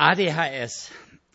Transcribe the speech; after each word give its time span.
ADHS. 0.00 0.90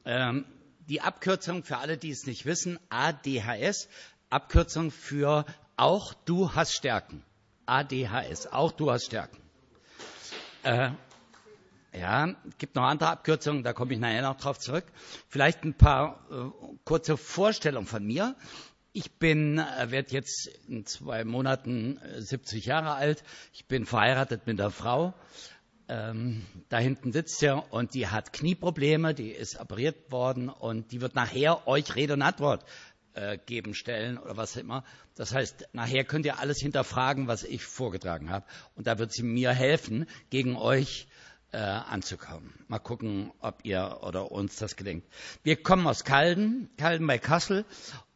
Ähm, 0.05 0.43
die 0.87 0.99
Abkürzung 0.99 1.63
für 1.63 1.77
alle, 1.77 1.99
die 1.99 2.09
es 2.09 2.25
nicht 2.25 2.47
wissen, 2.47 2.79
ADHS, 2.89 3.87
Abkürzung 4.31 4.89
für 4.89 5.45
auch 5.77 6.15
du 6.25 6.55
hast 6.55 6.73
Stärken. 6.73 7.23
ADHS, 7.67 8.47
auch 8.47 8.71
du 8.71 8.89
hast 8.89 9.05
Stärken. 9.05 9.37
Äh, 10.63 10.89
ja, 11.93 12.33
gibt 12.57 12.75
noch 12.75 12.85
andere 12.85 13.09
Abkürzungen, 13.11 13.63
da 13.63 13.73
komme 13.73 13.93
ich 13.93 13.99
nachher 13.99 14.23
noch 14.23 14.37
drauf 14.37 14.57
zurück. 14.57 14.85
Vielleicht 15.29 15.63
ein 15.63 15.75
paar 15.75 16.25
äh, 16.31 16.49
kurze 16.85 17.17
Vorstellungen 17.17 17.85
von 17.85 18.03
mir. 18.03 18.35
Ich 18.93 19.11
bin, 19.19 19.59
äh, 19.59 19.91
werde 19.91 20.09
jetzt 20.09 20.47
in 20.67 20.87
zwei 20.87 21.23
Monaten 21.23 21.99
70 22.17 22.65
äh, 22.65 22.69
Jahre 22.69 22.93
alt. 22.93 23.23
Ich 23.53 23.65
bin 23.65 23.85
verheiratet 23.85 24.47
mit 24.47 24.59
einer 24.59 24.71
Frau. 24.71 25.13
Ähm, 25.87 26.45
da 26.69 26.79
hinten 26.79 27.11
sitzt 27.11 27.39
sie 27.39 27.53
und 27.53 27.93
die 27.93 28.07
hat 28.07 28.33
Knieprobleme, 28.33 29.13
die 29.13 29.29
ist 29.29 29.59
operiert 29.59 30.11
worden 30.11 30.49
und 30.49 30.91
die 30.91 31.01
wird 31.01 31.13
nachher 31.15 31.67
euch 31.67 31.95
Rede 31.95 32.13
und 32.13 32.23
Antwort 32.23 32.65
äh, 33.13 33.37
geben, 33.37 33.73
stellen 33.73 34.17
oder 34.17 34.35
was 34.35 34.55
immer. 34.55 34.83
Das 35.15 35.33
heißt, 35.33 35.69
nachher 35.73 36.03
könnt 36.03 36.25
ihr 36.25 36.39
alles 36.39 36.59
hinterfragen, 36.59 37.27
was 37.27 37.43
ich 37.43 37.63
vorgetragen 37.63 38.29
habe. 38.29 38.45
Und 38.75 38.87
da 38.87 38.97
wird 38.97 39.13
sie 39.13 39.23
mir 39.23 39.51
helfen, 39.51 40.07
gegen 40.29 40.55
euch 40.57 41.07
äh, 41.51 41.57
anzukommen. 41.57 42.53
Mal 42.67 42.79
gucken, 42.79 43.31
ob 43.39 43.63
ihr 43.63 43.99
oder 44.01 44.31
uns 44.31 44.57
das 44.57 44.75
gelingt. 44.75 45.05
Wir 45.43 45.61
kommen 45.61 45.87
aus 45.87 46.03
Calden, 46.03 46.69
Calden 46.77 47.07
bei 47.07 47.17
Kassel 47.17 47.63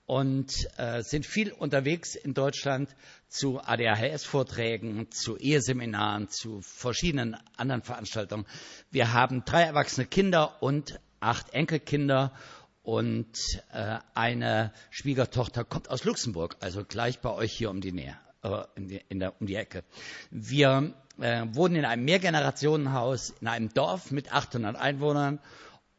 und 0.10 0.68
äh, 0.78 1.04
sind 1.04 1.24
viel 1.24 1.52
unterwegs 1.52 2.16
in 2.16 2.34
Deutschland 2.34 2.90
zu 3.28 3.60
ADHS-Vorträgen, 3.60 5.12
zu 5.12 5.38
Eheseminaren, 5.38 6.30
zu 6.30 6.62
verschiedenen 6.62 7.38
anderen 7.58 7.84
Veranstaltungen. 7.84 8.48
Wir 8.90 9.14
haben 9.14 9.44
drei 9.46 9.62
erwachsene 9.62 10.08
Kinder 10.08 10.64
und 10.64 11.00
acht 11.20 11.54
Enkelkinder 11.54 12.34
und 12.82 13.38
äh, 13.72 14.00
eine 14.16 14.74
Schwiegertochter 14.90 15.64
kommt 15.64 15.92
aus 15.92 16.06
Luxemburg, 16.06 16.56
also 16.60 16.84
gleich 16.84 17.20
bei 17.20 17.30
euch 17.30 17.54
hier 17.54 17.70
um 17.70 17.80
die 17.80 17.92
Nähe, 17.92 18.18
äh, 18.42 18.64
in 18.74 18.88
die, 18.88 19.02
in 19.10 19.20
der, 19.20 19.40
um 19.40 19.46
die 19.46 19.58
Ecke. 19.58 19.84
Wir 20.32 20.96
äh, 21.20 21.46
wohnen 21.52 21.76
in 21.76 21.86
einem 21.86 22.06
Mehrgenerationenhaus 22.06 23.36
in 23.42 23.48
einem 23.48 23.72
Dorf 23.76 24.10
mit 24.10 24.34
800 24.34 24.76
Einwohnern 24.76 25.38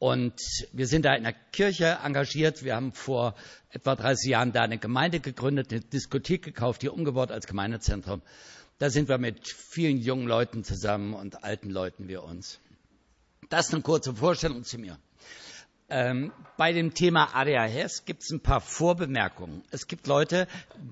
und 0.00 0.40
wir 0.72 0.86
sind 0.86 1.04
da 1.04 1.14
in 1.14 1.24
der 1.24 1.34
Kirche 1.52 1.98
engagiert. 2.02 2.64
Wir 2.64 2.74
haben 2.74 2.94
vor 2.94 3.34
etwa 3.68 3.94
30 3.94 4.30
Jahren 4.30 4.50
da 4.50 4.62
eine 4.62 4.78
Gemeinde 4.78 5.20
gegründet, 5.20 5.70
eine 5.70 5.82
Diskothek 5.82 6.42
gekauft, 6.42 6.80
hier 6.80 6.94
umgebaut 6.94 7.30
als 7.30 7.46
Gemeindezentrum. 7.46 8.22
Da 8.78 8.88
sind 8.88 9.10
wir 9.10 9.18
mit 9.18 9.46
vielen 9.46 9.98
jungen 9.98 10.26
Leuten 10.26 10.64
zusammen 10.64 11.12
und 11.12 11.44
alten 11.44 11.68
Leuten 11.68 12.08
wie 12.08 12.16
uns. 12.16 12.60
Das 13.50 13.68
ist 13.68 13.74
eine 13.74 13.82
kurze 13.82 14.14
Vorstellung 14.14 14.64
zu 14.64 14.78
mir. 14.78 14.98
Ähm, 15.90 16.32
bei 16.56 16.72
dem 16.72 16.94
Thema 16.94 17.34
ADHS 17.34 18.06
gibt 18.06 18.22
es 18.22 18.30
ein 18.30 18.40
paar 18.40 18.62
Vorbemerkungen. 18.62 19.64
Es 19.70 19.86
gibt 19.86 20.06
Leute, 20.06 20.48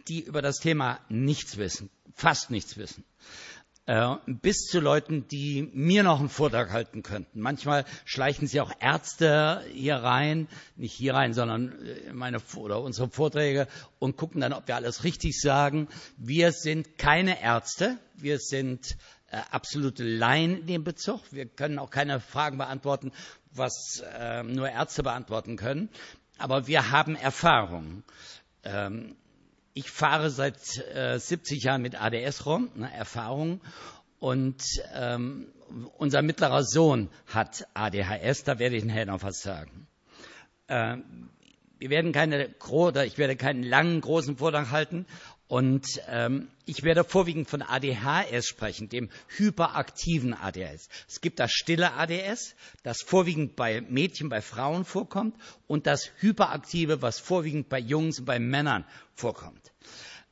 die 0.09 0.21
über 0.21 0.43
das 0.43 0.59
Thema 0.59 1.01
nichts 1.09 1.57
wissen, 1.57 1.89
fast 2.15 2.51
nichts 2.51 2.77
wissen. 2.77 3.05
Äh, 3.89 4.17
bis 4.27 4.67
zu 4.67 4.81
Leuten, 4.81 5.29
die 5.29 5.71
mir 5.73 6.03
noch 6.03 6.21
einen 6.21 6.29
Vortrag 6.29 6.73
halten 6.73 7.03
könnten. 7.03 7.41
Manchmal 7.41 7.87
schleichen 8.05 8.47
sie 8.47 8.61
auch 8.61 8.71
Ärzte 8.81 9.65
hier 9.73 9.97
rein, 9.97 10.47
nicht 10.77 10.93
hier 10.93 11.15
rein, 11.15 11.33
sondern 11.33 11.73
in 11.73 12.15
meine 12.15 12.39
oder 12.57 12.83
unsere 12.83 13.09
Vorträge 13.09 13.67
und 13.99 14.19
gucken 14.19 14.43
dann, 14.43 14.53
ob 14.53 14.69
wir 14.69 14.77
alles 14.77 15.05
richtig 15.05 15.41
sagen. 15.41 15.89
Wir 16.19 16.53
sind 16.53 16.99
keine 16.99 17.41
Ärzte, 17.43 17.97
wir 18.15 18.39
sind 18.41 18.99
äh, 19.31 19.39
absolute 19.51 20.05
Laien 20.05 20.59
in 20.61 20.67
dem 20.67 20.85
Bezug. 20.85 21.23
Wir 21.31 21.47
können 21.47 21.79
auch 21.79 21.89
keine 21.89 22.21
Fragen 22.21 22.59
beantworten, 22.59 23.11
was 23.53 24.03
äh, 24.19 24.43
nur 24.43 24.69
Ärzte 24.69 25.03
beantworten 25.03 25.57
können. 25.57 25.89
Aber 26.37 26.67
wir 26.67 26.91
haben 26.91 27.17
Erfahrung. 27.17 28.03
Ähm, 28.65 29.17
ich 29.79 29.93
fahre 29.93 30.29
seit 30.29 30.59
äh, 30.93 31.21
70 31.21 31.63
Jahren 31.63 31.83
mit 31.83 32.01
ADS 32.03 32.47
rum, 32.47 32.69
eine 32.75 32.93
Erfahrung. 32.93 33.61
Und 34.19 34.65
ähm, 34.93 35.53
unser 35.97 36.21
mittlerer 36.23 36.65
Sohn 36.65 37.11
hat 37.29 37.69
ADHS, 37.75 38.43
da 38.43 38.59
werde 38.59 38.75
ich 38.75 38.85
nachher 38.85 39.07
noch 39.07 39.23
was 39.23 39.41
sagen. 39.41 39.87
Ähm, 40.67 41.31
wir 41.79 41.91
werden 41.91 42.11
keine, 42.11 42.53
oder 42.69 43.07
ich 43.07 43.19
werde 43.19 43.37
keinen 43.37 43.63
langen, 43.63 44.01
großen 44.01 44.39
Vortrag 44.39 44.73
halten. 44.73 45.07
Und 45.49 46.03
ähm, 46.09 46.49
ich 46.67 46.83
werde 46.83 47.05
vorwiegend 47.05 47.49
von 47.49 47.63
ADHS 47.63 48.47
sprechen, 48.47 48.91
dem 48.91 49.09
hyperaktiven 49.29 50.35
ADHS. 50.35 50.91
Es 51.09 51.23
gibt 51.23 51.41
das 51.41 51.53
stille 51.53 51.95
ADS, 51.95 52.55
das 52.83 53.01
vorwiegend 53.01 53.57
bei 53.57 53.81
Mädchen, 53.81 54.29
bei 54.29 54.43
Frauen 54.43 54.85
vorkommt, 54.85 55.35
und 55.67 55.87
das 55.87 56.11
hyperaktive, 56.21 57.01
was 57.01 57.19
vorwiegend 57.19 57.71
bei 57.71 57.79
Jungs 57.79 58.19
und 58.19 58.27
bei 58.27 58.39
Männern 58.39 58.85
vorkommt. 59.15 59.73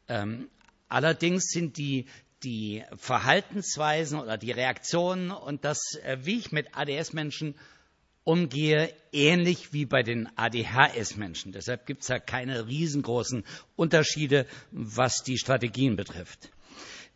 Ähm, 0.06 0.50
allerdings 0.88 1.46
sind 1.46 1.78
die, 1.78 2.04
die 2.42 2.84
Verhaltensweisen 2.98 4.20
oder 4.20 4.36
die 4.36 4.52
Reaktionen 4.52 5.30
und 5.30 5.64
das, 5.64 5.80
äh, 6.02 6.18
wie 6.20 6.38
ich 6.38 6.52
mit 6.52 6.76
ADS-Menschen 6.76 7.54
umgehe, 8.26 8.92
ähnlich 9.12 9.72
wie 9.72 9.86
bei 9.86 10.02
den 10.02 10.28
ADHS-Menschen. 10.36 11.52
Deshalb 11.52 11.86
gibt 11.86 12.02
es 12.02 12.08
da 12.08 12.18
keine 12.18 12.66
riesengroßen 12.66 13.44
Unterschiede, 13.76 14.46
was 14.72 15.22
die 15.22 15.38
Strategien 15.38 15.94
betrifft. 15.94 16.50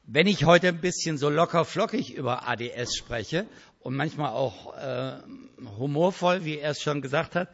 Wenn 0.04 0.28
ich 0.28 0.44
heute 0.44 0.68
ein 0.68 0.80
bisschen 0.80 1.18
so 1.18 1.28
locker 1.28 1.64
flockig 1.64 2.14
über 2.14 2.48
ADS 2.48 2.96
spreche 2.96 3.46
und 3.80 3.96
manchmal 3.96 4.30
auch 4.30 4.76
äh, 4.76 5.18
humorvoll, 5.78 6.44
wie 6.44 6.58
er 6.58 6.70
es 6.70 6.80
schon 6.80 7.02
gesagt 7.02 7.34
hat, 7.34 7.48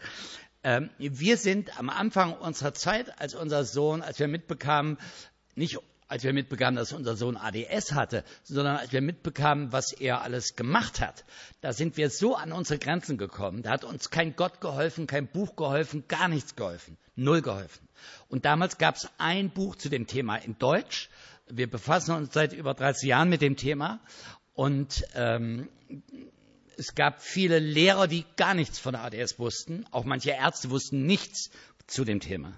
äh, 0.63 0.83
wir 0.99 1.39
sind 1.39 1.79
am 1.79 1.89
Anfang 1.89 2.35
unserer 2.35 2.75
Zeit, 2.75 3.19
als 3.21 3.35
unser 3.35 3.65
Sohn, 3.65 4.03
als 4.03 4.19
wir 4.19 4.29
mitbekamen, 4.29 4.99
nicht 5.55 5.79
als 6.09 6.23
wir 6.23 6.33
mitbekamen, 6.33 6.77
dass 6.77 6.93
unser 6.93 7.17
Sohn 7.17 7.37
ADS 7.37 7.93
hatte, 7.93 8.25
sondern 8.45 8.77
als 8.77 8.93
wir 8.93 9.01
mitbekamen, 9.01 9.73
was 9.73 9.93
er 9.93 10.23
alles 10.23 10.55
gemacht 10.57 11.01
hat, 11.01 11.25
da 11.61 11.73
sind 11.73 11.97
wir 11.97 12.11
so 12.11 12.37
an 12.37 12.53
unsere 12.53 12.79
Grenzen 12.79 13.19
gekommen. 13.19 13.63
Da 13.63 13.71
hat 13.71 13.85
uns 13.85 14.11
kein 14.11 14.37
Gott 14.37 14.61
geholfen, 14.61 15.07
kein 15.07 15.27
Buch 15.27 15.57
geholfen, 15.57 16.05
gar 16.09 16.29
nichts 16.29 16.55
geholfen, 16.55 16.97
null 17.17 17.43
geholfen. 17.43 17.89
Und 18.29 18.45
damals 18.45 18.79
gab 18.79 18.97
es 18.97 19.09
ein 19.19 19.51
Buch 19.51 19.77
zu 19.77 19.89
dem 19.89 20.07
Thema 20.07 20.37
in 20.37 20.59
Deutsch. 20.59 21.09
Wir 21.49 21.69
befassen 21.69 22.15
uns 22.15 22.33
seit 22.33 22.53
über 22.53 22.75
30 22.75 23.09
Jahren 23.09 23.29
mit 23.29 23.41
dem 23.41 23.57
Thema 23.57 24.01
und 24.55 25.05
ähm, 25.15 25.69
es 26.77 26.95
gab 26.95 27.23
viele 27.23 27.59
Lehrer, 27.59 28.07
die 28.07 28.25
gar 28.37 28.55
nichts 28.55 28.79
von 28.79 28.95
ADS 28.95 29.39
wussten. 29.39 29.87
Auch 29.91 30.05
manche 30.05 30.31
Ärzte 30.31 30.71
wussten 30.71 31.07
nichts 31.07 31.51
zu 31.87 32.05
dem 32.05 32.21
Thema. 32.21 32.53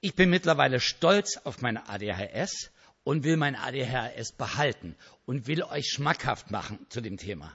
Ich 0.00 0.14
bin 0.14 0.30
mittlerweile 0.30 0.80
stolz 0.80 1.36
auf 1.44 1.60
meine 1.60 1.88
ADHS 1.88 2.70
und 3.04 3.24
will 3.24 3.36
mein 3.36 3.54
ADHS 3.54 4.32
behalten 4.32 4.96
und 5.26 5.46
will 5.46 5.62
euch 5.62 5.88
schmackhaft 5.90 6.50
machen 6.50 6.86
zu 6.88 7.00
dem 7.00 7.18
Thema. 7.18 7.52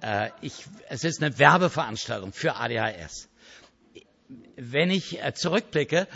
Äh, 0.00 0.30
ich, 0.40 0.64
es 0.88 1.04
ist 1.04 1.22
eine 1.22 1.38
Werbeveranstaltung 1.38 2.32
für 2.32 2.56
ADHS. 2.56 3.28
Wenn 4.56 4.90
ich 4.90 5.20
äh, 5.20 5.34
zurückblicke, 5.34 6.06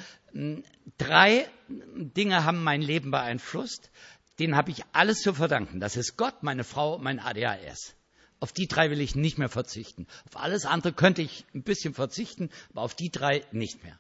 drei 0.98 1.48
Dinge 1.68 2.44
haben 2.44 2.62
mein 2.62 2.82
Leben 2.82 3.10
beeinflusst. 3.10 3.90
Denen 4.38 4.56
habe 4.56 4.70
ich 4.70 4.82
alles 4.92 5.20
zu 5.20 5.34
verdanken. 5.34 5.80
Das 5.80 5.96
ist 5.96 6.16
Gott, 6.16 6.42
meine 6.42 6.64
Frau, 6.64 6.98
mein 6.98 7.20
ADHS. 7.20 7.94
Auf 8.42 8.50
die 8.50 8.66
drei 8.66 8.90
will 8.90 9.00
ich 9.00 9.14
nicht 9.14 9.38
mehr 9.38 9.48
verzichten. 9.48 10.08
Auf 10.26 10.36
alles 10.36 10.66
andere 10.66 10.92
könnte 10.92 11.22
ich 11.22 11.44
ein 11.54 11.62
bisschen 11.62 11.94
verzichten, 11.94 12.50
aber 12.70 12.82
auf 12.82 12.96
die 12.96 13.08
drei 13.08 13.44
nicht 13.52 13.84
mehr. 13.84 13.96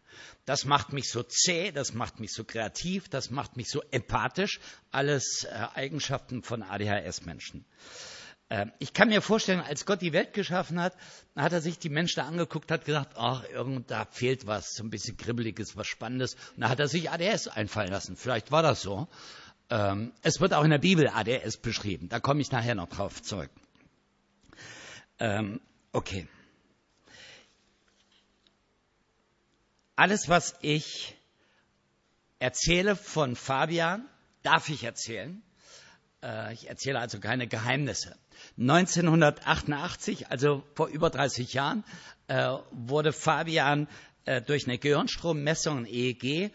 Das 0.46 0.64
macht 0.64 0.92
mich 0.92 1.10
so 1.10 1.22
zäh, 1.22 1.70
das 1.70 1.94
macht 1.94 2.18
mich 2.18 2.32
so 2.32 2.42
kreativ, 2.42 3.08
das 3.08 3.30
macht 3.30 3.56
mich 3.56 3.68
so 3.70 3.82
empathisch. 3.92 4.58
Alles 4.90 5.44
äh, 5.44 5.66
Eigenschaften 5.74 6.42
von 6.42 6.64
ADHS-Menschen. 6.64 7.64
Äh, 8.48 8.66
ich 8.80 8.92
kann 8.92 9.10
mir 9.10 9.22
vorstellen, 9.22 9.60
als 9.60 9.86
Gott 9.86 10.02
die 10.02 10.12
Welt 10.12 10.32
geschaffen 10.32 10.80
hat, 10.80 10.96
hat 11.36 11.52
er 11.52 11.60
sich 11.60 11.78
die 11.78 11.88
Menschen 11.88 12.24
angeguckt, 12.24 12.72
hat 12.72 12.84
gesagt, 12.84 13.12
ach, 13.16 13.44
irgend 13.48 13.92
da 13.92 14.06
fehlt 14.06 14.48
was, 14.48 14.74
so 14.74 14.82
ein 14.82 14.90
bisschen 14.90 15.16
kribbeliges, 15.16 15.76
was 15.76 15.86
Spannendes. 15.86 16.34
Und 16.56 16.62
da 16.62 16.68
hat 16.68 16.80
er 16.80 16.88
sich 16.88 17.12
ADS 17.12 17.46
einfallen 17.46 17.92
lassen. 17.92 18.16
Vielleicht 18.16 18.50
war 18.50 18.64
das 18.64 18.82
so. 18.82 19.06
Ähm, 19.70 20.10
es 20.22 20.40
wird 20.40 20.52
auch 20.52 20.64
in 20.64 20.70
der 20.70 20.78
Bibel 20.78 21.06
ADS 21.06 21.58
beschrieben. 21.58 22.08
Da 22.08 22.18
komme 22.18 22.40
ich 22.40 22.50
nachher 22.50 22.74
noch 22.74 22.88
drauf 22.88 23.22
zurück. 23.22 23.50
Ähm, 25.22 25.60
okay. 25.92 26.26
Alles, 29.94 30.28
was 30.28 30.56
ich 30.62 31.16
erzähle 32.40 32.96
von 32.96 33.36
Fabian, 33.36 34.04
darf 34.42 34.68
ich 34.68 34.82
erzählen. 34.82 35.40
Äh, 36.24 36.54
ich 36.54 36.68
erzähle 36.68 36.98
also 36.98 37.20
keine 37.20 37.46
Geheimnisse. 37.46 38.16
1988, 38.58 40.26
also 40.26 40.64
vor 40.74 40.88
über 40.88 41.08
30 41.08 41.52
Jahren, 41.52 41.84
äh, 42.26 42.56
wurde 42.72 43.12
Fabian 43.12 43.86
äh, 44.24 44.42
durch 44.42 44.66
eine 44.66 44.78
Gehirnstrommessung, 44.78 45.86
EEG, 45.86 46.50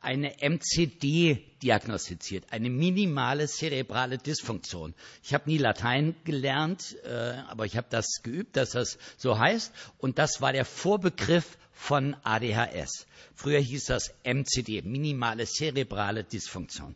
eine 0.00 0.40
MCD 0.40 1.44
diagnostiziert, 1.62 2.44
eine 2.50 2.70
minimale 2.70 3.46
zerebrale 3.46 4.18
Dysfunktion. 4.18 4.94
Ich 5.22 5.34
habe 5.34 5.50
nie 5.50 5.58
Latein 5.58 6.14
gelernt, 6.24 6.96
äh, 7.04 7.34
aber 7.48 7.66
ich 7.66 7.76
habe 7.76 7.86
das 7.90 8.22
geübt, 8.22 8.56
dass 8.56 8.70
das 8.70 8.98
so 9.18 9.38
heißt. 9.38 9.72
Und 9.98 10.18
das 10.18 10.40
war 10.40 10.52
der 10.52 10.64
Vorbegriff 10.64 11.58
von 11.72 12.16
ADHS. 12.24 13.06
Früher 13.34 13.60
hieß 13.60 13.86
das 13.86 14.14
MCD, 14.24 14.82
minimale 14.82 15.46
zerebrale 15.46 16.24
Dysfunktion. 16.24 16.94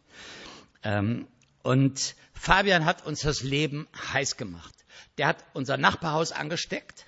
Ähm, 0.82 1.26
und 1.62 2.14
Fabian 2.34 2.84
hat 2.84 3.06
uns 3.06 3.20
das 3.20 3.42
Leben 3.42 3.86
heiß 4.12 4.36
gemacht. 4.36 4.74
Der 5.18 5.28
hat 5.28 5.44
unser 5.54 5.76
Nachbarhaus 5.76 6.32
angesteckt. 6.32 7.06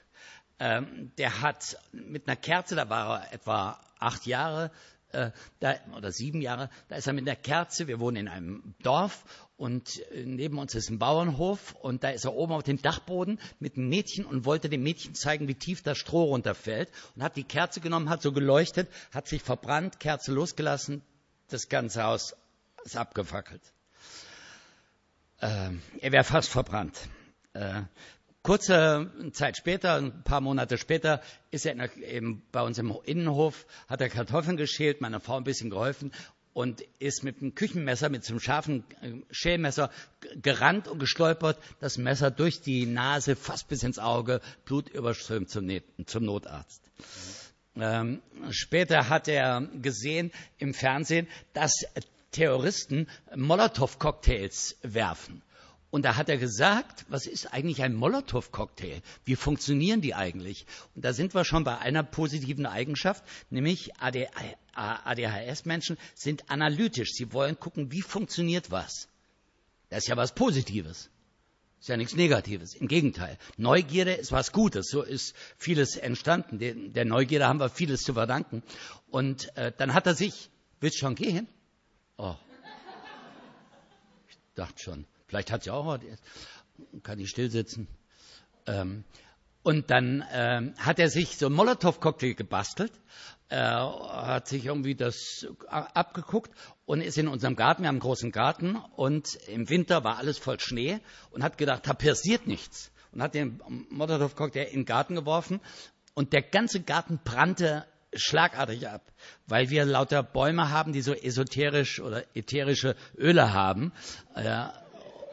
Ähm, 0.58 1.12
der 1.18 1.42
hat 1.42 1.76
mit 1.92 2.26
einer 2.26 2.36
Kerze, 2.36 2.74
da 2.74 2.88
war 2.88 3.24
er 3.24 3.32
etwa 3.34 3.78
acht 3.98 4.26
Jahre, 4.26 4.70
äh, 5.12 5.30
da, 5.60 5.76
oder 5.96 6.12
sieben 6.12 6.40
Jahre, 6.40 6.70
da 6.88 6.96
ist 6.96 7.06
er 7.06 7.12
mit 7.12 7.26
einer 7.26 7.36
Kerze, 7.36 7.88
wir 7.88 8.00
wohnen 8.00 8.16
in 8.16 8.28
einem 8.28 8.74
Dorf 8.82 9.24
und 9.56 10.00
äh, 10.10 10.24
neben 10.24 10.58
uns 10.58 10.74
ist 10.74 10.90
ein 10.90 10.98
Bauernhof 10.98 11.74
und 11.74 12.04
da 12.04 12.10
ist 12.10 12.24
er 12.24 12.34
oben 12.34 12.52
auf 12.52 12.62
dem 12.62 12.80
Dachboden 12.80 13.38
mit 13.58 13.76
einem 13.76 13.88
Mädchen 13.88 14.24
und 14.24 14.44
wollte 14.44 14.68
dem 14.68 14.82
Mädchen 14.82 15.14
zeigen, 15.14 15.48
wie 15.48 15.54
tief 15.54 15.82
das 15.82 15.98
Stroh 15.98 16.24
runterfällt 16.24 16.90
und 17.14 17.22
hat 17.22 17.36
die 17.36 17.44
Kerze 17.44 17.80
genommen, 17.80 18.10
hat 18.10 18.22
so 18.22 18.32
geleuchtet, 18.32 18.88
hat 19.12 19.28
sich 19.28 19.42
verbrannt, 19.42 20.00
Kerze 20.00 20.32
losgelassen, 20.32 21.02
das 21.48 21.68
ganze 21.68 22.02
Haus 22.02 22.36
ist 22.84 22.96
abgefackelt. 22.96 23.62
Äh, 25.40 25.70
er 26.00 26.12
wäre 26.12 26.24
fast 26.24 26.48
verbrannt. 26.48 26.98
Äh, 27.52 27.82
kurze 28.46 29.10
Zeit 29.32 29.56
später, 29.56 29.96
ein 29.96 30.22
paar 30.22 30.40
Monate 30.40 30.78
später, 30.78 31.20
ist 31.50 31.66
er 31.66 31.74
eben 31.96 32.44
bei 32.52 32.62
uns 32.62 32.78
im 32.78 32.96
Innenhof, 33.04 33.66
hat 33.88 34.00
er 34.00 34.08
Kartoffeln 34.08 34.56
geschält, 34.56 35.00
meiner 35.00 35.18
Frau 35.18 35.36
ein 35.36 35.42
bisschen 35.42 35.68
geholfen 35.68 36.12
und 36.52 36.80
ist 37.00 37.24
mit 37.24 37.42
einem 37.42 37.56
Küchenmesser, 37.56 38.08
mit 38.08 38.24
so 38.24 38.34
einem 38.34 38.40
scharfen 38.40 38.84
äh, 39.02 39.14
Schälmesser 39.32 39.90
gerannt 40.40 40.86
und 40.86 41.00
gestolpert, 41.00 41.58
das 41.80 41.98
Messer 41.98 42.30
durch 42.30 42.60
die 42.60 42.86
Nase, 42.86 43.34
fast 43.34 43.66
bis 43.66 43.82
ins 43.82 43.98
Auge, 43.98 44.40
Blut 44.64 44.90
überströmt 44.90 45.50
zum, 45.50 45.68
zum 46.06 46.24
Notarzt. 46.24 46.88
Ähm, 47.74 48.22
später 48.50 49.08
hat 49.08 49.26
er 49.26 49.68
gesehen 49.82 50.30
im 50.58 50.72
Fernsehen, 50.72 51.26
dass 51.52 51.84
Terroristen 52.30 53.08
Molotow-Cocktails 53.34 54.76
werfen. 54.82 55.42
Und 55.96 56.02
da 56.02 56.16
hat 56.16 56.28
er 56.28 56.36
gesagt, 56.36 57.06
was 57.08 57.26
ist 57.26 57.54
eigentlich 57.54 57.82
ein 57.82 57.94
Molotow-Cocktail? 57.94 59.00
Wie 59.24 59.34
funktionieren 59.34 60.02
die 60.02 60.14
eigentlich? 60.14 60.66
Und 60.94 61.06
da 61.06 61.14
sind 61.14 61.32
wir 61.32 61.46
schon 61.46 61.64
bei 61.64 61.78
einer 61.78 62.02
positiven 62.02 62.66
Eigenschaft, 62.66 63.24
nämlich 63.48 63.92
ADHS-Menschen 64.74 65.96
sind 66.14 66.50
analytisch. 66.50 67.12
Sie 67.14 67.32
wollen 67.32 67.58
gucken, 67.58 67.92
wie 67.92 68.02
funktioniert 68.02 68.70
was. 68.70 69.08
Das 69.88 70.00
ist 70.00 70.08
ja 70.08 70.18
was 70.18 70.34
Positives. 70.34 71.08
Ist 71.80 71.88
ja 71.88 71.96
nichts 71.96 72.14
Negatives. 72.14 72.74
Im 72.74 72.88
Gegenteil. 72.88 73.38
Neugierde 73.56 74.12
ist 74.12 74.32
was 74.32 74.52
Gutes. 74.52 74.90
So 74.90 75.00
ist 75.00 75.34
vieles 75.56 75.96
entstanden. 75.96 76.92
Der 76.92 77.06
Neugierde 77.06 77.48
haben 77.48 77.58
wir 77.58 77.70
vieles 77.70 78.02
zu 78.02 78.12
verdanken. 78.12 78.62
Und 79.08 79.56
äh, 79.56 79.72
dann 79.74 79.94
hat 79.94 80.06
er 80.06 80.14
sich, 80.14 80.50
willst 80.78 80.98
schon 80.98 81.14
gehen? 81.14 81.48
Oh. 82.18 82.36
Ich 84.28 84.36
dachte 84.54 84.82
schon, 84.82 85.06
vielleicht 85.26 85.50
hat 85.52 85.64
sie 85.64 85.70
auch 85.70 85.86
was, 85.86 86.00
kann 87.02 87.18
ich 87.18 87.30
still 87.30 87.50
sitzen. 87.50 87.88
Ähm, 88.66 89.04
und 89.62 89.90
dann 89.90 90.24
ähm, 90.32 90.74
hat 90.78 90.98
er 91.00 91.08
sich 91.08 91.38
so 91.38 91.46
einen 91.46 91.56
Molotow-Cocktail 91.56 92.34
gebastelt, 92.34 92.92
äh, 93.48 93.56
hat 93.56 94.46
sich 94.46 94.66
irgendwie 94.66 94.94
das 94.94 95.46
abgeguckt 95.68 96.52
und 96.84 97.00
ist 97.00 97.18
in 97.18 97.26
unserem 97.26 97.56
Garten, 97.56 97.82
wir 97.82 97.88
haben 97.88 97.96
einen 97.96 98.00
großen 98.00 98.30
Garten 98.30 98.76
und 98.94 99.34
im 99.48 99.68
Winter 99.68 100.04
war 100.04 100.18
alles 100.18 100.38
voll 100.38 100.60
Schnee 100.60 101.00
und 101.32 101.42
hat 101.42 101.58
gedacht, 101.58 101.86
da 101.86 101.94
passiert 101.94 102.46
nichts. 102.46 102.92
Und 103.12 103.22
hat 103.22 103.34
den 103.34 103.60
Molotow-Cocktail 103.90 104.66
in 104.66 104.80
den 104.80 104.84
Garten 104.84 105.14
geworfen 105.14 105.60
und 106.14 106.32
der 106.32 106.42
ganze 106.42 106.80
Garten 106.80 107.18
brannte 107.24 107.86
schlagartig 108.14 108.88
ab, 108.88 109.12
weil 109.46 109.70
wir 109.70 109.84
lauter 109.84 110.22
Bäume 110.22 110.70
haben, 110.70 110.92
die 110.92 111.02
so 111.02 111.12
esoterisch 111.12 112.00
oder 112.00 112.24
ätherische 112.34 112.94
Öle 113.16 113.52
haben. 113.52 113.92
Äh, 114.34 114.66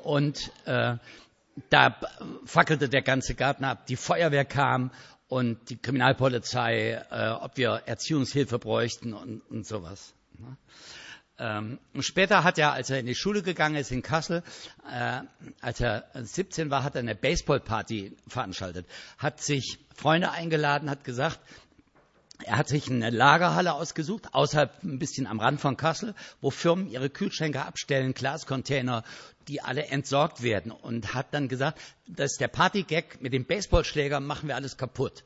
und 0.03 0.51
äh, 0.65 0.97
da 1.69 1.99
fackelte 2.45 2.89
der 2.89 3.01
ganze 3.01 3.35
Garten 3.35 3.63
ab. 3.63 3.85
Die 3.87 3.95
Feuerwehr 3.95 4.45
kam 4.45 4.91
und 5.27 5.69
die 5.69 5.77
Kriminalpolizei, 5.77 7.03
äh, 7.09 7.29
ob 7.29 7.57
wir 7.57 7.83
Erziehungshilfe 7.85 8.59
bräuchten 8.59 9.13
und, 9.13 9.41
und 9.49 9.65
sowas. 9.65 10.13
Ne? 10.37 10.57
Ähm, 11.39 11.79
später 11.99 12.43
hat 12.43 12.59
er, 12.59 12.73
als 12.73 12.91
er 12.91 12.99
in 12.99 13.07
die 13.07 13.15
Schule 13.15 13.41
gegangen 13.41 13.75
ist 13.75 13.91
in 13.91 14.03
Kassel, 14.03 14.43
äh, 14.89 15.21
als 15.61 15.81
er 15.81 16.05
17 16.13 16.69
war, 16.69 16.83
hat 16.83 16.95
er 16.95 16.99
eine 16.99 17.15
Baseballparty 17.15 18.15
veranstaltet, 18.27 18.85
hat 19.17 19.41
sich 19.41 19.79
Freunde 19.95 20.29
eingeladen, 20.29 20.89
hat 20.89 21.03
gesagt, 21.03 21.39
er 22.45 22.57
hat 22.57 22.67
sich 22.67 22.89
eine 22.89 23.09
Lagerhalle 23.09 23.73
ausgesucht, 23.73 24.33
außerhalb 24.33 24.83
ein 24.83 24.99
bisschen 24.99 25.27
am 25.27 25.39
Rand 25.39 25.61
von 25.61 25.77
Kassel, 25.77 26.13
wo 26.41 26.49
Firmen 26.51 26.89
ihre 26.89 27.09
Kühlschränke 27.09 27.63
abstellen, 27.63 28.13
Glascontainer, 28.13 29.03
die 29.47 29.61
alle 29.61 29.85
entsorgt 29.85 30.43
werden. 30.43 30.71
Und 30.71 31.13
hat 31.13 31.33
dann 31.33 31.47
gesagt, 31.47 31.79
das 32.07 32.33
ist 32.33 32.41
der 32.41 32.47
Partygag, 32.47 33.21
mit 33.21 33.33
dem 33.33 33.45
Baseballschläger 33.45 34.19
machen 34.19 34.47
wir 34.47 34.55
alles 34.55 34.77
kaputt. 34.77 35.23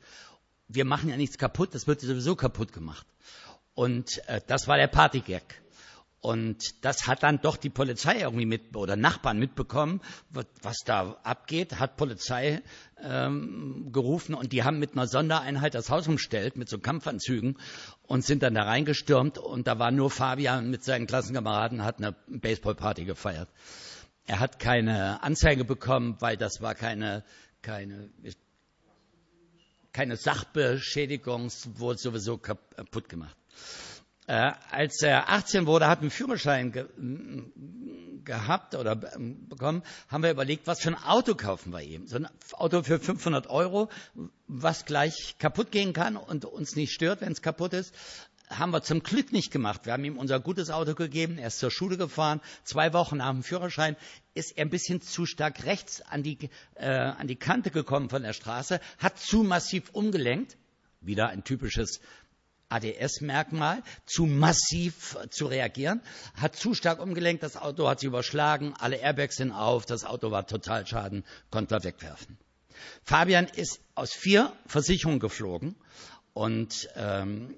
Wir 0.68 0.84
machen 0.84 1.08
ja 1.08 1.16
nichts 1.16 1.38
kaputt, 1.38 1.74
das 1.74 1.86
wird 1.86 2.00
sowieso 2.00 2.36
kaputt 2.36 2.72
gemacht. 2.72 3.06
Und 3.74 4.22
äh, 4.28 4.40
das 4.46 4.68
war 4.68 4.76
der 4.76 4.88
Partygag. 4.88 5.42
Und 6.20 6.84
das 6.84 7.06
hat 7.06 7.22
dann 7.22 7.40
doch 7.40 7.56
die 7.56 7.70
Polizei 7.70 8.20
irgendwie 8.20 8.46
mit 8.46 8.74
oder 8.74 8.96
Nachbarn 8.96 9.38
mitbekommen, 9.38 10.00
was 10.62 10.78
da 10.84 11.16
abgeht, 11.22 11.78
hat 11.78 11.96
Polizei 11.96 12.60
ähm, 13.00 13.90
gerufen 13.92 14.34
und 14.34 14.52
die 14.52 14.64
haben 14.64 14.80
mit 14.80 14.94
einer 14.94 15.06
Sondereinheit 15.06 15.74
das 15.74 15.90
Haus 15.90 16.08
umstellt 16.08 16.56
mit 16.56 16.68
so 16.68 16.78
Kampfanzügen 16.78 17.56
und 18.02 18.24
sind 18.24 18.42
dann 18.42 18.54
da 18.54 18.64
reingestürmt 18.64 19.38
und 19.38 19.68
da 19.68 19.78
war 19.78 19.92
nur 19.92 20.10
Fabian 20.10 20.70
mit 20.70 20.82
seinen 20.82 21.06
Klassenkameraden 21.06 21.84
hat 21.84 21.98
eine 21.98 22.16
Baseballparty 22.26 23.04
gefeiert. 23.04 23.48
Er 24.28 24.40
hat 24.40 24.58
keine 24.58 25.22
Anzeige 25.22 25.64
bekommen, 25.64 26.16
weil 26.20 26.36
das 26.36 26.60
war 26.60 26.74
keine 26.74 27.24
keine 27.62 28.10
keine 29.94 30.16
Sachbeschädigung, 30.16 31.50
wurde 31.76 31.98
sowieso 31.98 32.36
kaputt 32.36 33.08
gemacht. 33.08 33.36
Äh, 34.26 34.52
als 34.70 35.00
er 35.00 35.30
18 35.30 35.64
wurde, 35.64 35.88
hat 35.88 36.00
einen 36.00 36.10
Führerschein 36.10 36.72
ge 36.72 36.86
gehabt 38.24 38.74
oder 38.74 38.94
bekommen, 38.94 39.82
haben 40.08 40.22
wir 40.22 40.30
überlegt, 40.30 40.66
was 40.66 40.80
für 40.80 40.90
ein 40.90 41.02
Auto 41.02 41.34
kaufen 41.34 41.72
wir 41.72 41.80
ihm. 41.80 42.06
So 42.06 42.16
ein 42.16 42.28
Auto 42.52 42.82
für 42.82 42.98
500 43.00 43.46
Euro, 43.46 43.88
was 44.46 44.84
gleich 44.84 45.36
kaputt 45.38 45.72
gehen 45.72 45.94
kann 45.94 46.18
und 46.18 46.44
uns 46.44 46.76
nicht 46.76 46.92
stört, 46.92 47.22
wenn 47.22 47.32
es 47.32 47.40
kaputt 47.40 47.72
ist. 47.72 47.94
Haben 48.50 48.70
wir 48.70 48.82
zum 48.82 49.02
Glück 49.02 49.32
nicht 49.32 49.50
gemacht. 49.50 49.84
Wir 49.84 49.92
haben 49.92 50.04
ihm 50.04 50.16
unser 50.16 50.40
gutes 50.40 50.70
Auto 50.70 50.94
gegeben. 50.94 51.38
Er 51.38 51.48
ist 51.48 51.58
zur 51.58 51.70
Schule 51.70 51.96
gefahren. 51.96 52.40
Zwei 52.64 52.92
Wochen 52.92 53.18
nach 53.18 53.30
dem 53.30 53.42
Führerschein 53.42 53.96
ist 54.34 54.56
er 54.56 54.64
ein 54.64 54.70
bisschen 54.70 55.02
zu 55.02 55.26
stark 55.26 55.64
rechts 55.64 56.00
an 56.02 56.22
die, 56.22 56.48
äh, 56.74 56.88
an 56.88 57.26
die 57.26 57.36
Kante 57.36 57.70
gekommen 57.70 58.08
von 58.08 58.22
der 58.22 58.32
Straße, 58.32 58.80
hat 58.98 59.18
zu 59.18 59.42
massiv 59.42 59.90
umgelenkt. 59.92 60.56
Wieder 61.00 61.28
ein 61.28 61.44
typisches 61.44 62.00
ADS-Merkmal, 62.68 63.82
zu 64.04 64.26
massiv 64.26 65.16
zu 65.30 65.46
reagieren, 65.46 66.02
hat 66.34 66.56
zu 66.56 66.74
stark 66.74 67.00
umgelenkt, 67.00 67.42
das 67.42 67.56
Auto 67.56 67.88
hat 67.88 68.00
sich 68.00 68.08
überschlagen, 68.08 68.74
alle 68.78 68.96
Airbags 68.96 69.36
sind 69.36 69.52
auf, 69.52 69.86
das 69.86 70.04
Auto 70.04 70.30
war 70.30 70.46
total 70.46 70.86
schaden, 70.86 71.24
konnte 71.50 71.76
er 71.76 71.84
wegwerfen. 71.84 72.36
Fabian 73.04 73.46
ist 73.46 73.80
aus 73.94 74.12
vier 74.12 74.52
Versicherungen 74.66 75.18
geflogen 75.18 75.74
und 76.34 76.88
ähm, 76.94 77.54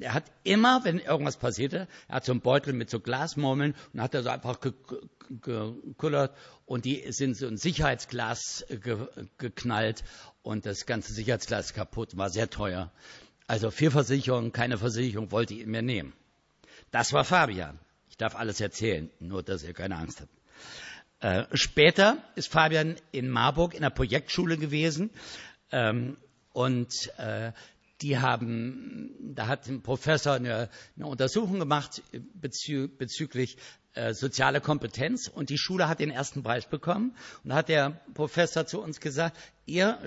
er 0.00 0.14
hat 0.14 0.24
immer, 0.44 0.84
wenn 0.84 0.98
irgendwas 0.98 1.36
passierte, 1.36 1.88
er 2.08 2.16
hat 2.16 2.24
so 2.24 2.32
einen 2.32 2.40
Beutel 2.40 2.72
mit 2.72 2.90
so 2.90 3.00
Glasmurmeln 3.00 3.74
und 3.92 4.02
hat 4.02 4.14
er 4.14 4.22
so 4.22 4.28
einfach 4.28 4.60
gekullert 4.60 6.36
und 6.66 6.84
die 6.84 7.10
sind 7.12 7.36
so 7.36 7.46
ein 7.46 7.56
Sicherheitsglas 7.56 8.66
ge 8.68 9.08
geknallt 9.38 10.04
und 10.42 10.66
das 10.66 10.86
ganze 10.86 11.12
Sicherheitsglas 11.12 11.72
kaputt, 11.72 12.16
war 12.16 12.30
sehr 12.30 12.50
teuer. 12.50 12.92
Also 13.46 13.70
vier 13.70 13.90
Versicherungen, 13.90 14.52
keine 14.52 14.76
Versicherung 14.76 15.32
wollte 15.32 15.54
ich 15.54 15.66
mir 15.66 15.82
nehmen. 15.82 16.12
Das 16.90 17.12
war 17.12 17.24
Fabian. 17.24 17.78
Ich 18.10 18.16
darf 18.18 18.34
alles 18.34 18.60
erzählen, 18.60 19.10
nur 19.20 19.42
dass 19.42 19.62
ihr 19.62 19.72
keine 19.72 19.96
Angst 19.96 20.20
habt. 20.20 20.32
Äh, 21.20 21.56
später 21.56 22.18
ist 22.34 22.48
Fabian 22.48 22.96
in 23.10 23.30
Marburg 23.30 23.74
in 23.74 23.82
der 23.82 23.90
Projektschule 23.90 24.56
gewesen 24.56 25.10
ähm, 25.72 26.16
und 26.52 26.92
äh, 27.18 27.52
die 28.00 28.18
haben, 28.18 29.34
da 29.34 29.46
hat 29.46 29.66
ein 29.68 29.82
Professor 29.82 30.34
eine, 30.34 30.68
eine 30.96 31.06
Untersuchung 31.06 31.58
gemacht 31.58 32.02
bezü 32.34 32.88
bezüglich 32.88 33.56
äh, 33.94 34.14
soziale 34.14 34.60
Kompetenz 34.60 35.28
und 35.28 35.50
die 35.50 35.58
Schule 35.58 35.88
hat 35.88 35.98
den 36.00 36.10
ersten 36.10 36.42
Preis 36.42 36.66
bekommen. 36.66 37.16
Und 37.42 37.50
da 37.50 37.56
hat 37.56 37.68
der 37.68 38.00
Professor 38.14 38.66
zu 38.66 38.80
uns 38.80 39.00
gesagt, 39.00 39.36
ihr, 39.66 39.98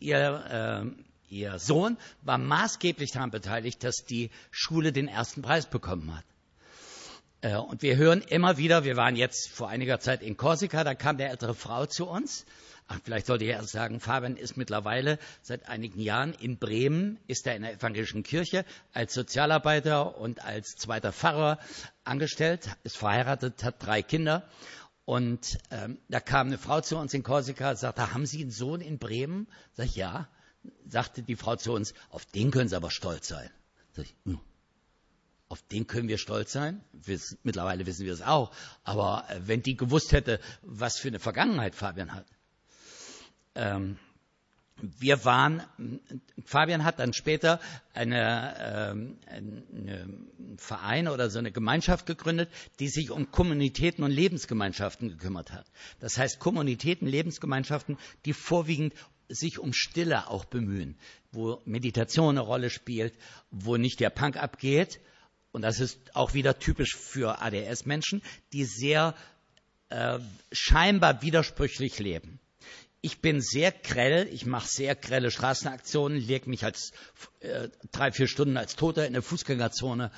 ihr 0.00 0.94
äh, 0.96 1.04
Ihr 1.34 1.58
Sohn 1.58 1.96
war 2.22 2.38
maßgeblich 2.38 3.10
daran 3.10 3.32
beteiligt, 3.32 3.82
dass 3.82 4.04
die 4.04 4.30
Schule 4.52 4.92
den 4.92 5.08
ersten 5.08 5.42
Preis 5.42 5.66
bekommen 5.66 6.16
hat. 6.16 6.24
Äh, 7.40 7.56
und 7.56 7.82
wir 7.82 7.96
hören 7.96 8.20
immer 8.20 8.56
wieder, 8.56 8.84
wir 8.84 8.96
waren 8.96 9.16
jetzt 9.16 9.50
vor 9.50 9.68
einiger 9.68 9.98
Zeit 9.98 10.22
in 10.22 10.36
Korsika, 10.36 10.84
da 10.84 10.94
kam 10.94 11.16
eine 11.16 11.28
ältere 11.28 11.54
Frau 11.54 11.86
zu 11.86 12.06
uns. 12.06 12.46
Ach, 12.86 13.00
vielleicht 13.02 13.26
sollte 13.26 13.44
ich 13.44 13.50
erst 13.50 13.70
sagen, 13.70 13.98
Fabian 13.98 14.36
ist 14.36 14.56
mittlerweile 14.58 15.18
seit 15.40 15.68
einigen 15.68 16.00
Jahren 16.00 16.34
in 16.34 16.58
Bremen, 16.58 17.18
ist 17.26 17.46
er 17.46 17.56
in 17.56 17.62
der 17.62 17.72
evangelischen 17.72 18.22
Kirche 18.22 18.66
als 18.92 19.14
Sozialarbeiter 19.14 20.18
und 20.18 20.44
als 20.44 20.76
zweiter 20.76 21.12
Pfarrer 21.12 21.58
angestellt, 22.04 22.68
ist 22.82 22.98
verheiratet, 22.98 23.64
hat 23.64 23.84
drei 23.84 24.02
Kinder. 24.02 24.46
Und 25.06 25.58
ähm, 25.70 25.98
da 26.08 26.20
kam 26.20 26.48
eine 26.48 26.58
Frau 26.58 26.80
zu 26.80 26.96
uns 26.96 27.14
in 27.14 27.22
Korsika, 27.22 27.74
sagte, 27.74 28.12
haben 28.12 28.26
Sie 28.26 28.42
einen 28.42 28.50
Sohn 28.50 28.80
in 28.80 28.98
Bremen? 28.98 29.46
Sag 29.72 29.86
ich, 29.86 29.96
ja. 29.96 30.28
Sagte 30.86 31.22
die 31.22 31.36
Frau 31.36 31.56
zu 31.56 31.72
uns, 31.72 31.94
auf 32.10 32.24
den 32.26 32.50
können 32.50 32.68
Sie 32.68 32.76
aber 32.76 32.90
stolz 32.90 33.28
sein. 33.28 33.50
Sag 33.92 34.06
ich, 34.06 34.16
hm. 34.24 34.40
Auf 35.48 35.62
den 35.62 35.86
können 35.86 36.08
wir 36.08 36.18
stolz 36.18 36.52
sein. 36.52 36.82
Wiss, 36.92 37.38
mittlerweile 37.42 37.86
wissen 37.86 38.06
wir 38.06 38.12
es 38.12 38.22
auch. 38.22 38.50
Aber 38.82 39.24
äh, 39.28 39.40
wenn 39.46 39.62
die 39.62 39.76
gewusst 39.76 40.12
hätte, 40.12 40.40
was 40.62 40.98
für 40.98 41.08
eine 41.08 41.20
Vergangenheit 41.20 41.74
Fabian 41.74 42.14
hat. 42.14 42.26
Ähm, 43.54 43.98
wir 44.80 45.24
waren, 45.24 45.62
Fabian 46.44 46.84
hat 46.84 46.98
dann 46.98 47.12
später 47.12 47.60
eine, 47.92 48.90
ähm, 48.90 49.18
einen 49.26 50.56
Verein 50.58 51.08
oder 51.08 51.30
so 51.30 51.38
eine 51.38 51.52
Gemeinschaft 51.52 52.06
gegründet, 52.06 52.50
die 52.80 52.88
sich 52.88 53.10
um 53.10 53.30
Kommunitäten 53.30 54.02
und 54.02 54.10
Lebensgemeinschaften 54.10 55.08
gekümmert 55.10 55.52
hat. 55.52 55.66
Das 56.00 56.18
heißt 56.18 56.40
Kommunitäten, 56.40 57.06
Lebensgemeinschaften, 57.06 57.98
die 58.24 58.32
vorwiegend 58.32 58.94
sich 59.28 59.58
um 59.58 59.72
Stille 59.72 60.28
auch 60.28 60.44
bemühen, 60.44 60.98
wo 61.32 61.62
Meditation 61.64 62.30
eine 62.30 62.40
Rolle 62.40 62.68
spielt, 62.68 63.14
wo 63.50 63.76
nicht 63.76 64.00
der 64.00 64.10
Punk 64.10 64.36
abgeht, 64.36 65.00
und 65.54 65.62
das 65.62 65.78
ist 65.78 66.16
auch 66.16 66.34
wieder 66.34 66.58
typisch 66.58 66.96
für 66.96 67.40
ADS-Menschen, 67.40 68.22
die 68.52 68.64
sehr 68.64 69.14
äh, 69.88 70.18
scheinbar 70.50 71.22
widersprüchlich 71.22 72.00
leben. 72.00 72.40
Ich 73.04 73.20
bin 73.20 73.42
sehr 73.42 73.70
grell, 73.70 74.30
ich 74.32 74.46
mache 74.46 74.66
sehr 74.66 74.94
grelle 74.94 75.30
Straßenaktionen, 75.30 76.16
lege 76.16 76.48
mich 76.48 76.64
als 76.64 76.92
äh, 77.40 77.68
drei, 77.92 78.12
vier 78.12 78.26
Stunden 78.26 78.56
als 78.56 78.76
Toter 78.76 79.06
in 79.06 79.12
der 79.12 79.20
Fußgängerzone, 79.20 80.10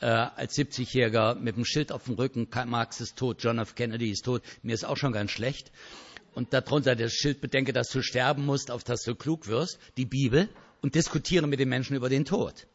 äh, 0.00 0.04
als 0.04 0.54
70-Jähriger 0.54 1.36
mit 1.36 1.56
dem 1.56 1.64
Schild 1.64 1.90
auf 1.90 2.04
dem 2.04 2.16
Rücken, 2.16 2.50
Karl 2.50 2.66
Marx 2.66 3.00
ist 3.00 3.16
tot, 3.16 3.42
John 3.42 3.58
F. 3.60 3.74
Kennedy 3.76 4.10
ist 4.10 4.26
tot, 4.26 4.42
mir 4.62 4.74
ist 4.74 4.84
auch 4.84 4.98
schon 4.98 5.12
ganz 5.12 5.30
schlecht. 5.30 5.72
Und 6.34 6.52
darunter 6.52 6.94
das 6.94 7.14
Schild, 7.14 7.40
bedenke, 7.40 7.72
dass 7.72 7.88
du 7.88 8.02
sterben 8.02 8.44
musst, 8.44 8.70
auf 8.70 8.84
dass 8.84 9.04
du 9.04 9.14
klug 9.14 9.46
wirst, 9.46 9.78
die 9.96 10.04
Bibel, 10.04 10.50
und 10.82 10.94
diskutiere 10.96 11.46
mit 11.46 11.60
den 11.60 11.70
Menschen 11.70 11.96
über 11.96 12.10
den 12.10 12.26
Tod. 12.26 12.66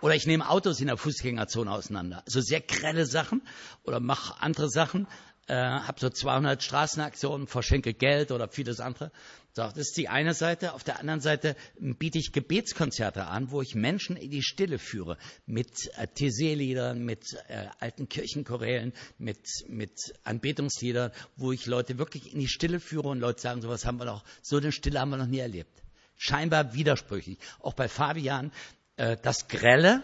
Oder 0.00 0.14
ich 0.14 0.26
nehme 0.26 0.48
Autos 0.48 0.80
in 0.80 0.86
der 0.86 0.96
Fußgängerzone 0.96 1.70
auseinander. 1.70 2.22
Also 2.24 2.40
sehr 2.40 2.62
grelle 2.62 3.04
Sachen 3.04 3.42
oder 3.84 4.00
mache 4.00 4.40
andere 4.40 4.70
Sachen. 4.70 5.06
Äh, 5.50 5.54
habe 5.56 5.98
so 5.98 6.08
200 6.08 6.62
Straßenaktionen, 6.62 7.48
verschenke 7.48 7.92
Geld 7.92 8.30
oder 8.30 8.46
vieles 8.46 8.78
andere. 8.78 9.10
So, 9.52 9.62
das 9.62 9.76
ist 9.78 9.96
die 9.96 10.08
eine 10.08 10.32
Seite. 10.32 10.74
Auf 10.74 10.84
der 10.84 11.00
anderen 11.00 11.20
Seite 11.20 11.56
biete 11.80 12.18
ich 12.18 12.30
Gebetskonzerte 12.30 13.26
an, 13.26 13.50
wo 13.50 13.60
ich 13.60 13.74
Menschen 13.74 14.14
in 14.14 14.30
die 14.30 14.44
Stille 14.44 14.78
führe. 14.78 15.18
Mit 15.46 15.90
äh, 15.96 16.06
TC-Liedern, 16.06 17.04
mit 17.04 17.36
äh, 17.48 17.66
alten 17.80 18.08
Kirchenchorälen, 18.08 18.92
mit, 19.18 19.40
mit 19.66 20.14
Anbetungsliedern, 20.22 21.10
wo 21.34 21.50
ich 21.50 21.66
Leute 21.66 21.98
wirklich 21.98 22.32
in 22.32 22.38
die 22.38 22.46
Stille 22.46 22.78
führe 22.78 23.08
und 23.08 23.18
Leute 23.18 23.40
sagen, 23.40 23.60
sowas 23.60 23.84
haben 23.84 23.98
wir 23.98 24.04
noch, 24.04 24.22
so 24.42 24.58
eine 24.58 24.70
Stille 24.70 25.00
haben 25.00 25.10
wir 25.10 25.16
noch 25.16 25.26
nie 25.26 25.40
erlebt 25.40 25.82
scheinbar 26.16 26.74
widersprüchlich. 26.74 27.38
Auch 27.60 27.72
bei 27.72 27.88
Fabian, 27.88 28.52
äh, 28.96 29.16
das 29.22 29.48
Grelle 29.48 30.02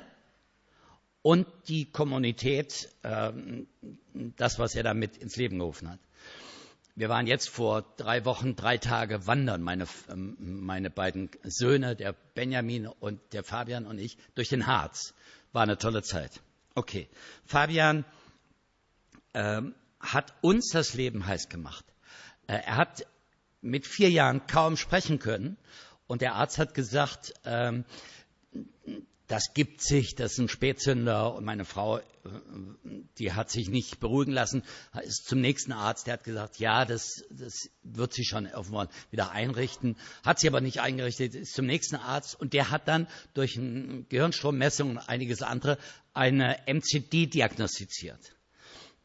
und 1.27 1.49
die 1.67 1.91
Kommunität, 1.91 2.89
ähm, 3.03 3.67
das, 4.37 4.61
was 4.61 4.77
er 4.77 4.85
damit 4.85 5.17
ins 5.17 5.35
Leben 5.35 5.59
gerufen 5.59 5.91
hat. 5.91 5.99
Wir 6.95 7.09
waren 7.09 7.27
jetzt 7.27 7.49
vor 7.49 7.83
drei 7.97 8.25
Wochen, 8.25 8.55
drei 8.55 8.79
Tage 8.79 9.27
wandern, 9.27 9.61
meine, 9.61 9.89
ähm, 10.09 10.37
meine 10.39 10.89
beiden 10.89 11.29
Söhne, 11.43 11.97
der 11.97 12.13
Benjamin 12.13 12.87
und 12.87 13.21
der 13.33 13.43
Fabian 13.43 13.87
und 13.87 13.99
ich, 13.99 14.17
durch 14.37 14.51
den 14.51 14.69
Harz. 14.69 15.15
War 15.53 15.65
eine 15.65 15.79
tolle 15.79 16.05
Zeit. 16.05 16.43
Okay. 16.77 17.09
Fabian 17.45 18.05
ähm, 19.35 19.75
hat 19.99 20.33
uns 20.43 20.69
das 20.69 20.95
Leben 20.95 21.27
heiß 21.27 21.49
gemacht. 21.49 21.85
Äh, 22.47 22.59
er 22.59 22.77
hat 22.77 23.05
mit 23.63 23.85
vier 23.85 24.11
Jahren 24.11 24.47
kaum 24.47 24.77
sprechen 24.77 25.19
können 25.19 25.57
und 26.07 26.23
der 26.23 26.37
Arzt 26.37 26.59
hat 26.59 26.73
gesagt, 26.73 27.35
ähm, 27.45 27.85
das 29.27 29.55
gibt 29.55 29.83
sich, 29.83 30.15
das 30.15 30.33
ist 30.33 30.39
ein 30.39 30.49
Spätzünder 30.49 31.35
und 31.35 31.45
meine 31.45 31.65
Frau, 31.65 31.99
äh, 31.99 32.03
die 33.19 33.33
hat 33.33 33.51
sich 33.51 33.69
nicht 33.69 33.99
beruhigen 33.99 34.33
lassen, 34.33 34.63
ist 35.03 35.27
zum 35.27 35.41
nächsten 35.41 35.73
Arzt, 35.73 36.07
der 36.07 36.15
hat 36.15 36.25
gesagt, 36.25 36.59
ja, 36.59 36.85
das, 36.85 37.25
das 37.31 37.71
wird 37.83 38.13
sich 38.13 38.29
schon 38.29 38.47
irgendwann 38.47 38.89
wieder 39.11 39.31
einrichten, 39.31 39.97
hat 40.25 40.39
sie 40.39 40.49
aber 40.49 40.61
nicht 40.61 40.81
eingerichtet, 40.81 41.35
ist 41.35 41.55
zum 41.55 41.67
nächsten 41.67 41.97
Arzt 41.97 42.39
und 42.39 42.53
der 42.53 42.71
hat 42.71 42.87
dann 42.89 43.09
durch 43.35 43.55
Gehirnstrommessung 44.09 44.91
und 44.91 44.99
einiges 44.99 45.43
andere 45.43 45.79
eine 46.15 46.59
MCD 46.67 47.27
diagnostiziert. 47.27 48.37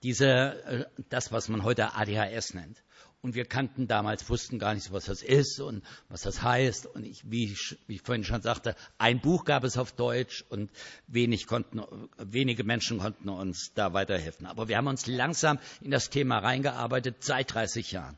Diese, 0.03 0.27
äh, 0.27 0.85
das, 1.09 1.31
was 1.31 1.49
man 1.49 1.63
heute 1.63 1.93
ADHS 1.95 2.53
nennt. 2.53 2.83
Und 3.23 3.35
wir 3.35 3.45
kannten 3.45 3.87
damals, 3.87 4.27
wussten 4.29 4.57
gar 4.57 4.73
nicht, 4.73 4.91
was 4.91 5.05
das 5.05 5.21
ist 5.21 5.59
und 5.59 5.83
was 6.09 6.21
das 6.21 6.41
heißt. 6.41 6.87
Und 6.87 7.05
ich, 7.05 7.29
wie, 7.29 7.51
ich, 7.51 7.77
wie 7.85 7.95
ich 7.95 8.01
vorhin 8.01 8.23
schon 8.23 8.41
sagte, 8.41 8.75
ein 8.97 9.21
Buch 9.21 9.45
gab 9.45 9.63
es 9.63 9.77
auf 9.77 9.91
Deutsch 9.91 10.43
und 10.49 10.71
wenig 11.05 11.45
konnten, 11.45 11.83
wenige 12.17 12.63
Menschen 12.63 12.97
konnten 12.97 13.29
uns 13.29 13.73
da 13.75 13.93
weiterhelfen. 13.93 14.47
Aber 14.47 14.67
wir 14.67 14.77
haben 14.77 14.87
uns 14.87 15.05
langsam 15.05 15.59
in 15.81 15.91
das 15.91 16.09
Thema 16.09 16.39
reingearbeitet, 16.39 17.17
seit 17.23 17.53
30 17.53 17.91
Jahren. 17.91 18.17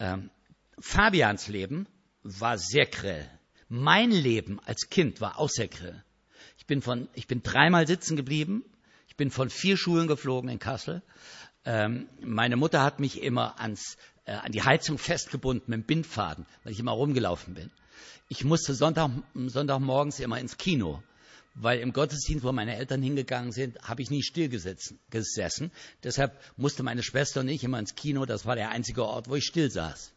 Ähm, 0.00 0.30
Fabians 0.80 1.46
Leben 1.46 1.86
war 2.24 2.58
sehr 2.58 2.86
grell. 2.86 3.30
Mein 3.68 4.10
Leben 4.10 4.58
als 4.66 4.90
Kind 4.90 5.20
war 5.20 5.38
auch 5.38 5.48
sehr 5.48 5.68
grell. 5.68 6.02
Ich 6.58 6.66
bin, 6.66 6.82
von, 6.82 7.08
ich 7.14 7.28
bin 7.28 7.42
dreimal 7.42 7.86
sitzen 7.86 8.16
geblieben. 8.16 8.64
Ich 9.06 9.16
bin 9.16 9.30
von 9.30 9.48
vier 9.48 9.76
Schulen 9.76 10.08
geflogen 10.08 10.50
in 10.50 10.58
Kassel. 10.58 11.02
Ähm, 11.64 12.08
meine 12.20 12.56
Mutter 12.56 12.82
hat 12.82 13.00
mich 13.00 13.22
immer 13.22 13.60
ans, 13.60 13.96
äh, 14.24 14.32
an 14.32 14.52
die 14.52 14.62
Heizung 14.62 14.98
festgebunden 14.98 15.64
mit 15.68 15.80
dem 15.80 15.86
Bindfaden, 15.86 16.46
weil 16.64 16.72
ich 16.72 16.80
immer 16.80 16.92
rumgelaufen 16.92 17.54
bin. 17.54 17.70
Ich 18.28 18.44
musste 18.44 18.74
Sonntag, 18.74 19.10
Sonntagmorgens 19.34 20.18
immer 20.20 20.40
ins 20.40 20.56
Kino, 20.56 21.02
weil 21.54 21.80
im 21.80 21.92
Gottesdienst, 21.92 22.44
wo 22.44 22.52
meine 22.52 22.76
Eltern 22.76 23.02
hingegangen 23.02 23.52
sind, 23.52 23.78
habe 23.82 24.02
ich 24.02 24.10
nie 24.10 24.22
still 24.22 24.48
gesessen. 24.48 25.70
Deshalb 26.02 26.40
musste 26.56 26.82
meine 26.82 27.02
Schwester 27.02 27.40
und 27.40 27.48
ich 27.48 27.62
immer 27.62 27.78
ins 27.78 27.94
Kino. 27.94 28.24
Das 28.24 28.46
war 28.46 28.56
der 28.56 28.70
einzige 28.70 29.04
Ort, 29.04 29.28
wo 29.28 29.36
ich 29.36 29.44
still 29.44 29.70
saß. 29.70 30.12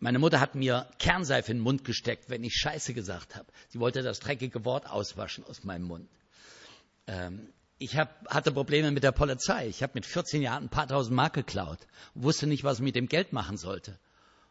Meine 0.00 0.18
Mutter 0.18 0.40
hat 0.40 0.54
mir 0.54 0.88
Kernseife 0.98 1.50
in 1.50 1.58
den 1.58 1.64
Mund 1.64 1.84
gesteckt, 1.84 2.28
wenn 2.28 2.44
ich 2.44 2.54
Scheiße 2.54 2.94
gesagt 2.94 3.36
habe. 3.36 3.46
Sie 3.68 3.80
wollte 3.80 4.02
das 4.02 4.20
dreckige 4.20 4.64
Wort 4.64 4.86
auswaschen 4.86 5.44
aus 5.44 5.64
meinem 5.64 5.86
Mund. 5.86 6.08
Ähm, 7.06 7.48
ich 7.84 7.96
hab, 7.96 8.26
hatte 8.28 8.52
Probleme 8.52 8.90
mit 8.90 9.02
der 9.02 9.12
Polizei. 9.12 9.68
Ich 9.68 9.82
habe 9.82 9.92
mit 9.94 10.06
14 10.06 10.42
Jahren 10.42 10.64
ein 10.64 10.68
paar 10.68 10.88
tausend 10.88 11.14
Mark 11.14 11.34
geklaut 11.34 11.78
wusste 12.14 12.46
nicht, 12.46 12.64
was 12.64 12.78
ich 12.78 12.84
mit 12.84 12.96
dem 12.96 13.08
Geld 13.08 13.32
machen 13.32 13.56
sollte. 13.56 13.98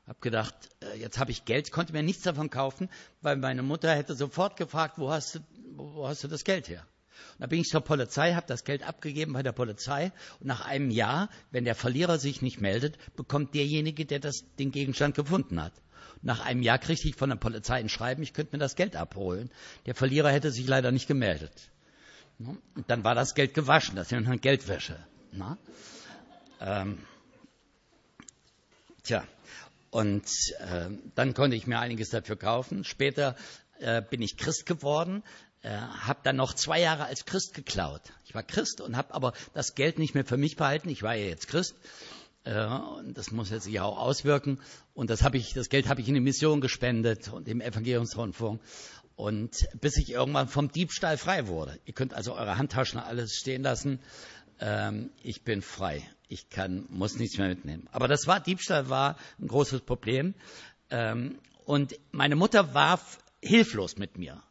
Hab 0.08 0.22
gedacht, 0.22 0.54
äh, 0.82 1.00
jetzt 1.00 1.18
habe 1.20 1.32
ich 1.32 1.46
Geld, 1.46 1.72
konnte 1.72 1.94
mir 1.94 2.04
nichts 2.04 2.24
davon 2.24 2.50
kaufen, 2.50 2.90
weil 3.22 3.38
meine 3.38 3.64
Mutter 3.64 3.94
hätte 3.96 4.16
sofort 4.16 4.58
gefragt, 4.58 4.98
wo 4.98 5.10
hast 5.10 5.36
du, 5.36 5.40
wo 5.76 6.08
hast 6.08 6.24
du 6.24 6.28
das 6.28 6.44
Geld 6.44 6.68
her? 6.68 6.86
Und 7.34 7.42
da 7.42 7.48
bin 7.48 7.62
ich 7.62 7.68
zur 7.68 7.82
Polizei, 7.82 8.34
habe 8.34 8.46
das 8.48 8.66
Geld 8.66 8.84
abgegeben 8.84 9.34
bei 9.34 9.44
der 9.44 9.54
Polizei 9.54 10.12
und 10.40 10.48
nach 10.48 10.66
einem 10.66 10.92
Jahr, 10.92 11.30
wenn 11.52 11.64
der 11.64 11.76
Verlierer 11.76 12.20
sich 12.20 12.42
nicht 12.42 12.60
meldet, 12.60 12.98
bekommt 13.16 13.54
derjenige, 13.56 14.06
der 14.06 14.20
das, 14.20 14.44
den 14.60 14.72
Gegenstand 14.72 15.16
gefunden 15.16 15.62
hat. 15.62 15.74
Nach 16.22 16.42
einem 16.46 16.62
Jahr 16.62 16.80
kriegte 16.80 17.08
ich 17.08 17.16
von 17.16 17.30
der 17.30 17.38
Polizei 17.38 17.76
ein 17.76 17.90
Schreiben, 17.90 18.24
ich 18.24 18.34
könnte 18.34 18.56
mir 18.56 18.60
das 18.60 18.76
Geld 18.76 18.96
abholen. 18.96 19.52
Der 19.86 19.96
Verlierer 19.96 20.32
hätte 20.32 20.52
sich 20.52 20.68
leider 20.68 20.92
nicht 20.92 21.08
gemeldet. 21.08 21.70
Und 22.40 22.86
dann 22.88 23.04
war 23.04 23.16
das 23.16 23.36
Geld 23.36 23.54
gewaschen, 23.54 23.96
das 23.96 24.12
nennt 24.12 24.28
man 24.28 24.42
Geldwäsche. 24.42 24.98
Na? 25.32 25.58
Ähm, 26.60 27.00
tja, 29.04 29.26
und 29.92 30.26
äh, 30.60 30.90
dann 31.16 31.34
konnte 31.34 31.56
ich 31.56 31.68
mir 31.68 31.80
einiges 31.80 32.10
dafür 32.10 32.36
kaufen. 32.36 32.84
Später 32.84 33.36
äh, 33.80 34.02
bin 34.02 34.22
ich 34.22 34.38
Christ 34.38 34.66
geworden, 34.66 35.24
äh, 35.62 35.70
habe 35.70 36.20
dann 36.24 36.36
noch 36.36 36.54
zwei 36.54 36.82
Jahre 36.82 37.06
als 37.06 37.26
Christ 37.26 37.54
geklaut. 37.54 38.02
Ich 38.26 38.34
war 38.34 38.44
Christ 38.44 38.82
und 38.82 38.98
habe 38.98 39.14
aber 39.14 39.34
das 39.54 39.76
Geld 39.76 40.00
nicht 40.00 40.16
mehr 40.16 40.26
für 40.26 40.38
mich 40.38 40.56
behalten. 40.56 40.90
Ich 40.90 41.04
war 41.04 41.16
ja 41.16 41.26
jetzt 41.26 41.48
Christ. 41.48 41.76
Äh, 42.44 42.66
und 42.66 43.18
das 43.18 43.32
muss 43.32 43.50
jetzt 43.50 43.66
sich 43.66 43.80
auch 43.80 43.98
auswirken. 43.98 44.60
Und 44.94 45.10
das, 45.10 45.24
hab 45.24 45.36
ich, 45.36 45.54
das 45.54 45.70
Geld 45.70 45.88
habe 45.88 46.02
ich 46.02 46.08
in 46.08 46.16
die 46.16 46.22
Mission 46.22 46.60
gespendet 46.60 47.28
und 47.30 47.48
im 47.48 47.62
Evangeliumsrundfunk. 47.62 48.62
Und 49.16 49.68
bis 49.80 49.98
ich 49.98 50.12
irgendwann 50.12 50.48
vom 50.48 50.72
Diebstahl 50.72 51.18
frei 51.18 51.48
wurde. 51.48 51.80
Ihr 51.86 51.94
könnt 51.94 52.14
also 52.14 52.34
eure 52.34 52.58
Handtaschen 52.58 53.00
alles 53.00 53.36
stehen 53.36 53.62
lassen. 53.62 54.00
Ähm, 54.60 55.12
ich 55.22 55.44
bin 55.44 55.62
frei. 55.62 56.02
Ich 56.28 56.50
kann, 56.50 56.86
muss 56.90 57.18
nichts 57.18 57.38
mehr 57.38 57.50
mitnehmen. 57.50 57.88
Aber 57.92 58.08
das 58.08 58.26
war, 58.26 58.40
Diebstahl 58.40 58.90
war 58.90 59.18
ein 59.40 59.48
großes 59.48 59.82
Problem. 59.82 60.34
Ähm, 60.90 61.38
und 61.66 61.96
meine 62.12 62.36
Mutter 62.36 62.74
war 62.74 63.00
hilflos 63.42 63.98
mit 63.98 64.18
mir. 64.18 64.42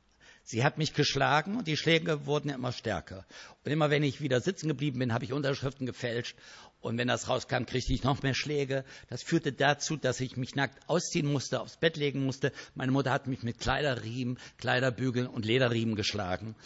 Sie 0.45 0.65
hat 0.65 0.77
mich 0.77 0.93
geschlagen 0.93 1.57
und 1.57 1.69
die 1.69 1.77
Schläge 1.77 2.27
wurden 2.27 2.51
immer 2.51 2.73
stärker. 2.73 3.25
Und 3.65 3.71
immer 3.71 3.91
wenn 3.91 4.03
ich 4.03 4.21
wieder 4.21 4.41
sitzen 4.41 4.69
geblieben 4.69 4.99
bin, 4.99 5.13
habe 5.13 5.25
ich 5.25 5.33
Unterschriften 5.33 5.87
gefälscht. 5.87 6.37
Und 6.81 6.99
wenn 6.99 7.07
das 7.07 7.29
rauskam, 7.29 7.65
kriegte 7.65 7.93
ich 7.93 8.03
noch 8.03 8.23
mehr 8.23 8.35
Schläge. 8.35 8.85
Das 9.09 9.23
führte 9.23 9.53
dazu, 9.53 9.97
dass 9.97 10.21
ich 10.21 10.37
mich 10.37 10.57
nackt 10.57 10.89
ausziehen 10.89 11.31
musste, 11.31 11.61
aufs 11.61 11.77
Bett 11.77 11.97
legen 11.97 12.25
musste. 12.25 12.53
Meine 12.75 12.91
Mutter 12.91 13.13
hat 13.13 13.29
mich 13.29 13.45
mit 13.45 13.61
Kleiderriemen, 13.61 14.39
Kleiderbügeln 14.59 15.29
und 15.29 15.45
Lederriemen 15.45 15.95
geschlagen. 15.95 16.57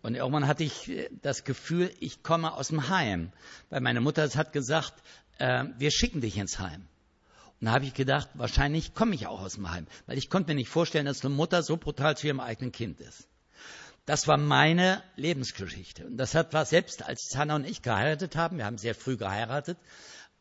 Und 0.00 0.14
irgendwann 0.14 0.46
hatte 0.46 0.64
ich 0.64 0.88
äh, 0.88 1.10
das 1.22 1.44
Gefühl, 1.44 1.92
ich 2.00 2.22
komme 2.22 2.54
aus 2.54 2.68
dem 2.68 2.88
Heim. 2.88 3.30
Weil 3.68 3.82
meine 3.82 4.00
Mutter 4.00 4.26
hat 4.28 4.52
gesagt, 4.54 4.94
äh, 5.38 5.64
wir 5.76 5.90
schicken 5.90 6.22
dich 6.22 6.38
ins 6.38 6.58
Heim. 6.58 6.88
Und 7.60 7.66
da 7.66 7.72
habe 7.72 7.84
ich 7.84 7.94
gedacht, 7.94 8.28
wahrscheinlich 8.34 8.94
komme 8.94 9.14
ich 9.14 9.26
auch 9.26 9.40
aus 9.40 9.54
dem 9.54 9.70
Heim, 9.70 9.86
weil 10.06 10.18
ich 10.18 10.30
konnte 10.30 10.50
mir 10.50 10.54
nicht 10.54 10.68
vorstellen, 10.68 11.06
dass 11.06 11.24
eine 11.24 11.34
Mutter 11.34 11.62
so 11.62 11.76
brutal 11.76 12.16
zu 12.16 12.26
ihrem 12.28 12.40
eigenen 12.40 12.72
Kind 12.72 13.00
ist. 13.00 13.28
Das 14.06 14.26
war 14.26 14.38
meine 14.38 15.02
Lebensgeschichte. 15.16 16.06
Und 16.06 16.16
das 16.16 16.34
hat 16.34 16.54
war 16.54 16.64
selbst, 16.64 17.02
als 17.02 17.34
Hanna 17.36 17.56
und 17.56 17.66
ich 17.66 17.82
geheiratet 17.82 18.36
haben, 18.36 18.56
wir 18.56 18.64
haben 18.64 18.78
sehr 18.78 18.94
früh 18.94 19.16
geheiratet, 19.16 19.76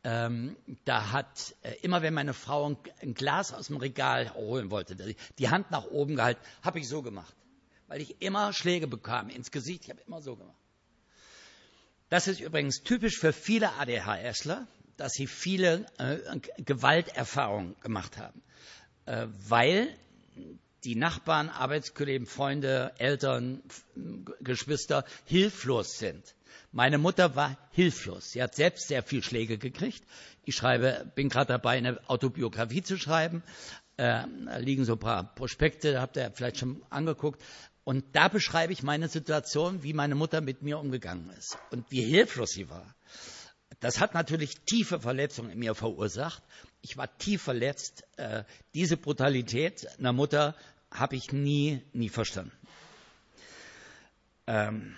ähm, 0.04 0.56
da 0.86 1.12
hat 1.12 1.56
äh, 1.64 1.74
immer, 1.82 2.02
wenn 2.02 2.14
meine 2.14 2.34
Frau 2.34 2.70
ein, 2.70 2.78
ein, 3.02 3.14
Glas 3.14 3.54
aus 3.54 3.68
dem 3.68 3.78
Regal 3.78 4.34
holen 4.36 4.72
wollte, 4.72 4.96
die 4.96 5.50
Hand 5.50 5.72
nach 5.72 5.86
oben 5.86 6.16
gehalten, 6.16 6.40
habe 6.62 6.80
ich 6.80 6.88
so 6.88 7.02
gemacht, 7.02 7.36
weil 7.88 8.00
ich 8.00 8.22
immer 8.22 8.54
Schläge 8.54 8.88
bekam 8.88 9.28
ins 9.28 9.52
Gesicht. 9.52 9.84
Ich 9.84 9.90
habe 9.90 10.02
immer 10.08 10.22
so 10.22 10.38
gemacht. 10.38 10.56
Das 12.10 12.28
ist 12.28 12.40
übrigens 12.40 12.84
typisch 12.84 13.18
für 13.18 13.34
viele 13.34 13.74
ADHSler 13.74 14.66
dass 14.98 15.14
sie 15.14 15.28
viele 15.28 15.86
äh, 15.98 16.18
Gewalterfahrungen 16.64 17.76
gemacht 17.82 18.18
haben, 18.18 18.42
äh, 19.06 19.28
weil 19.48 19.96
die 20.84 20.96
Nachbarn, 20.96 21.50
Arbeitskollegen, 21.50 22.28
Freunde, 22.28 22.94
Eltern, 22.98 23.62
Geschwister 24.42 25.06
hilflos 25.26 25.98
sind. 25.98 26.36
Meine 26.72 26.98
Mutter 26.98 27.36
war 27.36 27.58
hilflos. 27.72 28.32
Sie 28.32 28.42
hat 28.42 28.56
selbst 28.56 28.88
sehr 28.88 29.04
viel 29.04 29.24
Schläge 29.24 29.58
gekriegt. 29.58 30.04
Ich 30.46 30.56
schreibe, 30.56 31.12
bin 31.16 31.30
gerade 31.30 31.54
dabei, 31.54 31.78
eine 31.78 32.00
Autobiografie 32.10 32.84
zu 32.84 32.98
schreiben. 32.98 33.44
Äh, 33.98 34.26
da 34.46 34.58
liegen 34.58 34.86
so 34.86 34.94
ein 34.94 35.00
paar 35.00 35.34
Prospekte, 35.36 36.00
habt 36.00 36.18
ihr 36.18 36.32
vielleicht 36.34 36.58
schon 36.58 36.84
angeguckt. 36.90 37.44
Und 37.84 38.04
da 38.14 38.28
beschreibe 38.28 38.74
ich 38.74 38.84
meine 38.84 39.08
Situation, 39.08 39.82
wie 39.82 39.94
meine 39.94 40.16
Mutter 40.16 40.42
mit 40.42 40.62
mir 40.62 40.78
umgegangen 40.78 41.30
ist 41.38 41.58
und 41.72 41.90
wie 41.90 42.04
hilflos 42.04 42.52
sie 42.52 42.70
war. 42.70 42.97
Das 43.80 44.00
hat 44.00 44.14
natürlich 44.14 44.60
tiefe 44.62 45.00
Verletzungen 45.00 45.52
in 45.52 45.60
mir 45.60 45.76
verursacht. 45.76 46.42
Ich 46.82 46.98
war 46.98 47.16
tief 47.18 47.44
verletzt. 47.44 48.04
Äh, 48.18 48.44
diese 48.74 48.98
Brutalität 48.98 49.88
einer 50.00 50.14
Mutter 50.14 50.56
habe 50.92 51.16
ich 51.16 51.32
nie, 51.32 51.82
nie 51.94 52.10
verstanden. 52.10 52.52
Ähm, 54.48 54.96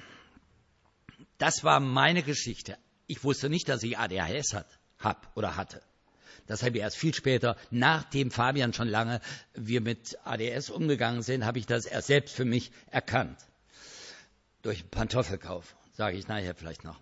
das 1.38 1.63
war 1.63 1.79
meine 1.79 2.24
Geschichte. 2.24 2.77
Ich 3.07 3.24
wusste 3.24 3.50
nicht, 3.50 3.67
dass 3.67 3.83
ich 3.83 3.98
ADHS 3.98 4.53
hat, 4.53 4.67
hab 5.00 5.36
oder 5.36 5.55
hatte. 5.55 5.81
Das 6.48 6.63
habe 6.63 6.77
ich 6.77 6.83
erst 6.83 6.98
viel 6.98 7.13
später, 7.13 7.57
nachdem 7.69 8.31
Fabian 8.31 8.74
schon 8.74 8.88
lange 8.88 9.21
wir 9.53 9.81
mit 9.81 10.17
ADS 10.24 10.69
umgegangen 10.69 11.21
sind, 11.21 11.45
habe 11.45 11.59
ich 11.59 11.65
das 11.65 11.86
erst 11.86 12.07
selbst 12.07 12.36
für 12.36 12.45
mich 12.45 12.71
erkannt. 12.89 13.38
Durch 14.62 14.89
Pantoffelkauf, 14.89 15.75
sage 15.93 16.17
ich 16.17 16.27
nachher 16.27 16.55
vielleicht 16.55 16.83
noch. 16.83 17.00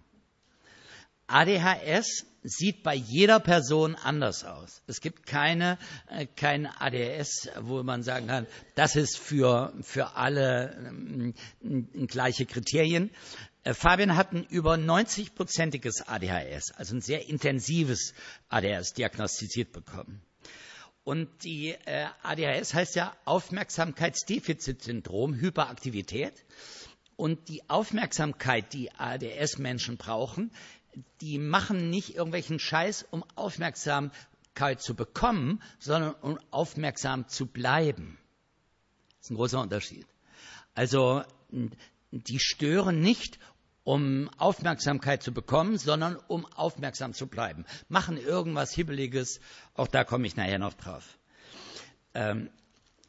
ADHS 1.27 2.25
sieht 2.43 2.83
bei 2.83 2.93
jeder 2.95 3.39
Person 3.39 3.95
anders 3.95 4.43
aus. 4.45 4.81
Es 4.87 5.01
gibt 5.01 5.25
keine, 5.25 5.77
äh, 6.09 6.25
kein 6.25 6.65
ADHS, 6.65 7.49
wo 7.61 7.83
man 7.83 8.01
sagen 8.03 8.27
kann, 8.27 8.47
das 8.75 8.95
ist 8.95 9.17
für, 9.17 9.73
für 9.81 10.15
alle 10.15 11.33
äh, 11.61 11.81
gleiche 12.05 12.45
Kriterien. 12.45 13.11
Äh, 13.63 13.73
Fabian 13.73 14.15
hat 14.15 14.31
ein 14.31 14.45
über 14.45 14.75
90-prozentiges 14.75 16.07
ADHS, 16.07 16.71
also 16.71 16.95
ein 16.95 17.01
sehr 17.01 17.27
intensives 17.27 18.13
ADHS 18.47 18.93
diagnostiziert 18.93 19.73
bekommen. 19.73 20.21
Und 21.03 21.43
die 21.43 21.75
äh, 21.85 22.05
ADHS 22.23 22.73
heißt 22.73 22.95
ja 22.95 23.13
Aufmerksamkeitsdefizitsyndrom, 23.25 25.35
Hyperaktivität. 25.35 26.45
Und 27.15 27.49
die 27.49 27.69
Aufmerksamkeit, 27.69 28.73
die 28.73 28.91
ADS-Menschen 28.91 29.97
brauchen, 29.97 30.51
die 31.21 31.37
machen 31.39 31.89
nicht 31.89 32.15
irgendwelchen 32.15 32.59
Scheiß, 32.59 33.05
um 33.11 33.23
Aufmerksamkeit 33.35 34.81
zu 34.81 34.95
bekommen, 34.95 35.61
sondern 35.79 36.13
um 36.15 36.39
aufmerksam 36.51 37.27
zu 37.27 37.45
bleiben. 37.45 38.17
Das 39.17 39.27
ist 39.27 39.31
ein 39.31 39.37
großer 39.37 39.61
Unterschied. 39.61 40.07
Also 40.73 41.23
die 42.11 42.39
stören 42.39 42.99
nicht, 43.01 43.39
um 43.83 44.29
Aufmerksamkeit 44.37 45.23
zu 45.23 45.33
bekommen, 45.33 45.77
sondern 45.77 46.17
um 46.27 46.45
aufmerksam 46.45 47.13
zu 47.13 47.27
bleiben. 47.27 47.65
Machen 47.87 48.17
irgendwas 48.17 48.73
Hibbeliges, 48.73 49.39
auch 49.75 49.87
da 49.87 50.03
komme 50.03 50.27
ich 50.27 50.35
nachher 50.35 50.59
noch 50.59 50.73
drauf. 50.73 51.17
Ähm, 52.13 52.49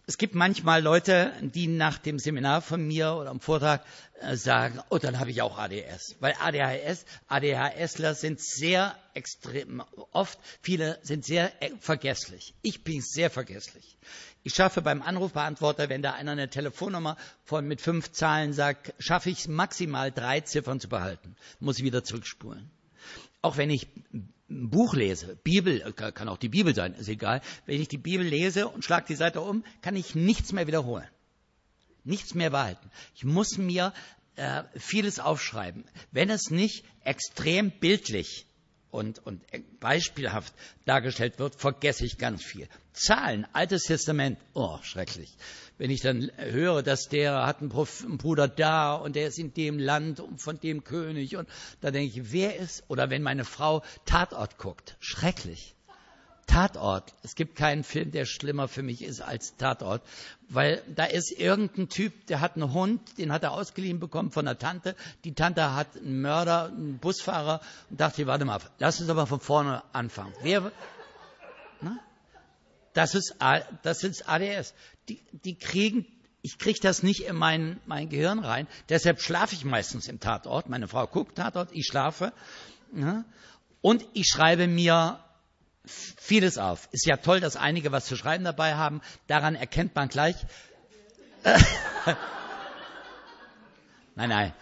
es 0.08 0.16
gibt 0.16 0.34
manchmal 0.34 0.82
Leute, 0.82 1.34
die 1.42 1.66
nach 1.66 1.98
dem 1.98 2.18
Seminar 2.18 2.62
von 2.62 2.82
mir 2.82 3.12
oder 3.12 3.28
am 3.28 3.40
Vortrag 3.40 3.84
äh, 4.22 4.36
sagen, 4.36 4.80
oh, 4.88 4.96
dann 4.96 5.20
habe 5.20 5.30
ich 5.30 5.42
auch 5.42 5.58
ADS. 5.58 6.16
Weil 6.18 6.34
ADHS, 6.40 7.04
ADHSler 7.28 8.14
sind 8.14 8.40
sehr 8.40 8.96
extrem, 9.12 9.82
oft, 10.12 10.38
viele 10.62 10.98
sind 11.02 11.26
sehr 11.26 11.52
äh, 11.62 11.72
vergesslich. 11.78 12.54
Ich 12.62 12.84
bin 12.84 13.02
sehr 13.02 13.28
vergesslich. 13.28 13.98
Ich 14.44 14.54
schaffe 14.54 14.80
beim 14.80 15.02
Anrufbeantworter, 15.02 15.90
wenn 15.90 16.00
da 16.00 16.14
einer 16.14 16.32
eine 16.32 16.48
Telefonnummer 16.48 17.18
von 17.44 17.68
mit 17.68 17.82
fünf 17.82 18.10
Zahlen 18.10 18.54
sagt, 18.54 18.94
schaffe 18.98 19.28
ich 19.28 19.46
maximal 19.46 20.10
drei 20.10 20.40
Ziffern 20.40 20.80
zu 20.80 20.88
behalten. 20.88 21.36
Muss 21.60 21.76
ich 21.76 21.84
wieder 21.84 22.02
zurückspulen. 22.02 22.70
Auch 23.42 23.58
wenn 23.58 23.68
ich 23.68 23.88
ein 24.50 24.70
Buch 24.70 24.94
lese, 24.94 25.36
Bibel, 25.36 25.82
äh, 25.82 25.92
kann 25.92 26.28
auch 26.28 26.38
die 26.38 26.48
Bibel 26.48 26.74
sein, 26.74 26.94
ist 26.94 27.08
egal. 27.08 27.40
Wenn 27.66 27.80
ich 27.80 27.88
die 27.88 27.98
Bibel 27.98 28.26
lese 28.26 28.68
und 28.68 28.84
schlage 28.84 29.06
die 29.08 29.14
Seite 29.14 29.40
um, 29.40 29.64
kann 29.82 29.96
ich 29.96 30.14
nichts 30.14 30.52
mehr 30.52 30.66
wiederholen. 30.66 31.08
Nichts 32.04 32.34
mehr 32.34 32.50
behalten. 32.50 32.90
Ich 33.14 33.24
muss 33.24 33.58
mir 33.58 33.92
äh, 34.36 34.62
vieles 34.76 35.20
aufschreiben. 35.20 35.84
Wenn 36.12 36.30
es 36.30 36.50
nicht 36.50 36.84
extrem 37.04 37.70
bildlich 37.70 38.46
und, 38.90 39.24
und 39.26 39.42
beispielhaft 39.80 40.54
dargestellt 40.84 41.38
wird, 41.38 41.54
vergesse 41.54 42.04
ich 42.04 42.18
ganz 42.18 42.42
viel. 42.42 42.68
Zahlen, 42.92 43.46
Altes 43.52 43.84
Testament, 43.84 44.38
oh, 44.54 44.78
schrecklich. 44.82 45.36
Wenn 45.76 45.90
ich 45.90 46.00
dann 46.00 46.30
höre, 46.36 46.82
dass 46.82 47.08
der 47.08 47.46
hat 47.46 47.60
einen, 47.60 47.72
einen 47.72 48.18
Bruder 48.18 48.48
da 48.48 48.94
und 48.94 49.14
der 49.14 49.28
ist 49.28 49.38
in 49.38 49.54
dem 49.54 49.78
Land 49.78 50.20
und 50.20 50.40
von 50.42 50.58
dem 50.58 50.82
König 50.84 51.36
und 51.36 51.48
da 51.80 51.90
denke 51.90 52.20
ich, 52.20 52.32
wer 52.32 52.56
ist, 52.56 52.84
oder 52.88 53.10
wenn 53.10 53.22
meine 53.22 53.44
Frau 53.44 53.82
Tatort 54.04 54.58
guckt, 54.58 54.96
schrecklich. 55.00 55.76
Tatort. 56.58 57.14
Es 57.22 57.36
gibt 57.36 57.54
keinen 57.54 57.84
Film, 57.84 58.10
der 58.10 58.24
schlimmer 58.24 58.66
für 58.66 58.82
mich 58.82 59.04
ist 59.04 59.20
als 59.20 59.56
Tatort, 59.58 60.02
weil 60.48 60.82
da 60.92 61.04
ist 61.04 61.30
irgendein 61.30 61.88
Typ, 61.88 62.26
der 62.26 62.40
hat 62.40 62.56
einen 62.56 62.72
Hund, 62.72 63.16
den 63.16 63.30
hat 63.30 63.44
er 63.44 63.52
ausgeliehen 63.52 64.00
bekommen 64.00 64.32
von 64.32 64.44
der 64.44 64.58
Tante. 64.58 64.96
Die 65.22 65.34
Tante 65.34 65.76
hat 65.76 65.96
einen 65.96 66.20
Mörder, 66.20 66.64
einen 66.64 66.98
Busfahrer 66.98 67.60
und 67.90 68.00
dachte, 68.00 68.26
warte 68.26 68.44
mal, 68.44 68.58
lass 68.80 69.00
uns 69.00 69.08
aber 69.08 69.28
von 69.28 69.38
vorne 69.38 69.84
anfangen. 69.92 70.34
Wer, 70.42 70.72
na? 71.80 72.00
Das 72.92 73.14
ist, 73.14 73.36
das 73.84 74.02
ist 74.02 74.28
ADS. 74.28 74.74
Die, 75.08 75.22
die 75.44 75.54
kriegen, 75.54 76.06
ich 76.42 76.58
kriege 76.58 76.80
das 76.82 77.04
nicht 77.04 77.20
in 77.20 77.36
mein, 77.36 77.78
mein 77.86 78.08
Gehirn 78.08 78.40
rein. 78.40 78.66
Deshalb 78.88 79.20
schlafe 79.20 79.54
ich 79.54 79.64
meistens 79.64 80.08
im 80.08 80.18
Tatort. 80.18 80.68
Meine 80.68 80.88
Frau 80.88 81.06
guckt 81.06 81.36
Tatort, 81.36 81.68
ich 81.70 81.86
schlafe. 81.86 82.32
Ja? 82.96 83.24
Und 83.80 84.04
ich 84.14 84.26
schreibe 84.26 84.66
mir 84.66 85.20
vieles 85.88 86.58
auf. 86.58 86.88
Ist 86.92 87.06
ja 87.06 87.16
toll, 87.16 87.40
dass 87.40 87.56
einige 87.56 87.92
was 87.92 88.06
zu 88.06 88.16
schreiben 88.16 88.44
dabei 88.44 88.74
haben. 88.74 89.00
Daran 89.26 89.54
erkennt 89.54 89.94
man 89.94 90.08
gleich. 90.08 90.36
nein, 94.14 94.28
nein. 94.28 94.52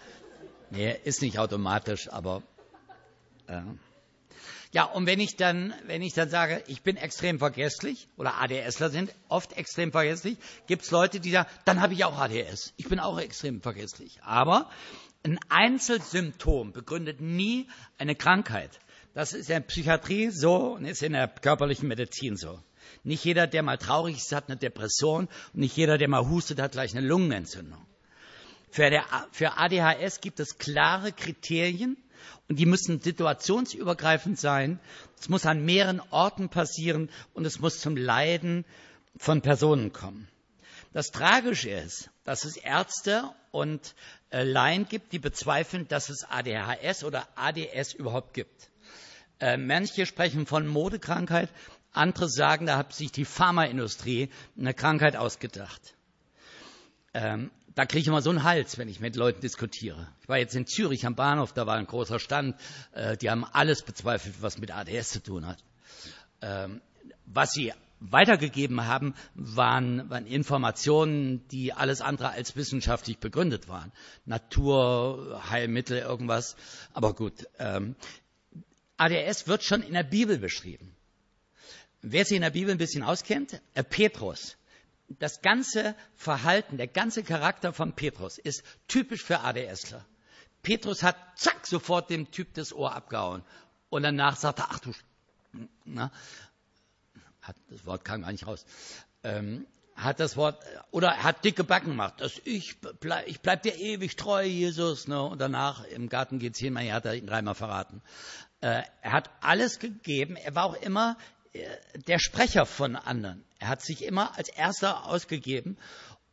Nee, 0.69 0.99
ist 1.03 1.21
nicht 1.21 1.39
automatisch, 1.39 2.09
aber. 2.11 2.43
Äh. 3.47 3.61
Ja, 4.73 4.83
und 4.83 5.05
wenn 5.05 5.19
ich 5.19 5.37
dann, 5.37 5.73
wenn 5.85 6.01
ich 6.01 6.13
dann 6.13 6.29
sage, 6.29 6.61
ich 6.67 6.81
bin 6.81 6.97
extrem 6.97 7.39
vergesslich, 7.39 8.09
oder 8.17 8.41
ADSler 8.41 8.89
sind 8.89 9.15
oft 9.29 9.53
extrem 9.53 9.91
vergesslich, 9.91 10.37
gibt 10.67 10.83
es 10.83 10.91
Leute, 10.91 11.19
die 11.19 11.31
sagen, 11.31 11.49
dann 11.65 11.81
habe 11.81 11.93
ich 11.93 12.03
auch 12.03 12.17
ADS. 12.17 12.73
Ich 12.75 12.89
bin 12.89 12.99
auch 12.99 13.17
extrem 13.17 13.61
vergesslich. 13.61 14.19
Aber 14.23 14.69
ein 15.23 15.39
Einzelsymptom 15.49 16.73
begründet 16.73 17.21
nie 17.21 17.69
eine 17.97 18.15
Krankheit. 18.15 18.79
Das 19.17 19.33
ist 19.33 19.49
in 19.49 19.55
der 19.55 19.61
Psychiatrie 19.61 20.29
so 20.29 20.75
und 20.75 20.85
ist 20.85 21.01
in 21.01 21.13
der 21.13 21.27
körperlichen 21.27 21.87
Medizin 21.87 22.37
so. 22.37 22.59
Nicht 23.03 23.25
jeder, 23.25 23.47
der 23.47 23.63
mal 23.63 23.79
traurig 23.79 24.17
ist, 24.17 24.31
hat 24.31 24.47
eine 24.47 24.57
Depression 24.57 25.27
und 25.53 25.59
nicht 25.59 25.75
jeder, 25.75 25.97
der 25.97 26.07
mal 26.07 26.29
hustet, 26.29 26.61
hat 26.61 26.73
gleich 26.73 26.95
eine 26.95 27.03
Lungenentzündung. 27.03 27.83
Für, 28.69 28.91
der, 28.91 29.05
für 29.31 29.57
ADHS 29.57 30.21
gibt 30.21 30.39
es 30.39 30.59
klare 30.59 31.13
Kriterien 31.13 31.97
und 32.47 32.59
die 32.59 32.67
müssen 32.67 32.99
situationsübergreifend 32.99 34.39
sein. 34.39 34.79
Es 35.19 35.29
muss 35.29 35.47
an 35.47 35.65
mehreren 35.65 35.99
Orten 36.11 36.49
passieren 36.49 37.09
und 37.33 37.43
es 37.45 37.57
muss 37.57 37.79
zum 37.79 37.97
Leiden 37.97 38.65
von 39.17 39.41
Personen 39.41 39.93
kommen. 39.93 40.27
Das 40.93 41.09
Tragische 41.09 41.71
ist, 41.71 42.11
dass 42.23 42.45
es 42.45 42.55
Ärzte 42.55 43.23
und 43.49 43.95
äh, 44.29 44.43
Laien 44.43 44.87
gibt, 44.87 45.11
die 45.11 45.17
bezweifeln, 45.17 45.87
dass 45.87 46.09
es 46.09 46.23
ADHS 46.23 47.03
oder 47.03 47.27
ADS 47.35 47.93
überhaupt 47.93 48.35
gibt. 48.35 48.69
Äh, 49.39 49.57
manche 49.57 50.05
sprechen 50.05 50.45
von 50.45 50.67
Modekrankheit, 50.67 51.49
andere 51.91 52.29
sagen, 52.29 52.65
da 52.65 52.77
hat 52.77 52.93
sich 52.93 53.11
die 53.11 53.25
Pharmaindustrie 53.25 54.29
eine 54.57 54.73
Krankheit 54.73 55.15
ausgedacht. 55.15 55.95
Ähm, 57.13 57.51
da 57.75 57.85
kriege 57.85 58.01
ich 58.01 58.07
immer 58.07 58.21
so 58.21 58.31
einen 58.31 58.43
Hals, 58.43 58.77
wenn 58.77 58.89
ich 58.89 58.99
mit 58.99 59.15
Leuten 59.15 59.41
diskutiere. 59.41 60.07
Ich 60.21 60.29
war 60.29 60.37
jetzt 60.37 60.55
in 60.55 60.65
Zürich 60.65 61.05
am 61.05 61.15
Bahnhof, 61.15 61.53
da 61.53 61.67
war 61.67 61.75
ein 61.75 61.85
großer 61.85 62.19
Stand, 62.19 62.55
äh, 62.93 63.17
die 63.17 63.29
haben 63.29 63.45
alles 63.45 63.83
bezweifelt, 63.83 64.41
was 64.41 64.57
mit 64.57 64.71
ADS 64.71 65.11
zu 65.11 65.21
tun 65.21 65.45
hat. 65.45 65.63
Ähm, 66.41 66.81
was 67.25 67.51
sie 67.51 67.73
weitergegeben 67.99 68.85
haben, 68.85 69.13
waren, 69.33 70.09
waren, 70.09 70.25
Informationen, 70.25 71.47
die 71.49 71.73
alles 71.73 72.01
andere 72.01 72.29
als 72.29 72.55
wissenschaftlich 72.55 73.19
begründet 73.19 73.67
waren. 73.67 73.91
Naturheilmittel, 74.25 75.99
irgendwas. 75.99 76.55
Aber 76.93 77.13
gut. 77.13 77.47
Ähm, 77.59 77.95
ADS 78.97 79.47
wird 79.47 79.63
schon 79.63 79.81
in 79.83 79.93
der 79.93 80.03
Bibel 80.03 80.37
beschrieben. 80.37 80.95
Wer 82.01 82.25
sich 82.25 82.35
in 82.35 82.41
der 82.41 82.51
Bibel 82.51 82.71
ein 82.71 82.77
bisschen 82.77 83.03
auskennt, 83.03 83.61
äh, 83.73 83.83
Petrus. 83.83 84.57
Das 85.07 85.41
ganze 85.41 85.95
Verhalten, 86.15 86.77
der 86.77 86.87
ganze 86.87 87.23
Charakter 87.23 87.71
von 87.71 87.93
Petrus 87.93 88.37
ist 88.37 88.63
typisch 88.87 89.23
für 89.23 89.39
ADSler. 89.39 90.05
Petrus 90.63 91.01
hat 91.01 91.15
zack 91.35 91.65
sofort 91.65 92.09
dem 92.09 92.29
Typ 92.31 92.53
das 92.53 92.73
Ohr 92.73 92.93
abgehauen 92.93 93.43
und 93.89 94.03
danach 94.03 94.35
sagt 94.35 94.59
er, 94.59 94.67
ach 94.69 94.79
du, 94.79 94.91
na, 95.85 96.11
hat, 97.41 97.55
das 97.69 97.85
Wort 97.85 98.03
kam 98.03 98.23
gar 98.23 98.31
nicht 98.31 98.45
raus, 98.45 98.65
ähm, 99.23 99.65
hat 99.95 100.19
das 100.19 100.35
Wort, 100.37 100.61
oder 100.91 101.07
er 101.07 101.23
hat 101.23 101.45
dicke 101.45 101.63
Backen 101.63 101.91
gemacht, 101.91 102.15
dass 102.19 102.39
ich, 102.43 102.75
bleib, 102.99 103.27
ich 103.27 103.39
bleib 103.39 103.63
dir 103.63 103.75
ewig 103.75 104.15
treu, 104.15 104.43
Jesus, 104.43 105.07
ne? 105.07 105.23
und 105.23 105.39
danach 105.39 105.85
im 105.85 106.09
Garten 106.09 106.39
er 106.41 106.93
hat 106.93 107.05
er 107.05 107.15
ihn 107.15 107.25
dreimal 107.25 107.55
verraten. 107.55 108.01
Äh, 108.61 108.83
er 109.01 109.11
hat 109.11 109.29
alles 109.41 109.79
gegeben, 109.79 110.35
er 110.35 110.55
war 110.55 110.65
auch 110.65 110.81
immer 110.81 111.17
äh, 111.53 111.67
der 112.07 112.19
Sprecher 112.19 112.65
von 112.65 112.95
anderen. 112.95 113.43
Er 113.59 113.67
hat 113.67 113.81
sich 113.81 114.03
immer 114.03 114.37
als 114.37 114.49
Erster 114.49 115.05
ausgegeben 115.05 115.77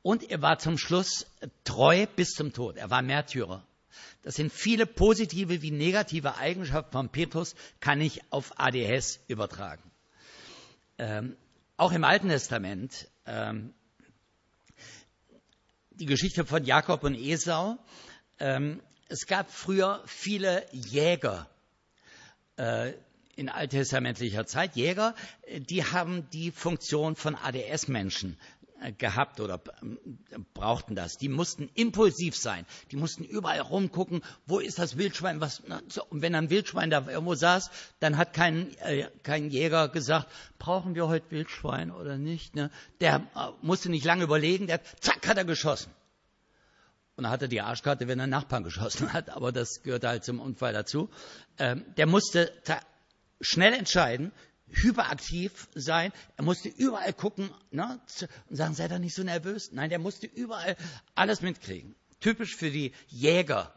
und 0.03 0.31
er 0.31 0.41
war 0.43 0.59
zum 0.59 0.79
Schluss 0.79 1.27
treu 1.65 2.07
bis 2.17 2.31
zum 2.31 2.53
Tod. 2.53 2.77
Er 2.77 2.91
war 2.91 3.03
Märtyrer. 3.03 3.67
Das 4.23 4.37
sind 4.37 4.53
viele 4.53 4.87
positive 4.87 5.61
wie 5.63 5.71
negative 5.71 6.37
Eigenschaften 6.37 6.93
von 6.93 7.09
Petrus, 7.11 7.55
kann 7.81 8.01
ich 8.01 8.23
auf 8.33 8.59
ADS 8.59 9.21
übertragen. 9.29 9.83
Ähm, 10.99 11.37
auch 11.77 11.93
im 11.93 12.05
Alten 12.05 12.29
Testament, 12.29 13.09
ähm, 13.27 13.75
die 15.91 16.07
Geschichte 16.07 16.45
von 16.45 16.65
Jakob 16.65 17.05
und 17.05 17.15
Esau, 17.15 17.77
ähm, 18.39 18.81
es 19.09 19.27
gab 19.27 19.51
früher 19.51 20.03
viele 20.07 20.67
Jäger 20.73 21.49
äh, 22.57 22.93
in 23.37 23.49
alttestamentlicher 23.49 24.47
Zeit, 24.47 24.77
Jäger, 24.77 25.15
die 25.59 25.85
haben 25.85 26.29
die 26.31 26.51
Funktion 26.51 27.17
von 27.17 27.35
ADS-Menschen 27.35 28.39
äh, 28.81 28.93
gehabt 28.93 29.41
oder 29.41 29.61
äh, 29.83 30.39
brauchten 30.55 30.95
das. 30.95 31.17
Die 31.17 31.29
mussten 31.29 31.69
impulsiv 31.75 32.37
sein. 32.37 32.67
Die 32.91 32.97
mussten 32.97 33.25
überall 33.25 33.61
rumgucken, 33.61 34.23
wo 34.47 34.59
ist 34.59 34.79
das 34.79 34.97
Wildschwein, 34.97 35.41
was, 35.41 35.63
und 36.11 36.23
wenn 36.23 36.35
ein 36.35 36.51
Wildschwein 36.51 36.91
da 36.91 37.07
irgendwo 37.09 37.35
saß, 37.35 37.71
dann 38.01 38.17
hat 38.17 38.33
kein, 38.33 38.77
äh, 38.79 39.09
kein 39.23 39.51
Jäger 39.51 39.89
gesagt, 39.89 40.29
brauchen 40.59 40.95
wir 40.95 41.09
heute 41.09 41.31
Wildschwein 41.31 41.91
oder 41.91 42.19
nicht, 42.19 42.55
ne? 42.55 42.71
Der 43.01 43.17
äh, 43.35 43.51
musste 43.63 43.91
nicht 43.91 44.05
lange 44.05 44.25
überlegen, 44.25 44.67
der, 44.67 44.81
zack, 45.01 45.27
hat 45.27 45.39
er 45.39 45.45
geschossen. 45.45 45.91
Und 47.17 47.25
er 47.43 47.49
die 47.49 47.61
Arschkarte, 47.61 48.09
wenn 48.09 48.19
er 48.19 48.27
Nachbarn 48.27 48.65
geschossen 48.65 49.13
hat, 49.13 49.31
aber 49.31 49.53
das 49.53 49.83
gehört 49.83 50.05
halt 50.05 50.25
zum 50.25 50.41
Unfall 50.41 50.73
dazu. 50.73 51.09
Ähm, 51.59 51.85
der 51.97 52.07
musste 52.07 52.53
schnell 53.41 53.73
entscheiden, 53.73 54.33
hyperaktiv 54.69 55.69
sein. 55.75 56.13
Er 56.37 56.45
musste 56.45 56.69
überall 56.69 57.13
gucken 57.13 57.51
ne, 57.71 58.01
und 58.49 58.57
sagen, 58.57 58.75
sei 58.75 58.89
doch 58.89 58.99
nicht 58.99 59.15
so 59.15 59.23
nervös. 59.23 59.71
Nein, 59.73 59.91
der 59.91 59.99
musste 59.99 60.27
überall 60.27 60.77
alles 61.15 61.41
mitkriegen. 61.41 61.95
Typisch 62.21 62.57
für 62.57 62.71
die 62.71 62.93
Jäger. 63.09 63.73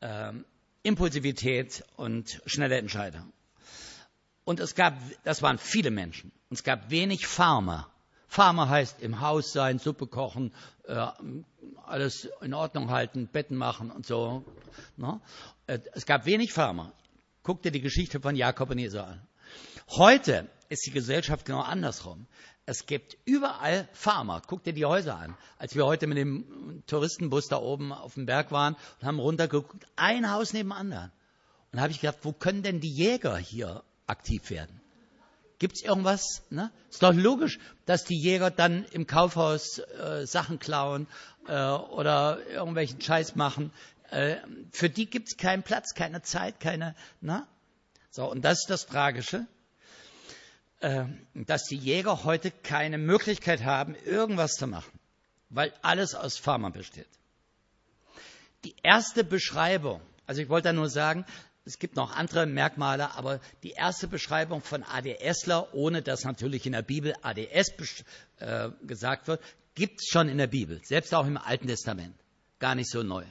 Ähm, 0.00 0.44
Impulsivität 0.82 1.84
und 1.96 2.40
schnelle 2.46 2.78
Entscheidung. 2.78 3.32
Und 4.44 4.60
es 4.60 4.74
gab, 4.74 4.94
das 5.24 5.42
waren 5.42 5.58
viele 5.58 5.90
Menschen. 5.90 6.30
Und 6.48 6.58
es 6.58 6.64
gab 6.64 6.90
wenig 6.90 7.26
Farmer. 7.26 7.90
Farmer 8.28 8.68
heißt 8.68 9.00
im 9.00 9.20
Haus 9.20 9.52
sein, 9.52 9.78
Suppe 9.78 10.06
kochen, 10.06 10.52
äh, 10.84 11.06
alles 11.86 12.28
in 12.42 12.54
Ordnung 12.54 12.90
halten, 12.90 13.26
Betten 13.26 13.56
machen 13.56 13.90
und 13.90 14.06
so. 14.06 14.44
Ne? 14.96 15.20
Äh, 15.66 15.80
es 15.94 16.06
gab 16.06 16.26
wenig 16.26 16.52
Farmer. 16.52 16.92
Guck 17.42 17.62
dir 17.62 17.72
die 17.72 17.80
Geschichte 17.80 18.20
von 18.20 18.36
Jakob 18.36 18.70
und 18.70 18.78
Esau 18.78 19.02
an. 19.02 19.26
Heute 19.88 20.46
ist 20.68 20.86
die 20.86 20.90
Gesellschaft 20.90 21.46
genau 21.46 21.60
andersrum. 21.60 22.26
Es 22.66 22.84
gibt 22.84 23.16
überall 23.24 23.88
Farmer. 23.94 24.42
Guck 24.46 24.62
dir 24.62 24.74
die 24.74 24.84
Häuser 24.84 25.16
an. 25.16 25.34
Als 25.56 25.74
wir 25.74 25.86
heute 25.86 26.06
mit 26.06 26.18
dem 26.18 26.82
Touristenbus 26.86 27.48
da 27.48 27.56
oben 27.56 27.92
auf 27.94 28.14
dem 28.14 28.26
Berg 28.26 28.52
waren 28.52 28.76
und 29.00 29.06
haben 29.06 29.18
runtergeguckt, 29.18 29.86
ein 29.96 30.30
Haus 30.30 30.52
neben 30.52 30.68
dem 30.68 30.72
anderen. 30.72 31.10
Und 31.72 31.78
da 31.78 31.80
habe 31.80 31.92
ich 31.92 32.02
gedacht, 32.02 32.18
wo 32.22 32.32
können 32.32 32.62
denn 32.62 32.80
die 32.80 32.92
Jäger 32.92 33.38
hier 33.38 33.82
aktiv 34.06 34.50
werden? 34.50 34.82
Gibt 35.58 35.76
es 35.76 35.82
irgendwas? 35.82 36.42
Ne? 36.50 36.70
Ist 36.88 37.02
doch 37.02 37.12
logisch, 37.12 37.58
dass 37.84 38.04
die 38.04 38.18
Jäger 38.18 38.50
dann 38.50 38.84
im 38.92 39.06
Kaufhaus 39.06 39.78
äh, 39.78 40.26
Sachen 40.26 40.58
klauen 40.58 41.08
äh, 41.48 41.52
oder 41.52 42.38
irgendwelchen 42.46 43.00
Scheiß 43.00 43.34
machen. 43.34 43.72
Äh, 44.10 44.36
für 44.70 44.88
die 44.88 45.10
gibt 45.10 45.28
es 45.28 45.36
keinen 45.36 45.62
Platz, 45.62 45.94
keine 45.94 46.22
Zeit, 46.22 46.60
keine. 46.60 46.94
Ne? 47.20 47.46
So, 48.10 48.30
und 48.30 48.42
das 48.44 48.60
ist 48.60 48.70
das 48.70 48.86
Tragische. 48.86 49.46
Ähm, 50.80 51.26
dass 51.34 51.64
die 51.64 51.76
Jäger 51.76 52.22
heute 52.22 52.52
keine 52.52 52.98
Möglichkeit 52.98 53.64
haben, 53.64 53.96
irgendwas 53.96 54.52
zu 54.52 54.68
machen, 54.68 55.00
weil 55.50 55.72
alles 55.82 56.14
aus 56.14 56.38
Pharma 56.38 56.68
besteht. 56.68 57.08
Die 58.62 58.76
erste 58.84 59.24
Beschreibung, 59.24 60.00
also 60.26 60.40
ich 60.40 60.48
wollte 60.48 60.68
da 60.68 60.72
nur 60.72 60.88
sagen, 60.88 61.26
es 61.68 61.78
gibt 61.78 61.96
noch 61.96 62.16
andere 62.16 62.46
Merkmale, 62.46 63.14
aber 63.14 63.40
die 63.62 63.72
erste 63.72 64.08
Beschreibung 64.08 64.62
von 64.62 64.82
ADSler, 64.82 65.74
ohne 65.74 66.00
dass 66.00 66.24
natürlich 66.24 66.64
in 66.64 66.72
der 66.72 66.80
Bibel 66.80 67.14
ADS 67.20 67.74
äh, 68.38 68.70
gesagt 68.82 69.28
wird, 69.28 69.42
gibt 69.74 70.00
es 70.00 70.08
schon 70.10 70.30
in 70.30 70.38
der 70.38 70.46
Bibel, 70.46 70.80
selbst 70.82 71.14
auch 71.14 71.26
im 71.26 71.36
Alten 71.36 71.66
Testament. 71.66 72.16
Gar 72.58 72.74
nicht 72.74 72.90
so 72.90 73.02
neu. 73.02 73.24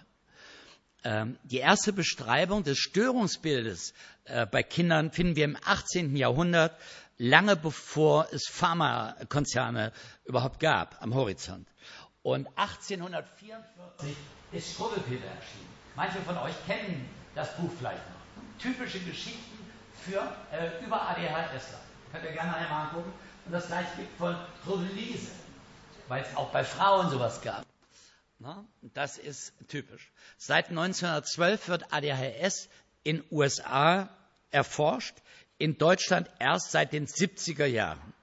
Ähm, 1.04 1.40
die 1.46 1.58
erste 1.58 1.94
Beschreibung 1.94 2.64
des 2.64 2.78
Störungsbildes 2.78 3.96
äh, 4.26 4.46
bei 4.46 4.62
Kindern 4.62 5.12
finden 5.12 5.36
wir 5.36 5.46
im 5.46 5.58
18. 5.66 6.16
Jahrhundert 6.16 6.78
lange 7.18 7.56
bevor 7.56 8.28
es 8.32 8.48
Pharmakonzerne 8.48 9.94
überhaupt 10.26 10.60
gab 10.60 11.02
am 11.02 11.16
Horizont. 11.16 11.68
Und 12.22 12.48
1844 12.56 14.16
ist 14.52 14.74
Struwwelpeter 14.74 15.26
erschienen. 15.26 15.74
Manche 15.96 16.20
von 16.20 16.38
euch 16.38 16.54
kennen 16.68 17.10
das 17.34 17.56
Buch 17.58 17.72
vielleicht 17.80 18.08
noch. 18.12 18.17
Typische 18.60 19.00
Geschichten 19.00 19.58
für, 20.06 20.22
äh, 20.52 20.84
über 20.84 21.02
ADHS. 21.10 21.66
Könnt 22.12 22.24
ihr 22.24 22.32
gerne 22.32 22.56
einmal 22.56 22.88
angucken. 22.88 23.12
Und 23.46 23.52
das 23.52 23.68
gleiche 23.68 23.96
gibt 23.98 24.18
von 24.18 24.36
Struwwelise, 24.62 25.32
weil 26.08 26.24
es 26.24 26.36
auch 26.36 26.52
bei 26.52 26.64
Frauen 26.64 27.10
sowas 27.10 27.42
gab. 27.42 27.66
Na, 28.40 28.66
das 28.82 29.18
ist 29.18 29.54
typisch. 29.68 30.12
Seit 30.38 30.70
1912 30.70 31.68
wird 31.70 31.94
ADHS 31.94 32.70
in 33.04 33.24
USA 33.32 34.10
erforscht 34.52 35.16
in 35.58 35.78
Deutschland 35.78 36.30
erst 36.40 36.72
seit 36.72 36.94
den 36.94 37.08
70er 37.08 37.66
Jahren. 37.66 38.14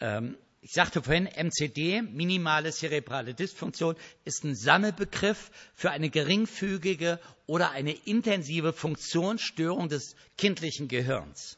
Ähm, 0.00 0.36
ich 0.62 0.72
sagte 0.72 1.02
vorhin, 1.02 1.26
MCD, 1.26 2.02
minimale 2.02 2.70
cerebrale 2.70 3.34
Dysfunktion, 3.34 3.96
ist 4.24 4.44
ein 4.44 4.54
Sammelbegriff 4.54 5.50
für 5.74 5.90
eine 5.90 6.10
geringfügige 6.10 7.18
oder 7.46 7.70
eine 7.70 7.92
intensive 7.92 8.72
Funktionsstörung 8.74 9.88
des 9.88 10.16
kindlichen 10.36 10.88
Gehirns. 10.88 11.56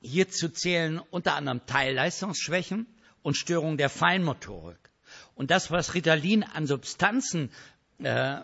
Hierzu 0.00 0.48
zählen 0.48 0.98
unter 1.10 1.34
anderem 1.34 1.64
Teilleistungsschwächen 1.66 2.86
und 3.22 3.36
Störungen 3.36 3.76
der 3.76 3.90
Feinmotorik. 3.90 4.78
Und 5.34 5.50
das, 5.50 5.70
was 5.70 5.94
Ritalin 5.94 6.42
an 6.42 6.66
Substanzen 6.66 7.50
äh, 7.98 8.38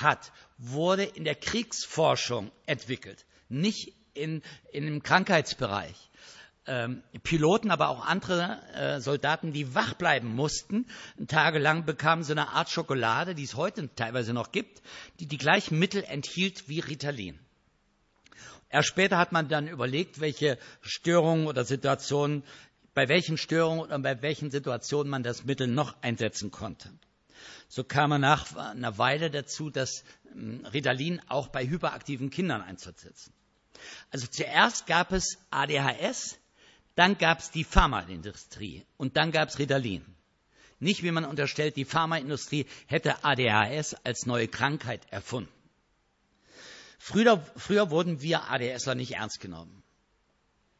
hat, 0.00 0.32
wurde 0.58 1.04
in 1.04 1.24
der 1.24 1.34
Kriegsforschung 1.34 2.50
entwickelt, 2.66 3.24
nicht 3.48 3.94
in, 4.14 4.42
in 4.72 4.86
dem 4.86 5.02
Krankheitsbereich. 5.02 6.10
Ähm, 6.68 7.02
Piloten, 7.22 7.70
aber 7.70 7.88
auch 7.90 8.04
andere 8.04 8.60
äh, 8.74 9.00
Soldaten, 9.00 9.52
die 9.52 9.74
wach 9.74 9.94
bleiben 9.94 10.34
mussten, 10.34 10.86
tagelang 11.28 11.84
bekamen 11.84 12.24
so 12.24 12.32
eine 12.32 12.48
Art 12.48 12.70
Schokolade, 12.70 13.36
die 13.36 13.44
es 13.44 13.54
heute 13.54 13.88
teilweise 13.94 14.32
noch 14.32 14.50
gibt, 14.50 14.82
die 15.20 15.26
die 15.26 15.38
gleichen 15.38 15.78
Mittel 15.78 16.02
enthielt 16.02 16.68
wie 16.68 16.80
Ritalin. 16.80 17.38
Erst 18.68 18.88
später 18.88 19.16
hat 19.16 19.30
man 19.30 19.48
dann 19.48 19.68
überlegt, 19.68 20.20
welche 20.20 20.58
Störungen 20.82 21.46
oder 21.46 21.64
Situationen 21.64 22.42
bei 22.94 23.08
welchen 23.08 23.36
Störungen 23.36 23.80
oder 23.80 23.98
bei 23.98 24.22
welchen 24.22 24.50
Situationen 24.50 25.10
man 25.10 25.22
das 25.22 25.44
Mittel 25.44 25.66
noch 25.66 25.94
einsetzen 26.00 26.50
konnte. 26.50 26.90
So 27.68 27.84
kam 27.84 28.10
er 28.12 28.18
nach 28.18 28.56
einer 28.56 28.96
Weile 28.96 29.30
dazu, 29.30 29.68
das 29.68 30.02
ähm, 30.34 30.64
Ritalin 30.72 31.20
auch 31.28 31.48
bei 31.48 31.68
hyperaktiven 31.68 32.30
Kindern 32.30 32.62
einzusetzen. 32.62 33.34
Also 34.10 34.26
zuerst 34.26 34.86
gab 34.86 35.12
es 35.12 35.36
ADHS, 35.50 36.38
dann 36.96 37.16
gab 37.18 37.38
es 37.38 37.50
die 37.50 37.64
Pharmaindustrie 37.64 38.84
und 38.96 39.16
dann 39.16 39.30
gab 39.30 39.48
es 39.48 39.58
Ritalin. 39.58 40.04
Nicht, 40.78 41.02
wie 41.02 41.10
man 41.10 41.24
unterstellt, 41.24 41.76
die 41.76 41.84
Pharmaindustrie 41.84 42.66
hätte 42.86 43.24
ADHS 43.24 43.94
als 44.04 44.26
neue 44.26 44.48
Krankheit 44.48 45.02
erfunden. 45.10 45.52
Früher, 46.98 47.40
früher 47.56 47.90
wurden 47.90 48.20
wir 48.20 48.50
ADSler 48.50 48.94
nicht 48.94 49.12
ernst 49.12 49.40
genommen. 49.40 49.82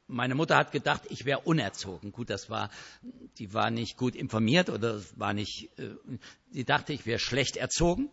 Meine 0.09 0.35
Mutter 0.35 0.57
hat 0.57 0.71
gedacht, 0.71 1.03
ich 1.09 1.25
wäre 1.25 1.41
unerzogen. 1.41 2.13
Gut, 2.13 2.31
das 2.31 2.49
war, 2.49 2.71
die 3.39 3.53
war 3.53 3.71
nicht 3.71 3.97
gut 3.97 4.15
informiert 4.15 4.71
oder 4.71 5.03
war 5.17 5.35
nicht, 5.35 5.69
äh, 5.79 5.91
sie 6.51 6.65
dachte, 6.65 6.93
ich 6.93 7.07
wäre 7.07 7.19
schlecht 7.19 7.57
erzogen. 7.57 8.09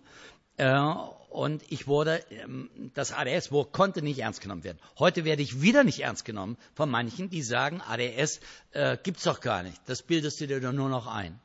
Äh, 0.57 0.93
und 1.29 1.63
ich 1.69 1.87
wurde, 1.87 2.23
ähm, 2.29 2.69
das 2.93 3.11
ADS 3.11 3.49
konnte 3.71 4.03
nicht 4.03 4.19
ernst 4.19 4.41
genommen 4.41 4.63
werden. 4.63 4.77
Heute 4.99 5.25
werde 5.25 5.41
ich 5.41 5.61
wieder 5.61 5.83
nicht 5.83 6.01
ernst 6.01 6.25
genommen 6.25 6.57
von 6.75 6.89
manchen, 6.89 7.29
die 7.29 7.41
sagen, 7.41 7.81
ADS 7.81 8.39
äh, 8.71 8.97
gibt's 9.01 9.23
doch 9.23 9.41
gar 9.41 9.63
nicht. 9.63 9.81
Das 9.87 10.03
bildest 10.03 10.39
du 10.39 10.47
dir 10.47 10.61
doch 10.61 10.71
nur 10.71 10.89
noch 10.89 11.07
ein. 11.07 11.39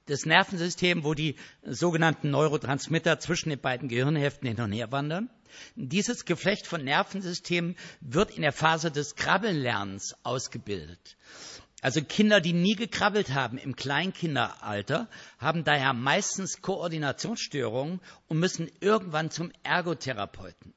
das 0.06 0.26
Nervensystem, 0.26 1.04
wo 1.04 1.14
die 1.14 1.36
sogenannten 1.64 2.30
Neurotransmitter 2.30 3.20
zwischen 3.20 3.50
den 3.50 3.60
beiden 3.60 3.88
Gehirnhälften 3.88 4.48
hin 4.48 4.60
und 4.60 4.72
her 4.74 4.92
wandern. 4.92 5.30
Dieses 5.76 6.26
Geflecht 6.26 6.68
von 6.68 6.84
Nervensystemen 6.84 7.76
wird 8.02 8.32
in 8.32 8.42
der 8.42 8.52
Phase 8.52 8.92
des 8.92 9.16
Krabbelnlernens 9.16 10.16
ausgebildet. 10.24 11.16
Also 11.84 12.02
Kinder, 12.02 12.40
die 12.40 12.54
nie 12.54 12.76
gekrabbelt 12.76 13.34
haben 13.34 13.58
im 13.58 13.76
Kleinkinderalter, 13.76 15.10
haben 15.38 15.66
daher 15.66 15.92
meistens 15.92 16.62
Koordinationsstörungen 16.62 18.00
und 18.30 18.40
müssen 18.40 18.72
irgendwann 18.80 19.32
zum 19.32 19.52
Ergotherapeuten. 19.64 20.74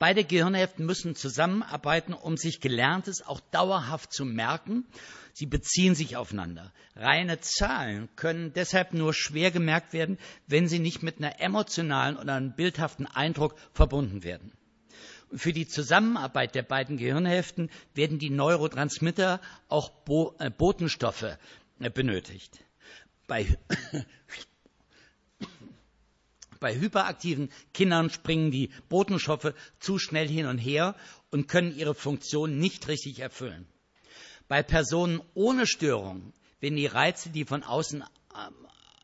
Beide 0.00 0.24
Gehirnhälften 0.24 0.84
müssen 0.84 1.14
zusammenarbeiten, 1.14 2.12
um 2.12 2.36
sich 2.36 2.60
Gelerntes 2.60 3.24
auch 3.24 3.38
dauerhaft 3.52 4.12
zu 4.12 4.24
merken. 4.24 4.84
Sie 5.32 5.46
beziehen 5.46 5.94
sich 5.94 6.16
aufeinander. 6.16 6.72
Reine 6.96 7.38
Zahlen 7.38 8.08
können 8.16 8.52
deshalb 8.52 8.94
nur 8.94 9.14
schwer 9.14 9.52
gemerkt 9.52 9.92
werden, 9.92 10.18
wenn 10.48 10.66
sie 10.66 10.80
nicht 10.80 11.04
mit 11.04 11.18
einer 11.18 11.40
emotionalen 11.40 12.16
oder 12.16 12.34
einem 12.34 12.56
bildhaften 12.56 13.06
Eindruck 13.06 13.54
verbunden 13.72 14.24
werden. 14.24 14.50
Für 15.36 15.52
die 15.52 15.68
Zusammenarbeit 15.68 16.54
der 16.54 16.62
beiden 16.62 16.96
Gehirnhälften 16.96 17.70
werden 17.94 18.18
die 18.18 18.30
Neurotransmitter 18.30 19.40
auch 19.68 19.90
Bo 19.90 20.34
äh, 20.38 20.50
Botenstoffe 20.50 21.36
äh, 21.78 21.90
benötigt. 21.90 22.64
Bei, 23.26 23.46
bei 26.60 26.74
hyperaktiven 26.74 27.50
Kindern 27.74 28.08
springen 28.08 28.50
die 28.50 28.70
Botenstoffe 28.88 29.52
zu 29.78 29.98
schnell 29.98 30.28
hin 30.28 30.46
und 30.46 30.58
her 30.58 30.96
und 31.30 31.48
können 31.48 31.76
ihre 31.76 31.94
Funktion 31.94 32.58
nicht 32.58 32.88
richtig 32.88 33.18
erfüllen. 33.18 33.66
Bei 34.48 34.62
Personen 34.62 35.20
ohne 35.34 35.66
Störung 35.66 36.32
werden 36.60 36.76
die 36.76 36.86
Reize, 36.86 37.30
die 37.30 37.44
von 37.44 37.62
außen 37.62 38.04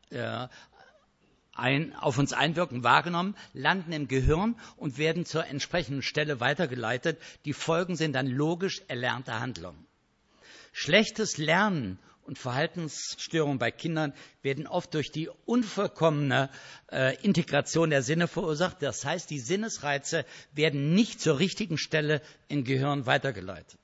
äh, 0.09 0.47
ein, 1.55 1.95
auf 1.95 2.17
uns 2.17 2.33
einwirken, 2.33 2.83
wahrgenommen, 2.83 3.35
landen 3.53 3.91
im 3.91 4.07
Gehirn 4.07 4.55
und 4.77 4.97
werden 4.97 5.25
zur 5.25 5.45
entsprechenden 5.45 6.01
Stelle 6.01 6.39
weitergeleitet. 6.39 7.19
Die 7.45 7.53
Folgen 7.53 7.95
sind 7.95 8.13
dann 8.13 8.27
logisch 8.27 8.81
erlernte 8.87 9.39
Handlungen. 9.39 9.85
Schlechtes 10.71 11.37
Lernen 11.37 11.99
und 12.23 12.39
Verhaltensstörungen 12.39 13.59
bei 13.59 13.69
Kindern 13.69 14.13
werden 14.41 14.65
oft 14.65 14.93
durch 14.93 15.11
die 15.11 15.29
unvollkommene 15.45 16.49
äh, 16.91 17.15
Integration 17.21 17.89
der 17.89 18.01
Sinne 18.01 18.27
verursacht. 18.27 18.81
Das 18.81 19.05
heißt, 19.05 19.29
die 19.29 19.39
Sinnesreize 19.39 20.25
werden 20.53 20.95
nicht 20.95 21.21
zur 21.21 21.39
richtigen 21.39 21.77
Stelle 21.77 22.21
im 22.47 22.63
Gehirn 22.63 23.05
weitergeleitet. 23.05 23.79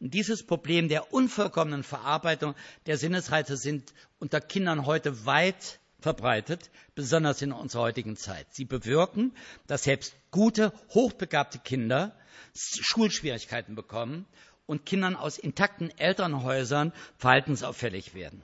Und 0.00 0.14
dieses 0.14 0.44
Problem 0.44 0.88
der 0.88 1.12
unvollkommenen 1.12 1.84
Verarbeitung 1.84 2.54
der 2.86 2.98
Sinnesreize 2.98 3.56
sind 3.56 3.94
unter 4.18 4.40
Kindern 4.40 4.84
heute 4.84 5.24
weit 5.24 5.78
verbreitet, 6.02 6.70
besonders 6.94 7.42
in 7.42 7.52
unserer 7.52 7.82
heutigen 7.82 8.16
Zeit. 8.16 8.46
Sie 8.50 8.64
bewirken, 8.64 9.32
dass 9.66 9.84
selbst 9.84 10.14
gute, 10.30 10.72
hochbegabte 10.90 11.58
Kinder 11.58 12.14
Schulschwierigkeiten 12.54 13.74
bekommen 13.74 14.26
und 14.66 14.86
Kindern 14.86 15.16
aus 15.16 15.38
intakten 15.38 15.90
Elternhäusern 15.98 16.92
verhaltensauffällig 17.16 18.14
werden. 18.14 18.42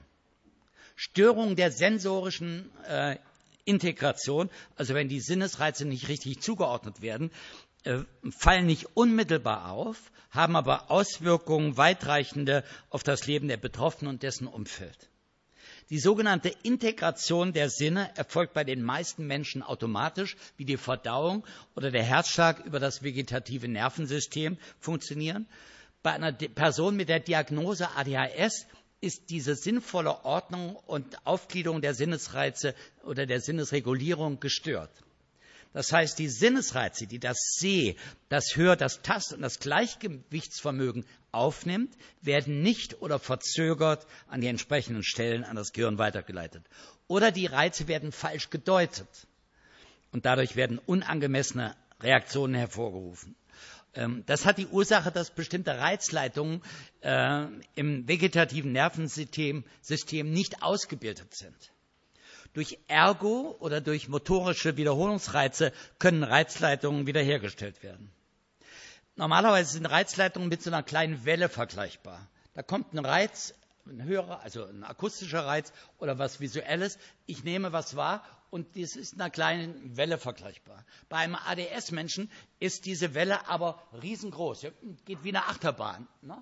Störungen 0.95 1.55
der 1.55 1.71
sensorischen 1.71 2.71
äh, 2.85 3.17
Integration, 3.65 4.49
also 4.75 4.93
wenn 4.95 5.09
die 5.09 5.21
Sinnesreize 5.21 5.85
nicht 5.85 6.07
richtig 6.07 6.41
zugeordnet 6.41 7.01
werden, 7.01 7.31
äh, 7.83 7.99
fallen 8.31 8.65
nicht 8.65 8.87
unmittelbar 8.95 9.71
auf, 9.71 10.11
haben 10.31 10.55
aber 10.55 10.91
Auswirkungen 10.91 11.77
weitreichende 11.77 12.63
auf 12.89 13.03
das 13.03 13.27
Leben 13.27 13.47
der 13.47 13.57
Betroffenen 13.57 14.13
und 14.13 14.23
dessen 14.23 14.47
Umfeld. 14.47 15.08
Die 15.89 15.99
sogenannte 15.99 16.53
Integration 16.61 17.51
der 17.51 17.71
Sinne 17.71 18.15
erfolgt 18.15 18.53
bei 18.53 18.63
den 18.63 18.83
meisten 18.83 19.25
Menschen 19.25 19.63
automatisch, 19.63 20.37
wie 20.55 20.65
die 20.65 20.77
Verdauung 20.77 21.43
oder 21.75 21.89
der 21.89 22.03
Herzschlag 22.03 22.63
über 22.63 22.79
das 22.79 23.01
vegetative 23.01 23.67
Nervensystem 23.67 24.57
funktionieren. 24.79 25.47
Bei 26.03 26.11
einer 26.11 26.31
Person 26.31 26.95
mit 26.95 27.09
der 27.09 27.19
Diagnose 27.19 27.89
ADHS 27.95 28.67
ist 29.01 29.31
diese 29.31 29.55
sinnvolle 29.55 30.25
Ordnung 30.25 30.75
und 30.75 31.25
Aufgliederung 31.25 31.81
der 31.81 31.95
Sinnesreize 31.95 32.75
oder 33.03 33.25
der 33.25 33.41
Sinnesregulierung 33.41 34.39
gestört. 34.39 34.91
Das 35.73 35.91
heißt, 35.91 36.17
die 36.17 36.29
Sinnesreize, 36.29 37.05
die 37.05 37.19
das 37.19 37.37
Seh, 37.57 37.95
das 38.27 38.55
Hör, 38.55 38.75
das 38.75 39.01
Tast 39.01 39.33
und 39.33 39.41
das 39.41 39.59
Gleichgewichtsvermögen 39.59 41.05
aufnimmt, 41.31 41.95
werden 42.21 42.63
nicht 42.63 43.01
oder 43.01 43.19
verzögert 43.19 44.07
an 44.27 44.41
die 44.41 44.47
entsprechenden 44.47 45.03
Stellen 45.03 45.43
an 45.43 45.55
das 45.55 45.71
Gehirn 45.71 45.99
weitergeleitet. 45.99 46.63
Oder 47.07 47.31
die 47.31 47.45
Reize 47.45 47.87
werden 47.87 48.11
falsch 48.11 48.49
gedeutet 48.49 49.27
und 50.11 50.25
dadurch 50.25 50.55
werden 50.55 50.79
unangemessene 50.79 51.75
Reaktionen 52.01 52.55
hervorgerufen. 52.55 53.35
Ähm, 53.93 54.23
das 54.25 54.45
hat 54.45 54.57
die 54.57 54.67
Ursache, 54.67 55.11
dass 55.11 55.31
bestimmte 55.31 55.77
Reizleitungen 55.77 56.61
äh, 57.01 57.45
im 57.75 58.07
vegetativen 58.07 58.71
Nervensystem 58.71 59.63
System 59.81 60.31
nicht 60.31 60.63
ausgebildet 60.63 61.35
sind. 61.35 61.71
Durch 62.53 62.79
Ergo 62.87 63.55
oder 63.59 63.81
durch 63.81 64.07
motorische 64.07 64.77
Wiederholungsreize 64.77 65.71
können 65.99 66.23
Reizleitungen 66.23 67.05
wiederhergestellt 67.05 67.83
werden. 67.83 68.11
Normalerweise 69.15 69.73
sind 69.73 69.85
Reizleitungen 69.85 70.49
mit 70.49 70.63
so 70.63 70.69
einer 70.69 70.83
kleinen 70.83 71.25
Welle 71.25 71.49
vergleichbar. 71.49 72.27
Da 72.53 72.63
kommt 72.63 72.93
ein 72.93 73.05
Reiz, 73.05 73.53
ein 73.85 74.03
höherer, 74.03 74.41
also 74.41 74.65
ein 74.65 74.83
akustischer 74.83 75.45
Reiz 75.45 75.73
oder 75.97 76.17
was 76.17 76.39
Visuelles. 76.39 76.97
Ich 77.25 77.43
nehme 77.43 77.73
was 77.73 77.95
wahr 77.95 78.23
und 78.49 78.75
das 78.75 78.95
ist 78.95 79.13
einer 79.13 79.29
kleinen 79.29 79.97
Welle 79.97 80.17
vergleichbar. 80.17 80.85
Bei 81.09 81.17
einem 81.17 81.35
ADS-Menschen 81.35 82.31
ist 82.59 82.85
diese 82.85 83.13
Welle 83.13 83.47
aber 83.47 83.81
riesengroß, 84.01 84.67
geht 85.05 85.23
wie 85.23 85.29
eine 85.29 85.45
Achterbahn. 85.45 86.07
Ne? 86.21 86.41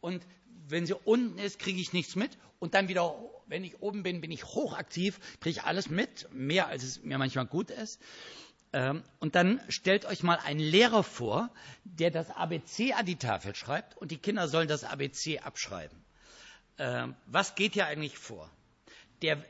Und 0.00 0.22
wenn 0.70 0.86
sie 0.86 0.94
unten 0.94 1.38
ist, 1.38 1.58
kriege 1.58 1.80
ich 1.80 1.92
nichts 1.92 2.16
mit. 2.16 2.36
Und 2.58 2.74
dann 2.74 2.88
wieder, 2.88 3.14
wenn 3.46 3.64
ich 3.64 3.80
oben 3.80 4.02
bin, 4.02 4.20
bin 4.20 4.30
ich 4.30 4.44
hochaktiv, 4.44 5.20
kriege 5.40 5.58
ich 5.58 5.62
alles 5.62 5.90
mit, 5.90 6.28
mehr 6.32 6.66
als 6.66 6.82
es 6.82 7.02
mir 7.02 7.18
manchmal 7.18 7.46
gut 7.46 7.70
ist. 7.70 8.00
Ähm, 8.72 9.02
und 9.20 9.34
dann 9.34 9.60
stellt 9.68 10.04
euch 10.04 10.22
mal 10.22 10.38
einen 10.44 10.60
Lehrer 10.60 11.02
vor, 11.02 11.50
der 11.84 12.10
das 12.10 12.30
ABC 12.30 12.92
an 12.92 13.06
die 13.06 13.16
Tafel 13.16 13.54
schreibt 13.54 13.96
und 13.96 14.10
die 14.10 14.18
Kinder 14.18 14.48
sollen 14.48 14.68
das 14.68 14.84
ABC 14.84 15.38
abschreiben. 15.38 15.96
Ähm, 16.78 17.14
was 17.26 17.54
geht 17.54 17.74
hier 17.74 17.86
eigentlich 17.86 18.18
vor? 18.18 18.50
Der 19.22 19.42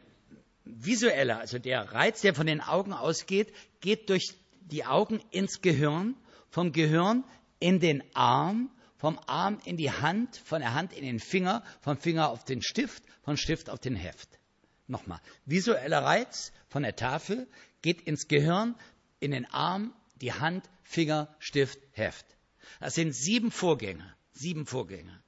visuelle, 0.64 1.38
also 1.38 1.58
der 1.58 1.92
Reiz, 1.92 2.20
der 2.20 2.34
von 2.34 2.46
den 2.46 2.60
Augen 2.60 2.92
ausgeht, 2.92 3.52
geht 3.80 4.08
durch 4.08 4.34
die 4.60 4.84
Augen 4.84 5.20
ins 5.30 5.62
Gehirn, 5.62 6.14
vom 6.50 6.72
Gehirn 6.72 7.24
in 7.58 7.80
den 7.80 8.04
Arm, 8.14 8.70
vom 8.98 9.18
Arm 9.26 9.58
in 9.64 9.76
die 9.76 9.90
Hand, 9.90 10.36
von 10.36 10.60
der 10.60 10.74
Hand 10.74 10.92
in 10.92 11.04
den 11.04 11.20
Finger, 11.20 11.62
vom 11.80 11.96
Finger 11.96 12.28
auf 12.28 12.44
den 12.44 12.62
Stift, 12.62 13.02
vom 13.22 13.36
Stift 13.36 13.70
auf 13.70 13.78
den 13.78 13.94
Heft. 13.94 14.28
Nochmal, 14.88 15.20
visueller 15.46 16.02
Reiz 16.02 16.52
von 16.68 16.82
der 16.82 16.96
Tafel 16.96 17.46
geht 17.80 18.02
ins 18.02 18.28
Gehirn, 18.28 18.74
in 19.20 19.30
den 19.30 19.46
Arm, 19.46 19.94
die 20.16 20.32
Hand, 20.32 20.68
Finger, 20.82 21.28
Stift, 21.38 21.78
Heft. 21.92 22.26
Das 22.80 22.94
sind 22.94 23.14
sieben 23.14 23.50
Vorgänge, 23.50 24.14
sieben 24.32 24.66
Vorgänge. 24.66 25.22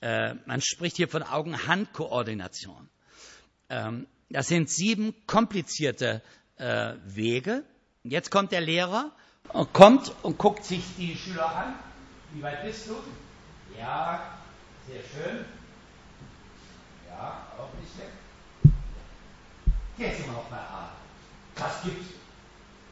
Äh, 0.00 0.34
man 0.46 0.60
spricht 0.60 0.96
hier 0.96 1.08
von 1.08 1.22
Augen-Hand-Koordination. 1.22 2.88
Ähm, 3.68 4.06
das 4.30 4.48
sind 4.48 4.68
sieben 4.68 5.14
komplizierte 5.26 6.22
äh, 6.56 6.94
Wege. 7.04 7.64
Jetzt 8.02 8.30
kommt 8.30 8.52
der 8.52 8.60
Lehrer 8.60 9.12
und 9.52 9.72
kommt 9.72 10.12
und 10.22 10.38
guckt 10.38 10.64
sich 10.64 10.82
die 10.98 11.16
Schüler 11.16 11.56
an. 11.56 11.74
Wie 12.32 12.42
weit 12.42 12.62
bist 12.62 12.88
du? 12.88 12.96
Ja, 13.78 14.38
sehr 14.86 15.00
schön. 15.02 15.44
Ja, 17.08 17.46
auch 17.58 17.72
nicht 17.80 17.92
schlecht. 17.94 18.12
Der 19.98 20.12
ist 20.12 20.24
immer 20.24 20.34
noch 20.34 20.44
bei 20.44 20.56
A. 20.56 20.90
Was 21.56 21.82
gibt's? 21.82 22.14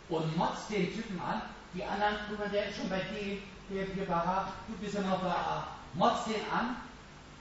Und 0.08 0.36
motzt 0.36 0.70
den 0.70 0.92
Typen 0.92 1.20
an. 1.20 1.42
Die 1.74 1.84
anderen, 1.84 2.16
der 2.52 2.68
ist 2.68 2.76
schon 2.76 2.88
bei 2.88 3.00
D, 3.00 3.42
der 3.70 3.84
hier 3.84 4.06
bei 4.06 4.14
H, 4.14 4.52
du 4.68 4.74
bist 4.74 4.94
immer 4.94 5.10
noch 5.10 5.20
bei 5.20 5.30
A. 5.30 5.66
Motzt 5.94 6.26
den 6.28 6.40
an. 6.50 6.76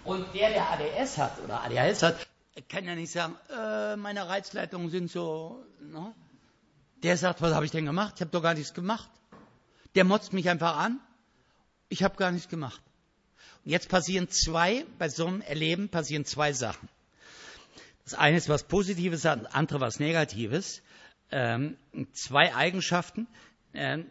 Und 0.04 0.34
der, 0.36 0.50
der 0.50 0.70
ADS 0.70 1.18
hat 1.18 1.40
oder 1.44 1.64
ADHS 1.64 2.04
hat, 2.04 2.28
kann 2.70 2.86
ja 2.86 2.96
nicht 2.96 3.12
sagen, 3.12 3.36
äh, 3.50 3.96
meine 3.96 4.28
Reizleitungen 4.28 4.90
sind 4.90 5.10
so. 5.10 5.64
Ne? 5.80 6.14
Der 7.04 7.18
sagt, 7.18 7.42
was 7.42 7.54
habe 7.54 7.66
ich 7.66 7.72
denn 7.72 7.86
gemacht? 7.86 8.14
Ich 8.16 8.22
habe 8.22 8.32
doch 8.32 8.42
gar 8.42 8.54
nichts 8.54 8.74
gemacht. 8.74 9.10
Der 9.96 10.04
motzt 10.04 10.34
mich 10.34 10.50
einfach 10.50 10.78
an. 10.78 11.00
Ich 11.90 12.04
habe 12.04 12.16
gar 12.16 12.32
nichts 12.32 12.50
gemacht. 12.50 12.82
Und 13.64 13.72
jetzt 13.72 13.90
passieren 13.90 14.30
zwei, 14.30 14.86
bei 14.98 15.10
so 15.10 15.28
einem 15.28 15.42
Erleben 15.42 15.90
passieren 15.90 16.26
zwei 16.26 16.54
Sachen. 16.54 16.90
Das 18.04 18.14
eine 18.14 18.38
ist 18.38 18.50
was 18.50 18.64
Positives, 18.64 19.24
das 19.24 19.46
andere 19.46 19.80
was 19.80 20.00
Negatives. 20.00 20.82
Ähm, 21.32 21.78
zwei 22.14 22.56
Eigenschaften. 22.56 23.28
Ähm, 23.74 24.10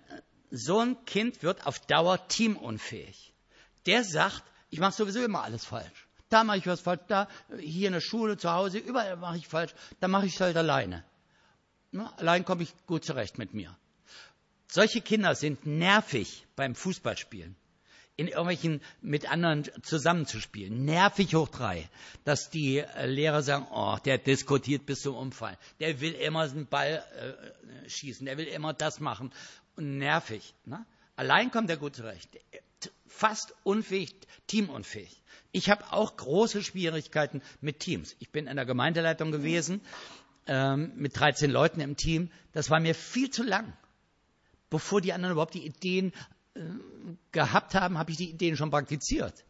so 0.50 0.80
ein 0.80 1.04
Kind 1.04 1.42
wird 1.42 1.66
auf 1.66 1.80
Dauer 1.80 2.26
teamunfähig. 2.28 3.32
Der 3.86 4.04
sagt, 4.04 4.42
ich 4.70 4.80
mache 4.80 4.92
sowieso 4.92 5.22
immer 5.22 5.42
alles 5.42 5.64
falsch. 5.64 6.08
Da 6.28 6.42
mache 6.42 6.58
ich 6.58 6.66
was 6.66 6.80
falsch, 6.80 7.02
da, 7.06 7.28
hier 7.58 7.88
in 7.88 7.92
der 7.92 8.00
Schule, 8.00 8.36
zu 8.36 8.50
Hause, 8.50 8.78
überall 8.78 9.16
mache 9.16 9.36
ich 9.36 9.46
falsch. 9.46 9.74
Da 10.00 10.08
mache 10.08 10.26
ich 10.26 10.34
es 10.34 10.40
halt 10.40 10.56
alleine. 10.56 11.04
Ne? 11.92 12.10
Allein 12.18 12.44
komme 12.44 12.64
ich 12.64 12.72
gut 12.86 13.04
zurecht 13.04 13.38
mit 13.38 13.54
mir. 13.54 13.76
Solche 14.66 15.00
Kinder 15.00 15.34
sind 15.36 15.66
nervig 15.66 16.46
beim 16.56 16.74
Fußballspielen 16.74 17.54
in 18.16 18.28
irgendwelchen 18.28 18.80
mit 19.00 19.30
anderen 19.30 19.64
zusammenzuspielen. 19.82 20.84
Nervig 20.84 21.34
hoch 21.34 21.48
drei, 21.48 21.88
dass 22.24 22.50
die 22.50 22.78
äh, 22.78 23.06
Lehrer 23.06 23.42
sagen, 23.42 23.66
oh, 23.72 23.96
der 24.04 24.18
diskutiert 24.18 24.86
bis 24.86 25.02
zum 25.02 25.16
Umfallen. 25.16 25.56
Der 25.80 26.00
will 26.00 26.12
immer 26.12 26.46
den 26.46 26.66
Ball 26.66 27.04
äh, 27.16 27.88
schießen, 27.88 28.26
der 28.26 28.38
will 28.38 28.46
immer 28.46 28.72
das 28.72 29.00
machen. 29.00 29.32
Und 29.76 29.98
nervig. 29.98 30.54
Ne? 30.64 30.84
Allein 31.16 31.50
kommt 31.50 31.70
er 31.70 31.76
gut 31.76 31.96
zurecht. 31.96 32.28
Fast 33.06 33.54
unfähig, 33.64 34.14
teamunfähig. 34.46 35.22
Ich 35.50 35.70
habe 35.70 35.92
auch 35.92 36.16
große 36.16 36.62
Schwierigkeiten 36.62 37.42
mit 37.60 37.80
Teams. 37.80 38.16
Ich 38.18 38.30
bin 38.30 38.46
in 38.46 38.56
der 38.56 38.64
Gemeindeleitung 38.64 39.32
gewesen 39.32 39.80
ähm, 40.46 40.92
mit 40.96 41.18
13 41.18 41.50
Leuten 41.50 41.80
im 41.80 41.96
Team. 41.96 42.30
Das 42.52 42.70
war 42.70 42.80
mir 42.80 42.94
viel 42.94 43.30
zu 43.30 43.42
lang. 43.42 43.72
Bevor 44.70 45.00
die 45.00 45.12
anderen 45.12 45.32
überhaupt 45.32 45.54
die 45.54 45.64
Ideen 45.64 46.12
gehabt 47.32 47.74
haben, 47.74 47.98
habe 47.98 48.10
ich 48.10 48.16
die 48.16 48.30
Ideen 48.30 48.56
schon 48.56 48.70
praktiziert. 48.70 49.44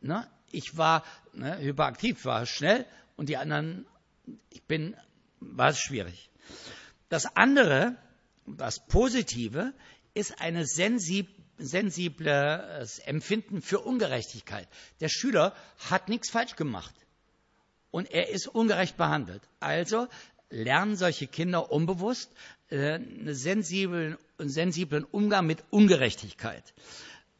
Ne? 0.00 0.26
Ich 0.50 0.76
war 0.76 1.04
ne, 1.32 1.58
hyperaktiv, 1.58 2.24
war 2.24 2.46
schnell 2.46 2.86
und 3.16 3.28
die 3.28 3.36
anderen, 3.36 3.86
ich 4.50 4.62
bin, 4.62 4.96
war 5.40 5.70
es 5.70 5.78
schwierig. 5.78 6.30
Das 7.08 7.26
andere, 7.36 7.96
das 8.46 8.86
Positive, 8.86 9.72
ist 10.14 10.40
eine 10.40 10.64
sensibles 10.66 11.28
Empfinden 13.00 13.60
für 13.62 13.80
Ungerechtigkeit. 13.80 14.68
Der 15.00 15.08
Schüler 15.08 15.54
hat 15.90 16.08
nichts 16.08 16.30
falsch 16.30 16.54
gemacht 16.54 16.94
und 17.90 18.10
er 18.10 18.28
ist 18.28 18.46
ungerecht 18.46 18.96
behandelt. 18.96 19.42
Also 19.58 20.06
lernen 20.50 20.96
solche 20.96 21.26
Kinder 21.26 21.72
unbewusst 21.72 22.32
äh, 22.70 22.94
einen 22.94 23.34
sensiblen, 23.34 24.16
sensiblen 24.38 25.04
Umgang 25.04 25.46
mit 25.46 25.64
Ungerechtigkeit. 25.70 26.74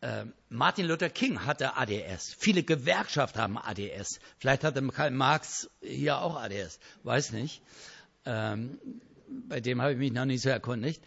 Äh, 0.00 0.26
Martin 0.48 0.86
Luther 0.86 1.10
King 1.10 1.46
hatte 1.46 1.76
ADS. 1.76 2.34
Viele 2.38 2.62
Gewerkschaften 2.62 3.40
haben 3.40 3.58
ADS. 3.58 4.20
Vielleicht 4.38 4.64
hatte 4.64 4.86
Karl 4.88 5.10
Marx 5.10 5.70
hier 5.80 6.18
auch 6.18 6.36
ADS. 6.36 6.78
Weiß 7.02 7.32
nicht. 7.32 7.62
Ähm, 8.26 8.78
bei 9.48 9.60
dem 9.60 9.80
habe 9.80 9.92
ich 9.92 9.98
mich 9.98 10.12
noch 10.12 10.26
nicht 10.26 10.42
so 10.42 10.50
erkundigt. 10.50 11.02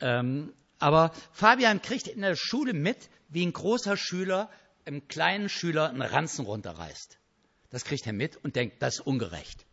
Ähm, 0.00 0.52
aber 0.78 1.12
Fabian 1.32 1.80
kriegt 1.80 2.08
in 2.08 2.20
der 2.20 2.36
Schule 2.36 2.74
mit, 2.74 3.08
wie 3.28 3.44
ein 3.44 3.52
großer 3.52 3.96
Schüler 3.96 4.50
einem 4.84 5.08
kleinen 5.08 5.48
Schüler 5.48 5.88
einen 5.88 6.02
Ranzen 6.02 6.44
runterreißt. 6.44 7.18
Das 7.70 7.84
kriegt 7.84 8.06
er 8.06 8.12
mit 8.12 8.36
und 8.36 8.56
denkt, 8.56 8.82
das 8.82 8.96
ist 8.96 9.06
ungerecht. 9.06 9.66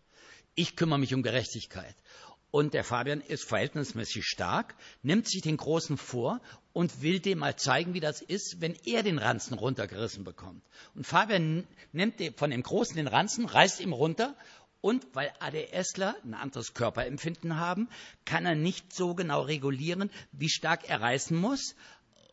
Ich 0.56 0.76
kümmere 0.76 1.00
mich 1.00 1.14
um 1.14 1.24
Gerechtigkeit. 1.24 1.96
Und 2.52 2.74
der 2.74 2.84
Fabian 2.84 3.22
ist 3.22 3.46
verhältnismäßig 3.46 4.26
stark, 4.26 4.76
nimmt 5.04 5.28
sich 5.28 5.42
den 5.42 5.56
Großen 5.56 5.98
vor 5.98 6.42
und 6.74 7.02
will 7.02 7.22
dem 7.22 7.40
mal 7.40 7.56
zeigen, 7.56 7.94
wie 7.94 8.02
das 8.02 8.22
ist, 8.22 8.60
wenn 8.60 8.76
er 8.84 9.04
den 9.04 9.20
Ranzen 9.20 9.54
runtergerissen 9.54 10.26
bekommt. 10.26 10.62
Und 10.94 11.08
Fabian 11.08 11.66
nimmt 11.94 12.22
von 12.36 12.52
dem 12.52 12.62
Großen 12.62 12.98
den 12.98 13.08
Ranzen, 13.08 13.46
reißt 13.46 13.80
ihm 13.80 13.94
runter 13.94 14.36
und 14.82 15.08
weil 15.14 15.32
ADSler 15.40 16.16
ein 16.26 16.34
anderes 16.34 16.74
Körperempfinden 16.74 17.58
haben, 17.58 17.88
kann 18.26 18.46
er 18.46 18.56
nicht 18.56 18.94
so 18.94 19.16
genau 19.16 19.44
regulieren, 19.44 20.12
wie 20.34 20.50
stark 20.50 20.90
er 20.90 21.00
reißen 21.00 21.38
muss, 21.38 21.76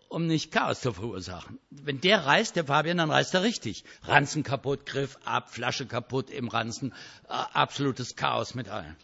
um 0.09 0.26
nicht 0.26 0.51
Chaos 0.51 0.80
zu 0.80 0.93
verursachen. 0.95 1.61
Wenn 1.70 2.01
der 2.01 2.24
reißt, 2.26 2.57
der 2.57 2.64
Fabian, 2.64 2.97
dann 2.97 3.11
reißt 3.11 3.34
er 3.34 3.43
richtig. 3.43 3.84
Ranzen 4.03 4.43
kaputt, 4.43 4.86
Griff 4.86 5.18
ab, 5.24 5.51
Flasche 5.51 5.86
kaputt 5.86 6.30
im 6.30 6.49
Ranzen, 6.49 6.93
äh, 7.28 7.32
absolutes 7.32 8.16
Chaos 8.16 8.55
mit 8.55 8.68
allen. 8.68 8.97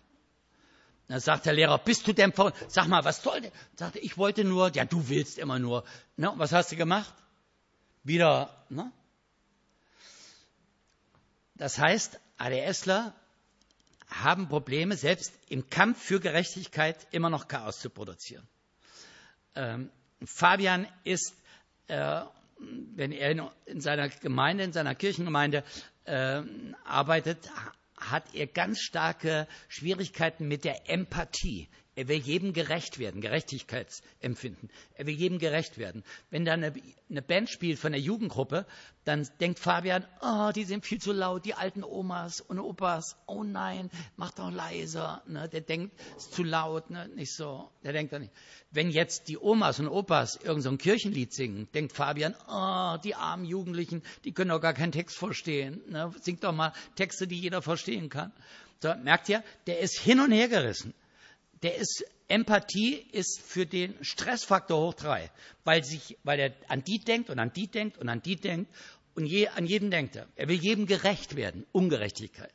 Dann 1.09 1.21
sagt 1.21 1.45
der 1.45 1.53
Lehrer, 1.53 1.79
bist 1.79 2.07
du 2.07 2.13
denn 2.13 2.33
vor, 2.33 2.53
sag 2.69 2.89
mal, 2.89 3.05
was 3.05 3.23
soll 3.23 3.43
der? 3.43 3.53
Sagte, 3.77 3.99
ich 3.99 4.17
wollte 4.17 4.45
nur, 4.45 4.75
ja, 4.75 4.85
du 4.85 5.09
willst 5.09 5.39
immer 5.39 5.59
nur. 5.59 5.85
Ne, 6.17 6.33
was 6.37 6.53
hast 6.53 6.73
du 6.73 6.77
gemacht? 6.77 7.13
Wieder, 8.05 8.55
ne? 8.71 8.91
Das 11.57 11.79
heißt, 11.79 12.19
ADSler 12.39 13.15
haben 14.09 14.49
Probleme, 14.49 14.97
selbst 14.97 15.33
im 15.49 15.69
Kampf 15.69 16.03
für 16.03 16.21
Gerechtigkeit 16.21 17.07
immer 17.11 17.31
noch 17.31 17.49
Chaos 17.49 17.81
zu 17.81 17.91
produzieren. 17.91 18.47
Ähm, 19.55 19.91
Fabian 20.25 20.87
ist, 21.05 21.35
äh, 21.89 22.23
wenn 22.59 23.13
er 23.13 23.31
in, 23.31 23.43
in, 23.67 23.81
seiner 23.81 24.09
Gemeinde, 24.09 24.65
in 24.65 24.73
seiner 24.73 24.95
Kirchengemeinde 24.95 25.65
äh, 26.05 26.43
arbeitet, 26.85 27.51
hat 28.11 28.35
er 28.35 28.47
ganz 28.47 28.81
starke 28.81 29.47
Schwierigkeiten 29.69 30.49
mit 30.49 30.65
der 30.65 30.89
Empathie. 30.91 31.69
Er 31.97 32.09
will 32.09 32.19
jedem 32.19 32.53
gerecht 32.53 32.99
werden, 32.99 33.21
Gerechtigkeitsempfinden. 33.21 34.69
Er 34.95 35.07
will 35.07 35.15
jedem 35.15 35.39
gerecht 35.39 35.79
werden. 35.79 36.03
Wenn 36.29 36.45
da 36.45 36.55
eine, 36.55 36.73
eine, 37.09 37.23
Band 37.23 37.49
spielt 37.49 37.79
von 37.79 37.93
der 37.93 38.01
Jugendgruppe, 38.01 38.67
dann 39.05 39.29
denkt 39.39 39.61
Fabian, 39.61 40.05
oh, 40.21 40.51
die 40.53 40.65
sind 40.65 40.85
viel 40.85 41.01
zu 41.01 41.13
laut, 41.13 41.45
die 41.45 41.55
alten 41.55 41.85
Omas 41.85 42.41
und 42.41 42.59
Opas. 42.59 43.17
Oh 43.27 43.45
nein, 43.45 43.91
mach 44.17 44.33
doch 44.33 44.51
leiser. 44.51 45.23
Ne? 45.29 45.49
Der 45.49 45.61
denkt, 45.61 45.95
es 46.17 46.25
ist 46.25 46.35
zu 46.35 46.43
laut, 46.43 46.91
ne? 46.91 47.09
nicht 47.15 47.33
so. 47.33 47.71
Der 47.85 47.93
denkt 47.93 48.13
doch 48.13 48.19
nicht. 48.19 48.33
Wenn 48.73 48.91
jetzt 48.91 49.29
die 49.29 49.39
Omas 49.39 49.79
und 49.79 49.87
Opas 49.87 50.35
irgendein 50.35 50.73
so 50.73 50.77
Kirchenlied 50.77 51.33
singen, 51.33 51.69
denkt 51.75 51.93
Fabian, 51.93 52.35
oh, 52.49 52.97
die 53.05 53.15
armen 53.15 53.45
Jugendlichen, 53.45 54.03
die 54.25 54.33
können 54.33 54.51
doch 54.51 54.61
gar 54.61 54.75
keinen 54.75 54.93
Text 54.93 55.17
verstehen. 55.17 55.81
Ne? 55.89 56.13
Singt 56.21 56.43
doch 56.43 56.53
mal 56.53 56.73
Texte, 56.97 57.29
die 57.29 57.39
jeder 57.39 57.63
verstehen 57.63 58.09
kann. 58.09 58.33
So, 58.83 58.93
merkt 58.97 59.29
ihr, 59.29 59.45
der 59.69 59.79
ist 59.79 59.97
hin 60.01 60.19
und 60.19 60.33
her 60.33 60.49
gerissen 60.49 60.93
der 61.65 61.77
ist, 61.77 62.05
Empathie 62.29 62.95
ist 63.13 63.41
für 63.41 63.65
den 63.65 63.97
Stressfaktor 64.05 64.87
hoch 64.87 64.95
drei, 64.95 65.31
weil, 65.65 65.83
sich, 65.83 66.19
weil 66.23 66.39
er 66.39 66.53
an 66.69 66.85
die 66.85 66.99
denkt 66.99 67.31
und 67.31 67.39
an 67.39 67.53
die 67.55 67.69
denkt 67.69 67.97
und 67.97 68.09
an 68.11 68.21
die 68.21 68.37
denkt 68.37 68.71
und 69.15 69.25
je, 69.25 69.49
an 69.49 69.65
jeden 69.65 69.91
denkt 69.91 70.15
er. 70.15 70.29
Er 70.37 70.49
will 70.49 70.61
jedem 70.61 70.87
gerecht 70.87 71.37
werden, 71.37 71.65
Ungerechtigkeit. 71.73 72.53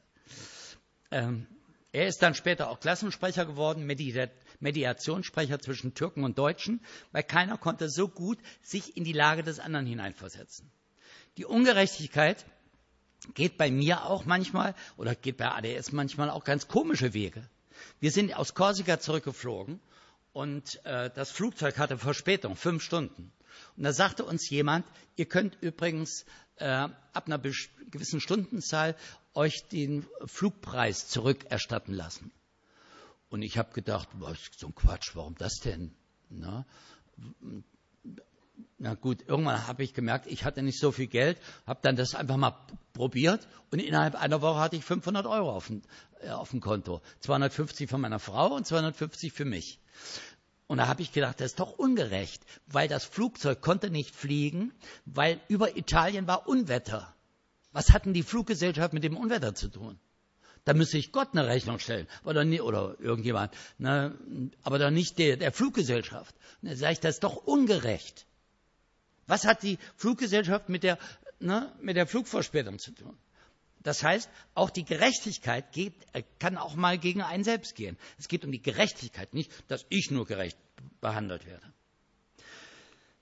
Ähm, 1.10 1.48
er 1.92 2.06
ist 2.06 2.22
dann 2.22 2.36
später 2.36 2.70
auch 2.70 2.80
Klassensprecher 2.80 3.48
geworden, 3.48 3.88
Mediationssprecher 4.60 5.58
zwischen 5.60 5.96
Türken 5.96 6.24
und 6.24 6.38
Deutschen, 6.38 6.80
weil 7.12 7.24
keiner 7.24 7.58
konnte 7.58 7.90
so 7.90 8.08
gut 8.08 8.38
sich 8.62 8.96
in 8.96 9.04
die 9.04 9.14
Lage 9.14 9.42
des 9.42 9.60
anderen 9.60 9.88
hineinversetzen. 9.88 10.70
Die 11.38 11.46
Ungerechtigkeit 11.46 12.46
geht 13.34 13.58
bei 13.58 13.72
mir 13.72 14.06
auch 14.06 14.26
manchmal 14.26 14.76
oder 14.98 15.16
geht 15.16 15.38
bei 15.38 15.50
ADS 15.50 15.94
manchmal 15.94 16.30
auch 16.30 16.44
ganz 16.44 16.68
komische 16.68 17.16
Wege. 17.16 17.50
Wir 18.00 18.12
sind 18.12 18.36
aus 18.36 18.54
Korsika 18.54 19.00
zurückgeflogen 19.00 19.80
und 20.34 20.84
äh, 20.86 21.10
das 21.10 21.32
Flugzeug 21.32 21.78
hatte 21.78 21.98
Verspätung, 21.98 22.56
fünf 22.56 22.84
Stunden. 22.84 23.32
Und 23.76 23.84
da 23.84 23.94
sagte 23.94 24.24
uns 24.26 24.50
jemand, 24.50 24.86
ihr 25.16 25.26
könnt 25.26 25.58
übrigens 25.62 26.26
äh, 26.58 26.66
ab 26.66 27.26
einer 27.26 27.40
gewissen 27.40 28.22
Stundenzahl 28.22 28.96
euch 29.34 29.68
den 29.68 30.06
Flugpreis 30.26 31.08
zurückerstatten 31.08 31.94
lassen. 31.94 32.32
Und 33.30 33.42
ich 33.42 33.58
habe 33.58 33.74
gedacht, 33.74 34.10
was, 34.14 34.38
so 34.58 34.68
ein 34.68 34.76
Quatsch, 34.76 35.16
warum 35.16 35.36
das 35.36 35.60
denn? 35.60 35.96
Na, 36.30 36.66
na 38.78 38.96
gut, 38.96 39.28
irgendwann 39.28 39.68
habe 39.68 39.84
ich 39.84 39.94
gemerkt, 39.94 40.28
ich 40.28 40.46
hatte 40.46 40.62
nicht 40.62 40.80
so 40.80 40.92
viel 40.92 41.08
Geld, 41.08 41.38
habe 41.66 41.80
dann 41.82 41.96
das 41.96 42.16
einfach 42.16 42.38
mal 42.38 42.56
probiert 42.94 43.48
und 43.72 43.80
innerhalb 43.80 44.16
einer 44.16 44.42
Woche 44.42 44.60
hatte 44.60 44.76
ich 44.76 44.86
500 44.86 45.26
Euro 45.26 45.52
auf 45.52 45.68
dem, 45.68 45.82
äh, 46.22 46.30
auf 46.30 46.52
dem 46.52 46.62
Konto. 46.62 47.02
250 47.22 47.90
von 47.90 48.02
meiner 48.02 48.20
Frau 48.20 48.56
und 48.56 48.66
250 48.66 49.34
für 49.34 49.46
mich. 49.46 49.80
Und 50.68 50.78
da 50.78 50.88
habe 50.88 51.02
ich 51.02 51.12
gedacht, 51.12 51.40
das 51.40 51.52
ist 51.52 51.60
doch 51.60 51.78
ungerecht, 51.78 52.44
weil 52.68 52.88
das 52.88 53.04
Flugzeug 53.04 53.62
konnte 53.62 53.90
nicht 53.90 54.16
fliegen, 54.16 54.72
weil 55.06 55.42
über 55.48 55.76
Italien 55.76 56.28
war 56.28 56.48
Unwetter. 56.48 57.14
Was 57.72 57.92
hatten 57.92 58.14
die 58.14 58.24
Fluggesellschaft 58.24 58.94
mit 58.94 59.04
dem 59.04 59.18
Unwetter 59.18 59.56
zu 59.56 59.70
tun? 59.70 60.00
Da 60.66 60.74
müsste 60.74 60.98
ich 60.98 61.12
Gott 61.12 61.30
eine 61.32 61.48
Rechnung 61.48 61.80
stellen 61.80 62.08
oder, 62.24 62.46
oder 62.64 63.00
irgendjemand, 63.00 63.52
ne, 63.80 64.16
aber 64.62 64.78
doch 64.78 64.92
nicht 64.92 65.18
der, 65.18 65.38
der 65.38 65.52
Fluggesellschaft. 65.52 66.36
Und 66.62 66.70
dann 66.70 66.78
sage 66.78 66.94
ich, 66.94 67.00
das 67.00 67.16
ist 67.16 67.24
doch 67.24 67.36
ungerecht. 67.38 68.28
Was 69.30 69.46
hat 69.46 69.62
die 69.62 69.78
Fluggesellschaft 69.96 70.70
mit 70.70 70.82
der, 70.82 70.98
ne, 71.40 71.72
mit 71.80 71.96
der 71.96 72.08
Flugverspätung 72.08 72.80
zu 72.80 72.92
tun? 72.92 73.16
Das 73.82 74.04
heißt, 74.04 74.30
auch 74.56 74.72
die 74.72 74.84
Gerechtigkeit 74.84 75.72
geht, 75.72 75.94
äh, 76.14 76.24
kann 76.40 76.58
auch 76.58 76.76
mal 76.76 76.98
gegen 76.98 77.22
einen 77.22 77.44
selbst 77.44 77.76
gehen. 77.76 77.96
Es 78.18 78.28
geht 78.28 78.44
um 78.44 78.52
die 78.52 78.62
Gerechtigkeit, 78.62 79.34
nicht, 79.34 79.52
dass 79.70 79.86
ich 79.90 80.10
nur 80.10 80.26
gerecht 80.26 80.58
behandelt 81.00 81.46
werde. 81.46 81.66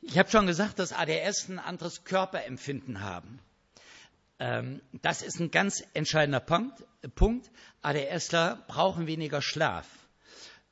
Ich 0.01 0.17
habe 0.17 0.29
schon 0.29 0.47
gesagt, 0.47 0.79
dass 0.79 0.93
ADS 0.93 1.49
ein 1.49 1.59
anderes 1.59 2.05
Körperempfinden 2.05 3.01
haben. 3.01 3.39
Ähm, 4.39 4.81
das 5.01 5.21
ist 5.21 5.41
ein 5.41 5.51
ganz 5.51 5.83
entscheidender 5.93 6.39
Punkt. 6.39 7.51
ADSler 7.81 8.63
brauchen 8.67 9.07
weniger 9.07 9.41
Schlaf. 9.41 9.85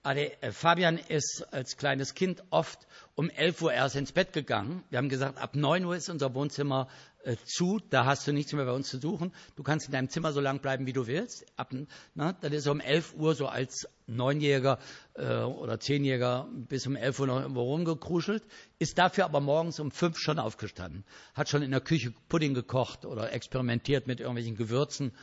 Äh, 0.06 0.52
Fabian 0.52 1.00
ist 1.00 1.48
als 1.52 1.78
kleines 1.78 2.14
Kind 2.14 2.44
oft 2.52 2.88
um 3.16 3.30
11 3.30 3.62
Uhr 3.64 3.74
erst 3.74 3.96
ins 3.96 4.12
Bett 4.12 4.34
gegangen. 4.34 4.84
Wir 4.92 5.00
haben 5.00 5.10
gesagt, 5.10 5.40
ab 5.40 5.56
9 5.56 5.84
Uhr 5.84 5.96
ist 5.96 6.10
unser 6.10 6.36
Wohnzimmer 6.36 6.88
äh, 7.24 7.36
zu, 7.44 7.80
da 7.90 8.06
hast 8.06 8.28
du 8.28 8.32
nichts 8.32 8.54
mehr 8.54 8.66
bei 8.66 8.72
uns 8.72 8.88
zu 8.88 9.00
suchen. 9.00 9.34
Du 9.56 9.64
kannst 9.64 9.88
in 9.88 9.94
deinem 9.94 10.10
Zimmer 10.10 10.32
so 10.32 10.42
lange 10.42 10.60
bleiben, 10.60 10.86
wie 10.86 10.94
du 10.94 11.08
willst. 11.08 11.46
Ab, 11.58 11.74
na, 12.14 12.34
dann 12.34 12.54
ist 12.54 12.68
er 12.68 12.74
um 12.74 12.82
11 12.82 13.16
Uhr 13.16 13.34
so 13.34 13.48
als 13.48 13.88
Neunjähriger 14.06 14.78
äh, 15.16 15.40
oder 15.40 15.80
Zehnjähriger 15.80 16.48
bis 16.54 16.86
um 16.86 16.96
11 16.96 17.20
Uhr 17.22 17.28
noch 17.28 17.42
irgendwo 17.42 17.64
rumgekruschelt, 17.64 18.44
ist 18.78 19.00
dafür 19.00 19.26
aber 19.26 19.40
morgens 19.40 19.80
um 19.80 19.90
5 19.90 20.20
schon 20.20 20.38
aufgestanden. 20.38 21.04
Hat 21.34 21.50
schon 21.50 21.64
in 21.64 21.72
der 21.72 21.82
Küche 21.82 22.14
Pudding 22.30 22.54
gekocht 22.54 23.06
oder 23.06 23.34
experimentiert 23.34 24.06
mit 24.06 24.20
irgendwelchen 24.20 24.56
Gewürzen. 24.56 25.14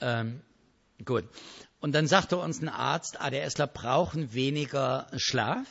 Ähm, 0.00 0.40
gut. 1.04 1.24
Und 1.84 1.92
dann 1.92 2.06
sagte 2.06 2.38
uns 2.38 2.62
ein 2.62 2.70
Arzt, 2.70 3.20
ADSler 3.20 3.66
brauchen 3.66 4.32
weniger 4.32 5.06
Schlaf. 5.18 5.66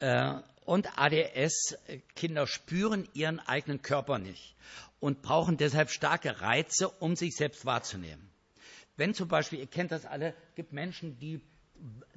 Äh, 0.00 0.34
und 0.64 0.98
ADS-Kinder 0.98 2.48
spüren 2.48 3.08
ihren 3.14 3.38
eigenen 3.38 3.80
Körper 3.80 4.18
nicht 4.18 4.56
und 4.98 5.22
brauchen 5.22 5.56
deshalb 5.56 5.90
starke 5.90 6.40
Reize, 6.40 6.88
um 6.88 7.14
sich 7.14 7.36
selbst 7.36 7.64
wahrzunehmen. 7.64 8.28
Wenn 8.96 9.14
zum 9.14 9.28
Beispiel, 9.28 9.60
ihr 9.60 9.68
kennt 9.68 9.92
das 9.92 10.04
alle, 10.04 10.34
gibt 10.56 10.72
Menschen, 10.72 11.16
die 11.20 11.40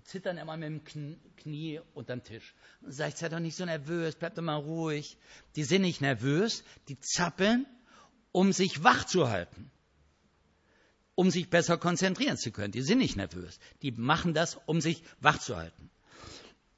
zittern 0.05 0.39
immer 0.39 0.57
mit 0.57 0.69
dem 0.69 1.15
Knie 1.37 1.81
unterm 1.93 2.23
Tisch. 2.23 2.55
Und 2.81 2.93
sage 2.93 3.09
ich, 3.09 3.17
sei 3.17 3.29
doch 3.29 3.37
nicht 3.37 3.55
so 3.55 3.65
nervös, 3.65 4.15
bleib 4.15 4.33
doch 4.33 4.41
mal 4.41 4.55
ruhig. 4.55 5.17
Die 5.55 5.65
sind 5.65 5.83
nicht 5.83 6.01
nervös, 6.01 6.63
die 6.87 6.99
zappeln, 6.99 7.67
um 8.31 8.53
sich 8.53 8.83
wach 8.83 9.05
zu 9.05 9.29
halten 9.29 9.69
um 11.15 11.29
sich 11.29 11.49
besser 11.49 11.77
konzentrieren 11.77 12.37
zu 12.37 12.51
können. 12.51 12.71
Die 12.71 12.81
sind 12.81 12.99
nicht 12.99 13.15
nervös. 13.15 13.59
Die 13.81 13.91
machen 13.91 14.33
das, 14.33 14.59
um 14.65 14.81
sich 14.81 15.03
wach 15.19 15.39
zu 15.39 15.55
halten. 15.55 15.89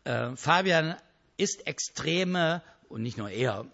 Äh, 0.04 0.36
Fabian 0.36 0.96
ist 1.38 1.68
extreme, 1.68 2.62
und 2.90 3.02
nicht 3.02 3.18
nur 3.18 3.30
er, 3.30 3.66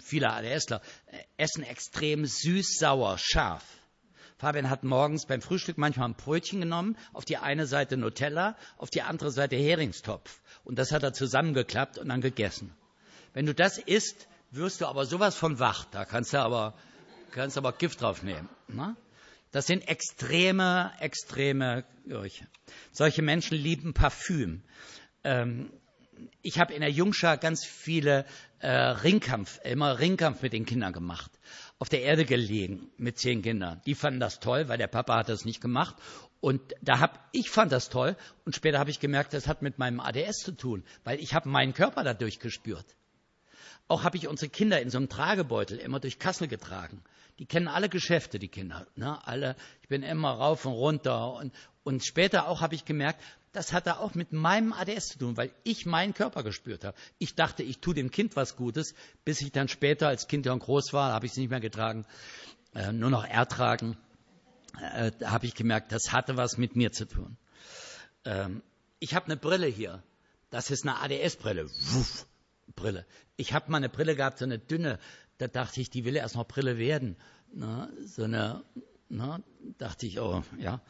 viele 0.00 0.32
ADSler, 0.32 0.80
äh, 1.06 1.18
essen 1.36 1.62
extrem 1.62 2.26
süß, 2.26 2.78
sauer, 2.78 3.18
scharf. 3.18 3.64
Fabian 4.38 4.68
hat 4.68 4.84
morgens 4.84 5.24
beim 5.24 5.40
Frühstück 5.40 5.78
manchmal 5.78 6.08
ein 6.08 6.14
Brötchen 6.14 6.60
genommen, 6.60 6.96
auf 7.14 7.24
die 7.24 7.38
eine 7.38 7.66
Seite 7.66 7.96
Nutella, 7.96 8.56
auf 8.76 8.90
die 8.90 9.00
andere 9.00 9.30
Seite 9.30 9.56
Heringstopf. 9.56 10.40
Und 10.64 10.78
das 10.78 10.92
hat 10.92 11.02
er 11.02 11.14
zusammengeklappt 11.14 11.96
und 11.96 12.10
dann 12.10 12.20
gegessen. 12.20 12.74
Wenn 13.32 13.46
du 13.46 13.54
das 13.54 13.78
isst, 13.78 14.28
wirst 14.50 14.80
du 14.80 14.86
aber 14.86 15.06
sowas 15.06 15.36
von 15.36 15.58
wach. 15.58 15.86
Da 15.86 16.04
kannst 16.04 16.34
du 16.34 16.40
aber, 16.40 16.74
kannst 17.30 17.56
aber 17.56 17.72
Gift 17.72 18.02
drauf 18.02 18.22
nehmen. 18.22 18.48
Ne? 18.68 18.94
Das 19.52 19.66
sind 19.66 19.88
extreme, 19.88 20.92
extreme 21.00 21.84
Gerüche. 22.04 22.46
Solche 22.92 23.22
Menschen 23.22 23.56
lieben 23.56 23.94
Parfüm. 23.94 24.62
Ähm, 25.24 25.70
ich 26.42 26.58
habe 26.58 26.72
in 26.74 26.80
der 26.80 26.90
Jungschar 26.90 27.36
ganz 27.36 27.64
viele 27.64 28.24
äh, 28.60 28.70
Ringkampf, 28.70 29.60
immer 29.64 29.98
Ringkampf 29.98 30.42
mit 30.42 30.52
den 30.52 30.66
Kindern 30.66 30.92
gemacht. 30.92 31.30
Auf 31.78 31.88
der 31.88 32.02
Erde 32.02 32.24
gelegen 32.24 32.90
mit 32.96 33.18
zehn 33.18 33.42
Kindern. 33.42 33.82
Die 33.86 33.94
fanden 33.94 34.20
das 34.20 34.40
toll, 34.40 34.68
weil 34.68 34.78
der 34.78 34.86
Papa 34.86 35.16
hat 35.16 35.28
das 35.28 35.44
nicht 35.44 35.60
gemacht. 35.60 35.96
Und 36.40 36.74
da 36.80 37.00
hab 37.00 37.28
ich 37.32 37.50
fand 37.50 37.72
das 37.72 37.88
toll 37.88 38.16
und 38.44 38.54
später 38.54 38.78
habe 38.78 38.90
ich 38.90 39.00
gemerkt, 39.00 39.32
das 39.32 39.48
hat 39.48 39.62
mit 39.62 39.78
meinem 39.78 40.00
ADS 40.00 40.38
zu 40.38 40.52
tun, 40.52 40.84
weil 41.04 41.18
ich 41.18 41.34
habe 41.34 41.48
meinen 41.48 41.74
Körper 41.74 42.04
dadurch 42.04 42.38
gespürt. 42.38 42.86
Auch 43.88 44.04
habe 44.04 44.16
ich 44.16 44.28
unsere 44.28 44.50
Kinder 44.50 44.80
in 44.80 44.90
so 44.90 44.98
einem 44.98 45.08
Tragebeutel 45.08 45.78
immer 45.78 46.00
durch 46.00 46.18
Kassel 46.18 46.48
getragen. 46.48 47.02
Die 47.38 47.46
kennen 47.46 47.68
alle 47.68 47.88
Geschäfte, 47.88 48.38
die 48.38 48.48
Kinder. 48.48 48.86
Ne? 48.96 49.18
Alle, 49.26 49.56
ich 49.82 49.88
bin 49.88 50.02
immer 50.02 50.30
rauf 50.30 50.64
und 50.64 50.72
runter. 50.72 51.34
Und, 51.34 51.52
und 51.84 52.04
später 52.04 52.48
auch 52.48 52.60
habe 52.62 52.74
ich 52.74 52.84
gemerkt, 52.84 53.22
das 53.52 53.72
hat 53.72 53.86
da 53.86 53.96
auch 53.98 54.14
mit 54.14 54.32
meinem 54.32 54.72
ADS 54.72 55.08
zu 55.08 55.18
tun, 55.18 55.36
weil 55.36 55.50
ich 55.64 55.86
meinen 55.86 56.12
Körper 56.12 56.42
gespürt 56.42 56.84
habe. 56.84 56.96
Ich 57.18 57.34
dachte, 57.34 57.62
ich 57.62 57.78
tue 57.78 57.94
dem 57.94 58.10
Kind 58.10 58.36
was 58.36 58.56
Gutes, 58.56 58.94
bis 59.24 59.40
ich 59.40 59.50
dann 59.52 59.68
später, 59.68 60.08
als 60.08 60.28
Kind 60.28 60.44
dann 60.44 60.58
groß 60.58 60.92
war, 60.92 61.12
habe 61.12 61.24
ich 61.24 61.32
es 61.32 61.38
nicht 61.38 61.50
mehr 61.50 61.60
getragen, 61.60 62.04
äh, 62.74 62.92
nur 62.92 63.08
noch 63.08 63.24
ertragen. 63.24 63.96
Äh, 64.80 65.12
da 65.18 65.30
habe 65.30 65.46
ich 65.46 65.54
gemerkt, 65.54 65.92
das 65.92 66.12
hatte 66.12 66.36
was 66.36 66.58
mit 66.58 66.76
mir 66.76 66.92
zu 66.92 67.06
tun. 67.06 67.38
Ähm, 68.26 68.62
ich 68.98 69.14
habe 69.14 69.26
eine 69.26 69.36
Brille 69.36 69.66
hier. 69.66 70.02
Das 70.50 70.70
ist 70.70 70.86
eine 70.86 71.00
ADS-Brille. 71.00 71.68
Brille. 72.74 73.06
Ich 73.36 73.52
habe 73.54 73.70
mal 73.70 73.78
eine 73.78 73.88
Brille 73.88 74.16
gehabt, 74.16 74.38
so 74.38 74.44
eine 74.44 74.58
dünne. 74.58 74.98
Da 75.38 75.48
dachte 75.48 75.80
ich, 75.80 75.90
die 75.90 76.04
will 76.04 76.16
erst 76.16 76.34
noch 76.34 76.46
Brille 76.46 76.78
werden. 76.78 77.16
Na, 77.52 77.90
so 78.04 78.24
eine, 78.24 78.64
na, 79.08 79.40
dachte 79.78 80.06
ich, 80.06 80.20
oh, 80.20 80.42
ja. 80.58 80.80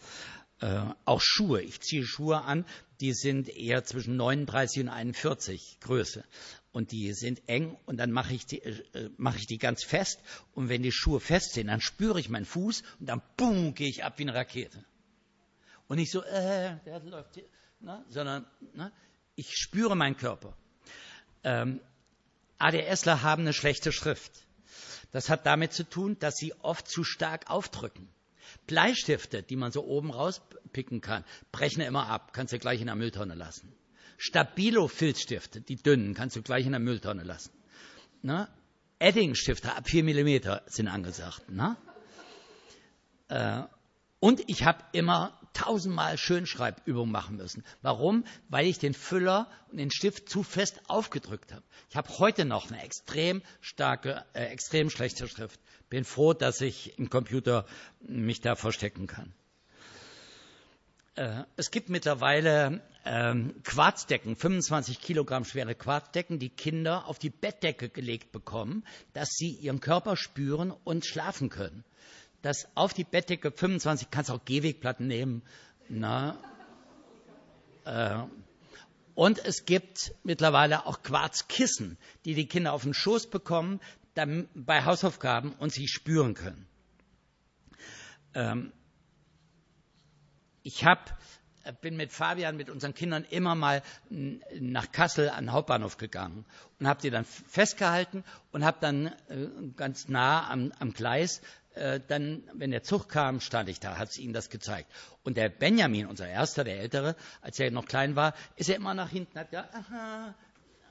Äh, 0.61 0.95
auch 1.05 1.21
Schuhe. 1.21 1.61
Ich 1.61 1.81
ziehe 1.81 2.05
Schuhe 2.05 2.43
an, 2.43 2.65
die 3.01 3.13
sind 3.13 3.49
eher 3.51 3.85
zwischen 3.85 4.17
39 4.17 4.85
und 4.85 4.89
41 4.89 5.79
Größe. 5.81 6.25
Und 6.73 6.93
die 6.93 7.13
sind 7.13 7.47
eng 7.47 7.77
und 7.85 7.99
dann 7.99 8.11
mache 8.11 8.35
ich, 8.35 8.47
die, 8.47 8.63
äh, 8.63 9.11
mache 9.19 9.39
ich 9.39 9.47
die 9.47 9.59
ganz 9.59 9.85
fest. 9.85 10.21
Und 10.55 10.69
wenn 10.69 10.83
die 10.83 10.93
Schuhe 10.93 11.21
fest 11.21 11.53
sind, 11.53 11.67
dann 11.67 11.81
spüre 11.81 12.21
ich 12.21 12.31
meinen 12.31 12.47
Fuß 12.47 12.83
und 13.01 13.07
dann 13.07 13.21
boom, 13.37 13.75
gehe 13.75 13.89
ich 13.89 14.05
ab 14.05 14.19
wie 14.19 14.23
eine 14.23 14.35
Rakete. 14.35 14.83
Und 15.89 15.99
nicht 15.99 16.11
so, 16.11 16.23
äh, 16.23 16.77
der 16.87 17.01
läuft 17.01 17.35
hier, 17.35 17.49
ne? 17.81 18.05
sondern 18.09 18.47
ne? 18.75 18.93
ich 19.35 19.55
spüre 19.55 19.95
meinen 19.95 20.17
Körper. 20.17 20.57
Ähm, 21.45 21.81
ADSler 22.59 23.23
haben 23.23 23.43
eine 23.43 23.53
schlechte 23.53 23.93
Schrift. 23.93 24.33
Das 25.13 25.31
hat 25.31 25.47
damit 25.47 25.73
zu 25.73 25.89
tun, 25.89 26.19
dass 26.19 26.37
sie 26.37 26.55
oft 26.61 26.89
zu 26.89 27.05
stark 27.05 27.51
aufdrücken. 27.51 28.09
Bleistifte, 28.67 29.43
die 29.43 29.57
man 29.57 29.73
so 29.73 29.85
oben 29.85 30.11
rauspicken 30.11 31.01
kann, 31.01 31.25
brechen 31.53 31.83
immer 31.83 32.09
ab, 32.09 32.33
kannst 32.33 32.53
du 32.53 32.59
gleich 32.59 32.81
in 32.81 32.87
der 32.87 32.97
Mülltonne 32.97 33.35
lassen. 33.35 33.73
Stabilo-Filzstifte, 34.19 35.61
die 35.61 35.77
dünnen, 35.77 36.15
kannst 36.15 36.37
du 36.37 36.43
gleich 36.43 36.65
in 36.65 36.73
der 36.73 36.81
Mülltonne 36.81 37.23
lassen. 37.23 37.53
Ne? 38.23 38.49
Edding-Stifte 38.99 39.75
ab 39.75 39.89
4 39.89 40.05
mm 40.05 40.61
sind 40.67 40.89
angesagt. 40.89 41.51
Ne? 41.51 41.77
Äh, 43.29 43.63
und 44.21 44.43
ich 44.49 44.65
habe 44.65 44.83
immer 44.93 45.39
tausendmal 45.57 46.19
Schönschreibübungen 46.19 47.11
machen 47.11 47.37
müssen. 47.37 47.65
Warum? 47.81 48.25
Weil 48.49 48.67
ich 48.67 48.79
den 48.79 48.93
Füller 48.93 49.51
und 49.71 49.79
den 49.79 49.91
Stift 49.91 50.29
zu 50.29 50.43
fest 50.43 50.81
aufgedrückt 50.89 51.53
habe. 51.53 51.65
Ich 51.89 51.97
habe 51.97 52.19
heute 52.19 52.45
noch 52.45 52.71
eine 52.71 52.83
extrem 52.83 53.43
starke, 53.61 54.25
äh, 54.35 54.45
extrem 54.47 54.91
schlechte 54.91 55.27
Schrift. 55.29 55.59
Bin 55.89 56.05
froh, 56.05 56.35
dass 56.35 56.61
ich 56.61 56.99
im 56.99 57.09
Computer 57.09 57.65
mich 58.01 58.43
da 58.43 58.55
verstecken 58.55 59.07
kann. 59.07 59.33
Äh, 61.15 61.45
es 61.57 61.71
gibt 61.71 61.89
mittlerweile 61.89 62.83
ähm, 63.07 63.55
Quarzdecken, 63.63 64.37
25 64.37 65.01
Kilogramm 65.01 65.47
schwere 65.47 65.75
Quarzdecken, 65.75 66.39
die 66.39 66.51
Kinder 66.51 67.07
auf 67.07 67.19
die 67.19 67.31
Bettdecke 67.31 67.89
gelegt 67.89 68.31
bekommen, 68.31 68.85
dass 69.15 69.31
sie 69.31 69.53
ihren 69.53 69.81
Körper 69.81 70.17
spüren 70.17 70.71
und 70.71 71.07
schlafen 71.07 71.49
können 71.49 71.83
dass 72.47 72.69
auf 72.77 72.95
die 72.95 73.03
Bettdecke 73.03 73.51
25, 73.51 74.09
kannst 74.11 74.31
auch 74.31 74.45
Gehwegplatten 74.45 75.09
nehmen. 75.09 75.43
Na, 75.89 76.39
äh, 77.85 78.23
und 79.17 79.45
es 79.45 79.65
gibt 79.65 80.15
mittlerweile 80.23 80.87
auch 80.87 81.03
Quarzkissen, 81.03 81.99
die 82.25 82.35
die 82.35 82.47
Kinder 82.47 82.73
auf 82.73 82.85
den 82.85 82.95
Schoß 82.95 83.31
bekommen 83.31 83.81
dann 84.15 84.49
bei 84.55 84.85
Hausaufgaben 84.85 85.53
und 85.55 85.73
sie 85.73 85.89
spüren 85.89 86.35
können. 86.35 86.67
Ähm, 88.35 88.73
ich 90.63 90.85
hab, 90.85 91.19
bin 91.81 91.97
mit 91.97 92.13
Fabian, 92.13 92.57
mit 92.57 92.71
unseren 92.71 92.95
Kindern 92.95 93.25
immer 93.25 93.55
mal 93.55 93.83
nach 94.09 94.93
Kassel 94.93 95.29
an 95.29 95.47
den 95.47 95.53
Hauptbahnhof 95.53 95.97
gegangen 95.97 96.47
und 96.79 96.87
habe 96.87 97.03
sie 97.03 97.11
dann 97.11 97.25
festgehalten 97.25 98.25
und 98.53 98.65
habe 98.65 98.79
dann 98.81 99.07
äh, 99.29 99.49
ganz 99.77 100.09
nah 100.09 100.49
am, 100.49 100.73
am 100.79 100.93
Gleis 100.93 101.43
äh, 101.77 102.01
dann, 102.09 102.43
wenn 102.55 102.71
der 102.71 102.83
Zug 102.83 103.09
kam, 103.09 103.41
stand 103.41 103.69
ich 103.69 103.81
da, 103.81 103.99
hat 103.99 104.13
sie 104.13 104.23
ihnen 104.23 104.33
das 104.33 104.51
gezeigt. 104.51 104.91
Und 105.25 105.37
der 105.37 105.49
Benjamin, 105.49 106.07
unser 106.07 106.29
Erster, 106.29 106.65
der 106.65 106.81
Ältere, 106.81 107.17
als 107.43 107.59
er 107.59 107.71
noch 107.71 107.87
klein 107.87 108.17
war, 108.17 108.35
ist 108.57 108.69
er 108.69 108.77
immer 108.77 108.95
nach 108.95 109.11
hinten, 109.11 109.39
hat 109.39 109.53
er, 109.53 109.75
aha, 109.75 110.35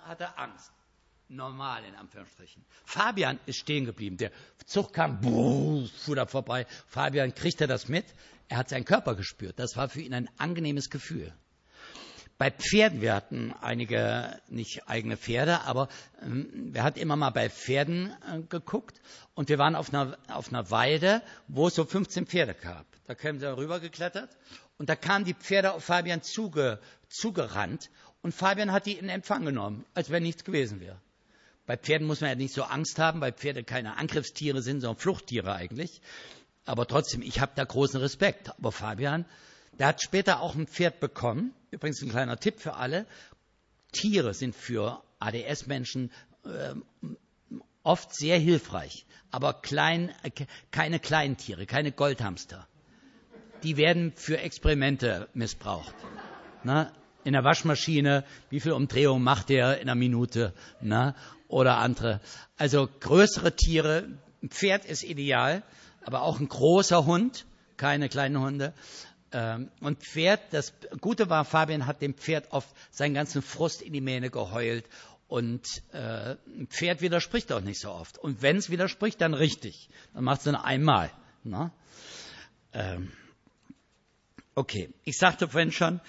hat 0.04 0.22
er 0.22 0.40
Angst. 0.40 0.72
Normal, 1.28 1.84
in 1.86 1.96
Anführungsstrichen. 1.96 2.64
Fabian 2.86 3.40
ist 3.48 3.58
stehen 3.58 3.86
geblieben. 3.86 4.18
Der 4.18 4.32
Zug 4.68 4.94
kam, 4.94 5.22
buh, 5.22 5.88
fuhr 5.88 6.16
da 6.16 6.28
vorbei. 6.28 6.68
Fabian 6.88 7.34
kriegte 7.34 7.66
das 7.66 7.88
mit. 7.88 8.06
Er 8.48 8.58
hat 8.58 8.70
seinen 8.70 8.86
Körper 8.86 9.16
gespürt. 9.16 9.58
Das 9.58 9.76
war 9.76 9.90
für 9.90 10.02
ihn 10.02 10.14
ein 10.14 10.30
angenehmes 10.38 10.92
Gefühl. 10.92 11.34
Bei 12.38 12.52
Pferden, 12.52 13.02
wir 13.02 13.14
hatten 13.14 13.54
einige, 13.62 14.42
nicht 14.50 14.90
eigene 14.90 15.16
Pferde, 15.16 15.62
aber 15.62 15.88
ähm, 16.22 16.74
wir 16.74 16.84
hatten 16.84 17.00
immer 17.00 17.16
mal 17.16 17.30
bei 17.30 17.50
Pferden 17.50 18.12
äh, 18.30 18.42
geguckt 18.42 19.00
und 19.36 19.48
wir 19.48 19.58
waren 19.58 19.76
auf 19.76 19.94
einer, 19.94 20.18
auf 20.28 20.50
einer 20.50 20.70
Weide, 20.70 21.22
wo 21.48 21.68
es 21.68 21.76
so 21.76 21.86
15 21.86 22.26
Pferde 22.26 22.54
gab. 22.54 22.86
Da 23.08 23.16
kamen 23.16 23.40
sie 23.40 23.58
rübergeklettert 23.58 24.36
und 24.78 24.90
da 24.90 24.98
kamen 24.98 25.24
die 25.24 25.34
Pferde 25.34 25.72
auf 25.72 25.86
Fabian 25.86 26.24
zuge, 26.24 26.80
zugerannt 27.08 27.90
und 28.22 28.34
Fabian 28.34 28.74
hat 28.74 28.86
die 28.86 28.94
in 28.98 29.08
Empfang 29.08 29.46
genommen, 29.46 29.86
als 29.94 30.10
wenn 30.10 30.24
nichts 30.24 30.44
gewesen 30.44 30.82
wäre. 30.82 31.00
Bei 31.66 31.78
Pferden 31.78 32.06
muss 32.06 32.20
man 32.20 32.32
ja 32.32 32.36
nicht 32.36 32.54
so 32.54 32.64
Angst 32.64 33.00
haben, 33.00 33.22
weil 33.22 33.32
Pferde 33.32 33.64
keine 33.64 33.98
Angriffstiere 33.98 34.62
sind, 34.62 34.82
sondern 34.82 35.00
Fluchttiere 35.00 35.54
eigentlich. 35.54 36.02
Aber 36.66 36.86
trotzdem, 36.86 37.22
ich 37.22 37.40
habe 37.40 37.54
da 37.56 37.64
großen 37.64 38.00
Respekt. 38.00 38.50
Aber 38.58 38.72
Fabian 38.72 39.26
der 39.80 39.88
hat 39.88 40.02
später 40.02 40.42
auch 40.42 40.56
ein 40.56 40.68
Pferd 40.68 41.00
bekommen. 41.00 41.54
Übrigens 41.72 42.02
ein 42.02 42.10
kleiner 42.10 42.40
Tipp 42.40 42.60
für 42.60 42.76
alle. 42.76 43.06
Tiere 43.92 44.34
sind 44.34 44.56
für 44.56 45.02
ADS-Menschen 45.20 46.12
äh, 46.46 46.76
oft 47.84 48.14
sehr 48.14 48.38
hilfreich, 48.38 49.06
aber 49.32 49.54
klein, 49.54 50.14
äh, 50.24 50.32
keine 50.72 51.00
kleinen 51.00 51.38
Tiere, 51.38 51.66
keine 51.66 51.92
Goldhamster. 51.92 52.68
Die 53.64 53.78
werden 53.78 54.14
für 54.16 54.40
Experimente 54.40 55.30
missbraucht. 55.34 55.96
Na, 56.64 56.92
in 57.24 57.34
der 57.34 57.44
Waschmaschine, 57.44 58.24
wie 58.50 58.60
viel 58.60 58.74
Umdrehungen 58.74 59.24
macht 59.24 59.50
der 59.50 59.80
in 59.80 59.90
einer 59.90 59.96
Minute? 59.96 60.54
Na, 60.82 61.16
oder 61.48 61.78
andere. 61.78 62.22
Also 62.58 62.88
größere 63.00 63.56
Tiere, 63.56 64.10
ein 64.44 64.50
Pferd 64.50 64.86
ist 64.86 65.04
ideal, 65.04 65.64
aber 66.04 66.22
auch 66.22 66.40
ein 66.40 66.50
großer 66.50 67.06
Hund, 67.06 67.46
keine 67.78 68.10
kleinen 68.10 68.40
Hunde. 68.40 68.74
Ähm, 69.36 69.70
und 69.82 70.00
Pferd, 70.00 70.40
das 70.52 70.74
Gute 71.02 71.30
war, 71.30 71.44
Fabian 71.44 71.86
hat 71.86 72.02
dem 72.02 72.14
Pferd 72.14 72.54
oft 72.54 72.70
seinen 72.90 73.14
ganzen 73.14 73.42
Frust 73.42 73.82
in 73.82 73.92
die 73.92 74.00
Mähne 74.00 74.30
geheult. 74.30 74.86
Und 75.28 75.84
äh, 75.92 76.38
ein 76.48 76.68
Pferd 76.70 77.02
widerspricht 77.02 77.52
auch 77.52 77.60
nicht 77.60 77.82
so 77.82 77.92
oft. 77.92 78.18
Und 78.18 78.42
wenn 78.42 78.56
es 78.56 78.70
widerspricht, 78.70 79.20
dann 79.20 79.34
richtig. 79.34 79.90
Dann 80.14 80.24
macht 80.24 80.40
es 80.40 80.46
nur 80.46 80.64
einmal. 80.64 81.12
Ne? 81.44 81.70
Ähm, 82.72 83.12
okay, 84.54 84.90
ich 85.04 85.18
sagte 85.18 85.50
vorhin 85.50 85.74
schon, 85.74 86.00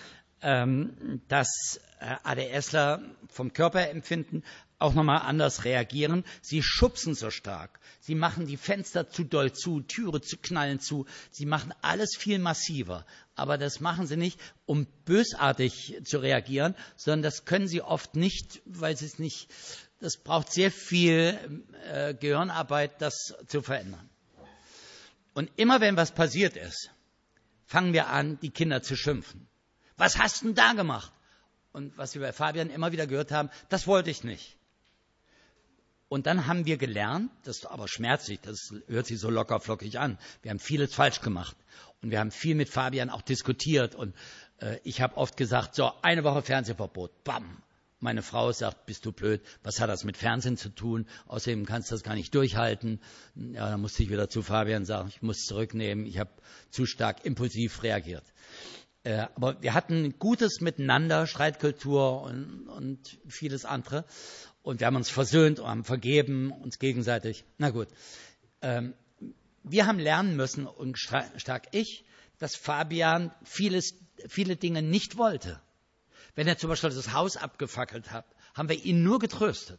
ähm, 0.43 1.21
dass 1.27 1.81
äh, 1.99 2.15
ADSler 2.23 3.03
vom 3.29 3.53
Körperempfinden 3.53 4.45
auch 4.79 4.95
nochmal 4.95 5.23
anders 5.23 5.65
reagieren. 5.65 6.25
Sie 6.43 6.63
schubsen 6.63 7.15
so 7.15 7.31
stark. 7.31 7.81
Sie 8.01 8.15
machen 8.15 8.47
die 8.47 8.57
Fenster 8.57 9.09
zu 9.09 9.25
doll 9.25 9.53
zu, 9.53 9.81
Türe 9.81 10.21
zu 10.21 10.37
knallen 10.37 10.81
zu. 10.81 11.07
Sie 11.31 11.47
machen 11.47 11.73
alles 11.83 12.17
viel 12.17 12.39
massiver. 12.39 13.07
Aber 13.35 13.59
das 13.59 13.81
machen 13.81 14.07
sie 14.07 14.17
nicht, 14.17 14.41
um 14.67 14.87
bösartig 15.05 16.01
zu 16.05 16.19
reagieren, 16.19 16.75
sondern 16.97 17.23
das 17.23 17.45
können 17.45 17.69
sie 17.69 17.83
oft 17.83 18.17
nicht, 18.17 18.61
weil 18.65 18.97
sie 18.97 19.07
es 19.07 19.19
nicht, 19.19 19.49
das 20.01 20.19
braucht 20.19 20.53
sehr 20.53 20.71
viel 20.71 21.39
äh, 21.91 22.15
Gehirnarbeit, 22.15 23.01
das 23.01 23.35
zu 23.47 23.63
verändern. 23.63 24.09
Und 25.35 25.51
immer 25.57 25.81
wenn 25.81 25.97
was 25.97 26.13
passiert 26.13 26.57
ist, 26.57 26.91
fangen 27.67 27.93
wir 27.93 28.09
an, 28.09 28.39
die 28.41 28.51
Kinder 28.51 28.83
zu 28.83 28.97
schimpfen. 28.97 29.47
Was 29.97 30.19
hast 30.19 30.43
du 30.43 30.47
denn 30.47 30.55
da 30.55 30.73
gemacht? 30.73 31.13
Und 31.73 31.97
was 31.99 32.15
wir 32.15 32.23
bei 32.23 32.33
Fabian 32.33 32.71
immer 32.71 32.93
wieder 32.93 33.07
gehört 33.07 33.33
haben, 33.33 33.51
das 33.69 33.87
wollte 33.87 34.11
ich 34.11 34.25
nicht. 34.25 34.57
Und 36.09 36.27
dann 36.27 36.47
haben 36.47 36.67
wir 36.67 36.77
gelernt, 36.77 37.31
das 37.43 37.59
ist 37.59 37.67
aber 37.67 37.89
schmerzlich, 37.89 38.41
das 38.41 38.73
hört 38.87 39.07
sich 39.07 39.19
so 39.19 39.29
locker 39.29 39.59
flockig 39.59 39.99
an. 39.99 40.19
Wir 40.43 40.53
haben 40.53 40.61
vieles 40.61 40.95
falsch 40.95 41.21
gemacht. 41.21 41.57
Und 42.01 42.11
wir 42.11 42.21
haben 42.21 42.31
viel 42.31 42.55
mit 42.55 42.69
Fabian 42.69 43.11
auch 43.11 43.23
diskutiert. 43.23 43.97
Und 43.97 44.15
äh, 44.61 44.79
ich 44.85 45.01
habe 45.01 45.17
oft 45.17 45.37
gesagt, 45.37 45.75
so, 45.75 45.91
eine 46.03 46.23
Woche 46.23 46.43
Fernsehverbot. 46.43 47.25
Bam. 47.25 47.63
Meine 47.99 48.23
Frau 48.23 48.53
sagt, 48.53 48.87
bist 48.87 49.07
du 49.07 49.11
blöd, 49.11 49.41
was 49.63 49.81
hat 49.81 49.89
das 49.89 50.05
mit 50.05 50.17
Fernsehen 50.17 50.57
zu 50.57 50.69
tun? 50.69 51.07
Außerdem 51.27 51.65
kannst 51.65 51.91
du 51.91 51.95
das 51.95 52.03
gar 52.03 52.15
nicht 52.15 52.35
durchhalten. 52.35 53.01
Ja, 53.35 53.71
dann 53.71 53.81
musste 53.81 54.03
ich 54.03 54.11
wieder 54.11 54.29
zu 54.29 54.43
Fabian 54.43 54.85
sagen, 54.85 55.09
ich 55.09 55.23
muss 55.23 55.47
zurücknehmen, 55.47 56.07
ich 56.07 56.19
habe 56.19 56.31
zu 56.71 56.85
stark 56.87 57.25
impulsiv 57.25 57.83
reagiert. 57.83 58.25
Äh, 59.03 59.27
aber 59.35 59.63
wir 59.63 59.73
hatten 59.73 60.19
gutes 60.19 60.61
Miteinander, 60.61 61.27
Streitkultur 61.27 62.23
und, 62.23 62.69
und 62.69 63.19
vieles 63.29 63.65
andere. 63.65 64.05
Und 64.67 64.81
wir 64.81 64.89
haben 64.89 64.97
uns 64.97 65.11
versöhnt 65.11 65.61
und 65.61 65.69
haben 65.69 65.85
vergeben 65.85 66.51
uns 66.51 66.81
gegenseitig. 66.81 67.45
Na 67.57 67.71
gut. 67.71 67.87
Ähm, 68.63 68.95
wir 69.63 69.87
haben 69.87 70.01
lernen 70.01 70.35
müssen, 70.35 70.67
und 70.67 70.99
stark 70.99 71.69
ich, 71.71 72.05
dass 72.39 72.57
Fabian 72.57 73.33
vieles, 73.45 73.95
viele 74.27 74.57
Dinge 74.57 74.83
nicht 74.83 75.19
wollte. 75.19 75.61
Wenn 76.35 76.49
er 76.49 76.59
zum 76.59 76.69
Beispiel 76.69 76.91
das 76.91 77.13
Haus 77.13 77.37
abgefackelt 77.37 78.11
hat, 78.11 78.27
haben 78.55 78.69
wir 78.69 78.85
ihn 78.85 79.05
nur 79.05 79.21
getröstet. 79.21 79.79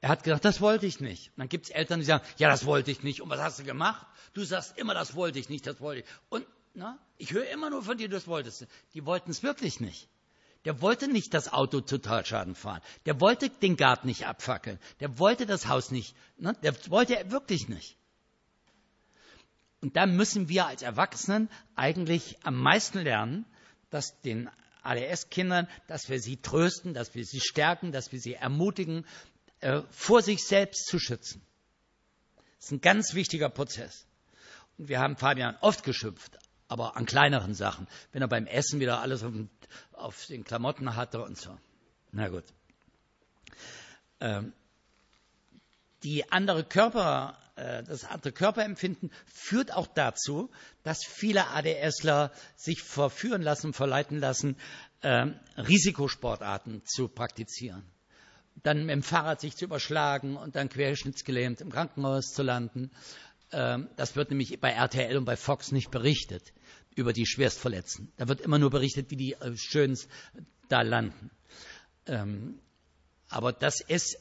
Er 0.00 0.08
hat 0.08 0.24
gesagt, 0.24 0.44
das 0.44 0.60
wollte 0.60 0.86
ich 0.86 0.98
nicht. 0.98 1.28
Und 1.28 1.38
dann 1.38 1.48
gibt 1.48 1.66
es 1.66 1.70
Eltern, 1.70 2.00
die 2.00 2.06
sagen, 2.06 2.24
ja, 2.36 2.48
das 2.48 2.64
wollte 2.64 2.90
ich 2.90 3.04
nicht. 3.04 3.22
Und 3.22 3.30
was 3.30 3.38
hast 3.38 3.60
du 3.60 3.62
gemacht? 3.62 4.08
Du 4.32 4.42
sagst 4.42 4.76
immer, 4.76 4.92
das 4.92 5.14
wollte 5.14 5.38
ich 5.38 5.48
nicht, 5.48 5.68
das 5.68 5.80
wollte 5.80 6.00
ich. 6.00 6.06
Und 6.30 6.44
na, 6.74 6.98
ich 7.16 7.32
höre 7.32 7.48
immer 7.50 7.70
nur 7.70 7.84
von 7.84 7.96
dir, 7.96 8.08
du 8.08 8.16
das 8.16 8.26
wolltest. 8.26 8.66
Die 8.92 9.06
wollten 9.06 9.30
es 9.30 9.44
wirklich 9.44 9.78
nicht. 9.78 10.08
Der 10.64 10.82
wollte 10.82 11.08
nicht 11.08 11.32
das 11.32 11.52
Auto 11.52 11.80
Totalschaden 11.80 12.54
fahren. 12.54 12.82
Der 13.06 13.20
wollte 13.20 13.48
den 13.48 13.76
Garten 13.76 14.08
nicht 14.08 14.26
abfackeln. 14.26 14.78
Der 15.00 15.18
wollte 15.18 15.46
das 15.46 15.68
Haus 15.68 15.90
nicht. 15.90 16.14
Ne? 16.36 16.54
Der 16.62 16.74
wollte 16.90 17.16
er 17.16 17.30
wirklich 17.30 17.68
nicht. 17.68 17.96
Und 19.80 19.96
da 19.96 20.04
müssen 20.04 20.48
wir 20.48 20.66
als 20.66 20.82
Erwachsenen 20.82 21.48
eigentlich 21.74 22.36
am 22.44 22.56
meisten 22.56 22.98
lernen, 22.98 23.46
dass 23.88 24.20
den 24.20 24.50
ADS-Kindern, 24.82 25.68
dass 25.86 26.08
wir 26.10 26.20
sie 26.20 26.36
trösten, 26.36 26.92
dass 26.92 27.14
wir 27.14 27.24
sie 27.24 27.40
stärken, 27.40 27.92
dass 27.92 28.12
wir 28.12 28.20
sie 28.20 28.34
ermutigen, 28.34 29.06
äh, 29.60 29.82
vor 29.90 30.22
sich 30.22 30.44
selbst 30.44 30.86
zu 30.86 30.98
schützen. 30.98 31.42
Das 32.56 32.66
ist 32.66 32.72
ein 32.72 32.80
ganz 32.82 33.14
wichtiger 33.14 33.48
Prozess. 33.48 34.06
Und 34.76 34.88
wir 34.88 35.00
haben 35.00 35.16
Fabian 35.16 35.56
oft 35.60 35.82
geschimpft, 35.84 36.38
aber 36.70 36.96
an 36.96 37.04
kleineren 37.04 37.52
Sachen, 37.52 37.88
wenn 38.12 38.22
er 38.22 38.28
beim 38.28 38.46
Essen 38.46 38.78
wieder 38.78 39.00
alles 39.00 39.24
auf, 39.24 39.34
auf 39.92 40.26
den 40.26 40.44
Klamotten 40.44 40.94
hatte 40.94 41.20
und 41.20 41.36
so. 41.36 41.58
Na 42.12 42.28
gut. 42.28 42.44
Ähm, 44.20 44.52
die 46.04 46.30
andere 46.30 46.62
Körper, 46.62 47.36
äh, 47.56 47.82
das 47.82 48.04
andere 48.04 48.30
Körperempfinden 48.30 49.10
führt 49.26 49.74
auch 49.74 49.88
dazu, 49.88 50.48
dass 50.84 51.04
viele 51.04 51.48
ADSler 51.48 52.30
sich 52.54 52.82
verführen 52.84 53.42
lassen, 53.42 53.72
verleiten 53.72 54.20
lassen, 54.20 54.56
äh, 55.00 55.26
Risikosportarten 55.56 56.82
zu 56.84 57.08
praktizieren. 57.08 57.82
Dann 58.62 58.86
mit 58.86 58.90
dem 58.90 59.02
Fahrrad 59.02 59.40
sich 59.40 59.56
zu 59.56 59.64
überschlagen 59.64 60.36
und 60.36 60.54
dann 60.54 60.68
querschnittsgelähmt 60.68 61.60
im 61.62 61.72
Krankenhaus 61.72 62.32
zu 62.32 62.44
landen. 62.44 62.92
Äh, 63.50 63.78
das 63.96 64.14
wird 64.14 64.30
nämlich 64.30 64.60
bei 64.60 64.70
RTL 64.70 65.16
und 65.16 65.24
bei 65.24 65.36
Fox 65.36 65.72
nicht 65.72 65.90
berichtet 65.90 66.52
über 67.00 67.12
die 67.12 67.26
Schwerstverletzten. 67.26 68.12
Da 68.16 68.28
wird 68.28 68.40
immer 68.40 68.58
nur 68.58 68.70
berichtet, 68.70 69.10
wie 69.10 69.16
die 69.16 69.32
äh, 69.32 69.56
schön 69.56 69.98
da 70.68 70.82
landen. 70.82 71.30
Ähm, 72.06 72.60
aber 73.28 73.52
das 73.52 73.80
ist, 73.80 74.18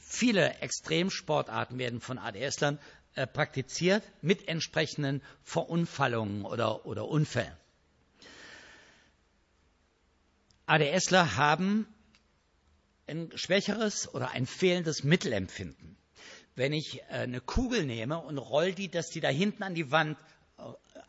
viele 0.00 0.54
Extremsportarten 0.60 1.78
werden 1.78 2.00
von 2.00 2.18
ADS-Lern 2.18 2.78
äh, 3.14 3.26
praktiziert 3.26 4.02
mit 4.20 4.48
entsprechenden 4.48 5.22
Verunfallungen 5.42 6.44
oder, 6.44 6.86
oder 6.86 7.08
Unfällen. 7.08 7.56
ADSler 10.66 11.36
haben 11.36 11.86
ein 13.06 13.30
schwächeres 13.34 14.14
oder 14.14 14.30
ein 14.30 14.46
fehlendes 14.46 15.02
Mittelempfinden. 15.02 15.96
Wenn 16.54 16.72
ich 16.72 17.00
äh, 17.02 17.24
eine 17.24 17.40
Kugel 17.40 17.84
nehme 17.84 18.18
und 18.18 18.38
roll 18.38 18.72
die, 18.72 18.88
dass 18.88 19.08
die 19.08 19.20
da 19.20 19.28
hinten 19.28 19.62
an 19.62 19.74
die 19.74 19.90
Wand 19.90 20.16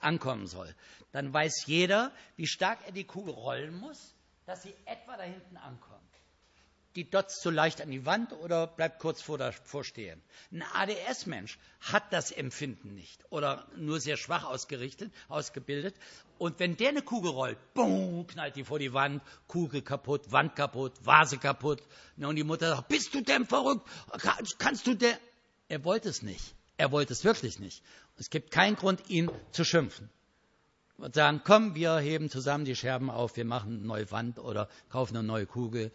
ankommen 0.03 0.47
soll, 0.47 0.73
dann 1.11 1.33
weiß 1.33 1.65
jeder, 1.65 2.11
wie 2.35 2.47
stark 2.47 2.79
er 2.85 2.91
die 2.91 3.05
Kugel 3.05 3.33
rollen 3.33 3.75
muss, 3.79 4.15
dass 4.45 4.63
sie 4.63 4.73
etwa 4.85 5.17
da 5.17 5.23
hinten 5.23 5.57
ankommt 5.57 6.03
die 6.95 7.09
Dots 7.09 7.41
zu 7.41 7.49
leicht 7.49 7.81
an 7.81 7.89
die 7.89 8.05
Wand 8.05 8.33
oder 8.33 8.67
bleibt 8.67 8.99
kurz 8.99 9.21
vor 9.21 9.37
davor 9.37 9.83
stehen. 9.83 10.21
Ein 10.51 10.63
ADS-Mensch 10.73 11.57
hat 11.81 12.13
das 12.13 12.31
Empfinden 12.31 12.93
nicht 12.93 13.23
oder 13.31 13.67
nur 13.75 13.99
sehr 13.99 14.17
schwach 14.17 14.43
ausgerichtet, 14.43 15.11
ausgebildet. 15.27 15.95
Und 16.37 16.59
wenn 16.59 16.77
der 16.77 16.89
eine 16.89 17.01
Kugel 17.01 17.31
rollt, 17.31 17.57
boom, 17.73 18.27
knallt 18.27 18.55
die 18.55 18.63
vor 18.63 18.79
die 18.79 18.93
Wand, 18.93 19.23
Kugel 19.47 19.81
kaputt, 19.81 20.31
Wand 20.31 20.55
kaputt, 20.55 20.93
Vase 21.03 21.37
kaputt. 21.37 21.81
Und 22.17 22.35
die 22.35 22.43
Mutter 22.43 22.75
sagt, 22.75 22.89
bist 22.89 23.13
du 23.13 23.21
denn 23.21 23.45
verrückt? 23.45 23.87
Kannst 24.59 24.85
du 24.85 24.93
denn? 24.93 25.17
Er 25.69 25.83
wollte 25.83 26.09
es 26.09 26.21
nicht. 26.21 26.53
Er 26.77 26.91
wollte 26.91 27.13
es 27.13 27.23
wirklich 27.23 27.59
nicht. 27.59 27.83
Es 28.23 28.29
gibt 28.29 28.51
keinen 28.51 28.77
Grund, 28.77 29.09
ihn 29.09 29.29
zu 29.51 29.65
schimpfen. 29.65 30.09
Und 30.95 31.13
sagen, 31.13 31.41
komm, 31.43 31.75
wir 31.75 31.97
heben 31.97 32.29
zusammen 32.29 32.63
die 32.63 32.73
Scherben 32.73 33.09
auf, 33.09 33.35
wir 33.35 33.43
machen 33.43 33.79
eine 33.79 33.85
neue 33.85 34.09
Wand 34.11 34.39
oder 34.39 34.69
kaufen 34.87 35.17
eine 35.17 35.27
neue 35.27 35.45
Kugel 35.45 35.91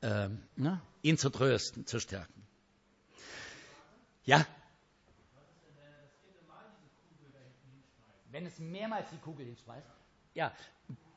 äh, 0.00 0.28
ne, 0.56 0.82
ihn 1.02 1.18
zu 1.18 1.30
trösten, 1.30 1.86
zu 1.86 2.00
stärken. 2.00 2.42
Ja? 4.24 4.44
Wenn 8.32 8.44
es 8.44 8.58
mehrmals 8.58 9.08
die 9.12 9.18
Kugel 9.18 9.46
hinschmeißt? 9.46 9.86
Ja, 10.34 10.52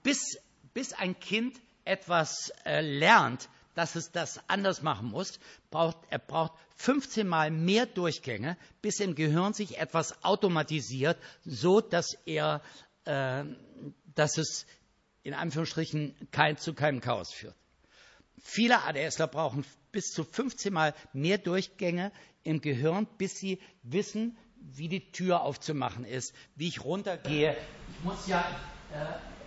bis, 0.04 0.38
bis 0.76 0.94
ein 0.94 1.20
Kind 1.20 1.60
etwas 1.86 2.54
äh, 2.66 2.82
lernt, 2.82 3.50
dass 3.76 3.96
es 3.96 4.12
das 4.12 4.40
anders 4.48 4.82
machen 4.82 5.10
muss, 5.10 5.40
braucht, 5.70 5.98
er 6.10 6.20
braucht 6.20 6.54
15 6.76 7.28
Mal 7.28 7.52
mehr 7.52 7.86
Durchgänge, 7.86 8.58
bis 8.82 9.00
im 9.00 9.16
Gehirn 9.16 9.54
sich 9.54 9.78
etwas 9.78 10.24
automatisiert, 10.24 11.18
so 11.46 11.82
dass 11.82 12.18
er, 12.26 12.62
äh, 13.06 13.44
dass 14.16 14.38
es 14.38 14.66
in 15.24 15.34
Anführungsstrichen 15.34 16.16
kein, 16.32 16.58
zu 16.58 16.74
keinem 16.74 17.02
Chaos 17.02 17.32
führt. 17.32 17.56
Viele 18.40 18.82
ADSler 18.84 19.28
brauchen 19.28 19.64
bis 19.92 20.12
zu 20.12 20.24
15 20.24 20.74
Mal 20.74 20.96
mehr 21.14 21.38
Durchgänge 21.38 22.12
im 22.44 22.62
Gehirn, 22.62 23.08
bis 23.18 23.38
sie 23.38 23.60
wissen, 23.84 24.38
wie 24.56 24.88
die 24.88 25.12
Tür 25.12 25.42
aufzumachen 25.42 26.06
ist, 26.06 26.34
wie 26.56 26.68
ich 26.68 26.84
runtergehe. 26.84 27.56
Ich 27.98 28.04
muss 28.04 28.28
ja, 28.28 28.40
äh, 28.94 29.06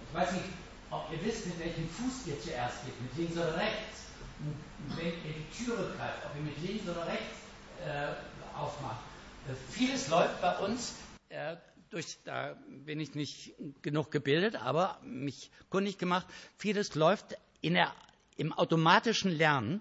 ich 0.09 0.15
weiß 0.15 0.33
nicht, 0.33 0.45
ob 0.91 1.11
ihr 1.13 1.25
wisst, 1.25 1.47
mit 1.47 1.59
welchem 1.59 1.89
Fuß 1.89 2.27
ihr 2.27 2.41
zuerst 2.41 2.85
geht, 2.85 3.01
mit 3.01 3.17
links 3.17 3.37
oder 3.37 3.57
rechts. 3.57 4.04
Die 4.41 5.65
Türe 5.65 5.95
greift, 5.97 6.27
ob 6.27 6.37
ihr 6.37 6.43
mit 6.43 6.63
links 6.63 6.89
oder 6.89 7.07
rechts 7.07 7.39
äh, 7.87 8.59
aufmacht. 8.59 9.01
Äh, 9.49 9.55
vieles 9.71 10.09
läuft 10.09 10.41
bei 10.41 10.59
uns 10.59 10.95
äh, 11.29 11.57
durch, 11.91 12.19
da 12.25 12.57
bin 12.85 12.99
ich 13.01 13.15
nicht 13.15 13.55
genug 13.83 14.11
gebildet, 14.11 14.57
aber 14.57 14.99
mich 15.05 15.51
kundig 15.71 15.99
gemacht. 15.99 16.27
Vieles 16.59 16.95
läuft 16.95 17.37
in 17.61 17.75
der 17.75 17.93
im 18.37 18.53
automatischen 18.53 19.31
Lernen 19.31 19.81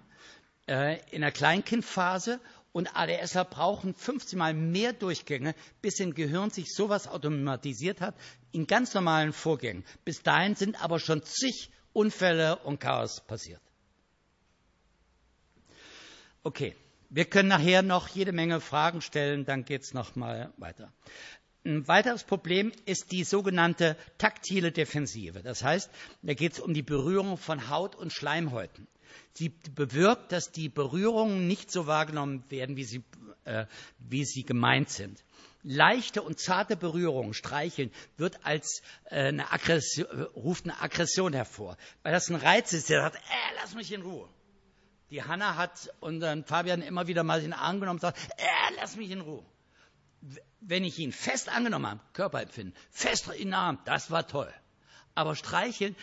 äh, 0.68 1.00
in 1.10 1.22
der 1.22 1.32
Kleinkindphase 1.32 2.40
und 2.72 2.96
ADSler 2.96 3.44
brauchen 3.44 3.94
15 3.94 4.38
Mal 4.38 4.54
mehr 4.54 4.92
Durchgänge, 4.92 5.54
bis 5.82 6.00
im 6.00 6.14
Gehirn 6.14 6.50
sich 6.50 6.72
sowas 6.72 7.08
automatisiert 7.08 8.00
hat, 8.00 8.14
in 8.52 8.66
ganz 8.66 8.94
normalen 8.94 9.32
Vorgängen. 9.32 9.84
Bis 10.04 10.22
dahin 10.22 10.54
sind 10.54 10.82
aber 10.82 10.98
schon 10.98 11.22
zig 11.22 11.70
Unfälle 11.92 12.56
und 12.56 12.80
Chaos 12.80 13.20
passiert. 13.20 13.60
Okay, 16.46 16.76
wir 17.08 17.24
können 17.24 17.48
nachher 17.48 17.80
noch 17.80 18.08
jede 18.08 18.32
Menge 18.32 18.60
Fragen 18.60 19.00
stellen, 19.00 19.46
dann 19.46 19.64
geht 19.64 19.80
es 19.80 19.94
nochmal 19.94 20.52
weiter. 20.58 20.92
Ein 21.64 21.88
weiteres 21.88 22.22
Problem 22.22 22.70
ist 22.84 23.12
die 23.12 23.24
sogenannte 23.24 23.96
taktile 24.18 24.70
Defensive. 24.70 25.42
Das 25.42 25.64
heißt, 25.64 25.90
da 26.20 26.34
geht 26.34 26.52
es 26.52 26.60
um 26.60 26.74
die 26.74 26.82
Berührung 26.82 27.38
von 27.38 27.70
Haut 27.70 27.96
und 27.96 28.12
Schleimhäuten. 28.12 28.86
Sie 29.32 29.48
bewirkt, 29.74 30.32
dass 30.32 30.52
die 30.52 30.68
Berührungen 30.68 31.46
nicht 31.46 31.72
so 31.72 31.86
wahrgenommen 31.86 32.44
werden, 32.50 32.76
wie 32.76 32.84
sie, 32.84 33.02
äh, 33.44 33.64
wie 33.98 34.26
sie 34.26 34.42
gemeint 34.42 34.90
sind. 34.90 35.24
Leichte 35.62 36.20
und 36.20 36.38
zarte 36.38 36.76
Berührungen, 36.76 37.32
Streicheln, 37.32 37.90
wird 38.18 38.44
als 38.44 38.82
äh, 39.06 39.28
eine 39.28 39.50
Aggression, 39.50 40.06
ruft 40.36 40.64
eine 40.64 40.78
Aggression 40.82 41.32
hervor. 41.32 41.78
Weil 42.02 42.12
das 42.12 42.28
ein 42.28 42.36
Reiz 42.36 42.74
ist, 42.74 42.90
der 42.90 43.00
sagt, 43.00 43.16
äh, 43.16 43.54
lass 43.62 43.74
mich 43.74 43.90
in 43.90 44.02
Ruhe. 44.02 44.28
Die 45.10 45.22
Hanna 45.22 45.56
hat 45.56 45.92
unseren 46.00 46.44
Fabian 46.44 46.82
immer 46.82 47.06
wieder 47.06 47.22
mal 47.22 47.38
in 47.38 47.46
den 47.46 47.52
Arm 47.52 47.80
genommen 47.80 47.98
und 47.98 48.00
sagt, 48.00 48.18
äh, 48.36 48.74
lass 48.76 48.96
mich 48.96 49.10
in 49.10 49.20
Ruhe 49.20 49.44
wenn 50.60 50.84
ich 50.84 50.98
ihn 50.98 51.12
fest 51.12 51.48
angenommen 51.48 51.86
habe, 51.86 52.00
Körperempfinden, 52.12 52.74
fest 52.90 53.28
in 53.28 53.48
den 53.48 53.54
Arm, 53.54 53.78
das 53.84 54.10
war 54.10 54.26
toll. 54.26 54.52
Aber 55.14 55.36
streicheln, 55.36 55.94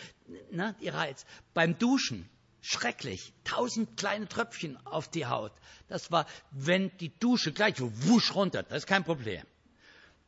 ne, 0.50 0.74
die 0.80 0.88
Reiz. 0.88 1.26
Beim 1.52 1.78
Duschen, 1.78 2.28
schrecklich. 2.60 3.32
Tausend 3.44 3.96
kleine 3.96 4.28
Tröpfchen 4.28 4.78
auf 4.86 5.08
die 5.08 5.26
Haut. 5.26 5.52
Das 5.88 6.10
war, 6.10 6.26
wenn 6.50 6.96
die 6.98 7.10
Dusche 7.18 7.52
gleich 7.52 7.74
wusch 7.78 8.34
runter, 8.34 8.62
das 8.62 8.78
ist 8.78 8.86
kein 8.86 9.04
Problem. 9.04 9.42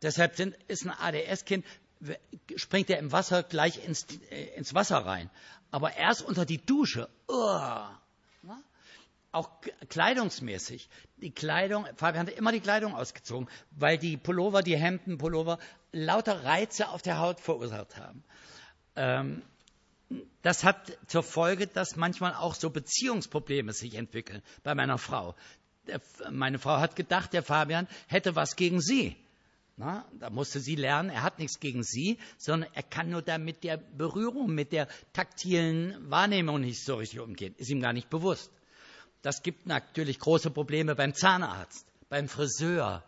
Deshalb 0.03 0.37
sind, 0.37 0.55
ist 0.69 0.85
ein 0.85 0.91
ADS-Kind, 0.91 1.65
springt 2.57 2.91
er 2.91 2.99
im 2.99 3.13
Wasser 3.13 3.43
gleich 3.43 3.83
ins, 3.87 4.07
äh, 4.31 4.57
ins 4.57 4.75
Wasser 4.75 4.99
rein. 4.99 5.31
Aber 5.71 5.97
erst 5.97 6.23
unter 6.23 6.45
die 6.45 6.65
Dusche, 6.65 7.09
oh, 7.29 7.87
auch 9.35 9.51
kleidungsmäßig. 9.89 10.89
Die 11.19 11.31
Kleidung, 11.31 11.87
Fabian 11.97 12.27
hat 12.27 12.35
immer 12.35 12.53
die 12.53 12.61
Kleidung 12.61 12.95
ausgezogen, 12.95 13.49
weil 13.71 13.99
die 13.99 14.17
Pullover, 14.17 14.63
die 14.63 14.77
Hemden, 14.77 15.19
Pullover 15.19 15.59
lauter 15.93 16.45
Reize 16.45 16.89
auf 16.89 17.03
der 17.03 17.19
Haut 17.19 17.41
verursacht 17.41 17.97
haben. 17.97 18.25
Ähm, 18.97 19.43
das 20.43 20.65
hat 20.65 20.99
zur 21.07 21.23
Folge, 21.23 21.67
dass 21.67 21.97
manchmal 21.97 22.35
auch 22.35 22.55
so 22.55 22.71
Beziehungsprobleme 22.71 23.73
sich 23.73 23.95
entwickeln 23.95 24.43
bei 24.63 24.75
meiner 24.75 24.99
Frau. 24.99 25.35
Der, 25.87 26.01
meine 26.31 26.59
Frau 26.59 26.79
hat 26.79 26.97
gedacht, 26.97 27.33
der 27.33 27.43
Fabian 27.43 27.89
hätte 28.07 28.37
was 28.37 28.57
gegen 28.57 28.81
sie. 28.81 29.17
Na, 29.77 30.07
da 30.21 30.31
musste 30.31 30.61
sie 30.61 30.77
lernen, 30.77 31.11
er 31.11 31.25
hat 31.25 31.41
nichts 31.41 31.59
gegen 31.59 31.83
sie, 31.83 32.19
sondern 32.39 32.71
er 32.75 32.85
kann 32.85 33.11
nur 33.11 33.23
da 33.23 33.39
mit 33.39 33.65
der 33.65 33.77
Berührung, 33.77 34.55
mit 34.55 34.71
der 34.71 34.87
taktilen 35.13 36.09
Wahrnehmung 36.09 36.61
nicht 36.61 36.85
so 36.85 36.97
richtig 36.97 37.19
umgehen. 37.19 37.57
Ist 37.59 37.71
ihm 37.71 37.81
gar 37.81 37.93
nicht 37.93 38.09
bewusst. 38.09 38.53
Das 39.25 39.43
gibt 39.43 39.65
natürlich 39.65 40.19
große 40.19 40.51
Probleme 40.51 40.95
beim 40.97 41.15
Zahnarzt, 41.15 41.87
beim 42.11 42.29
Friseur 42.29 43.03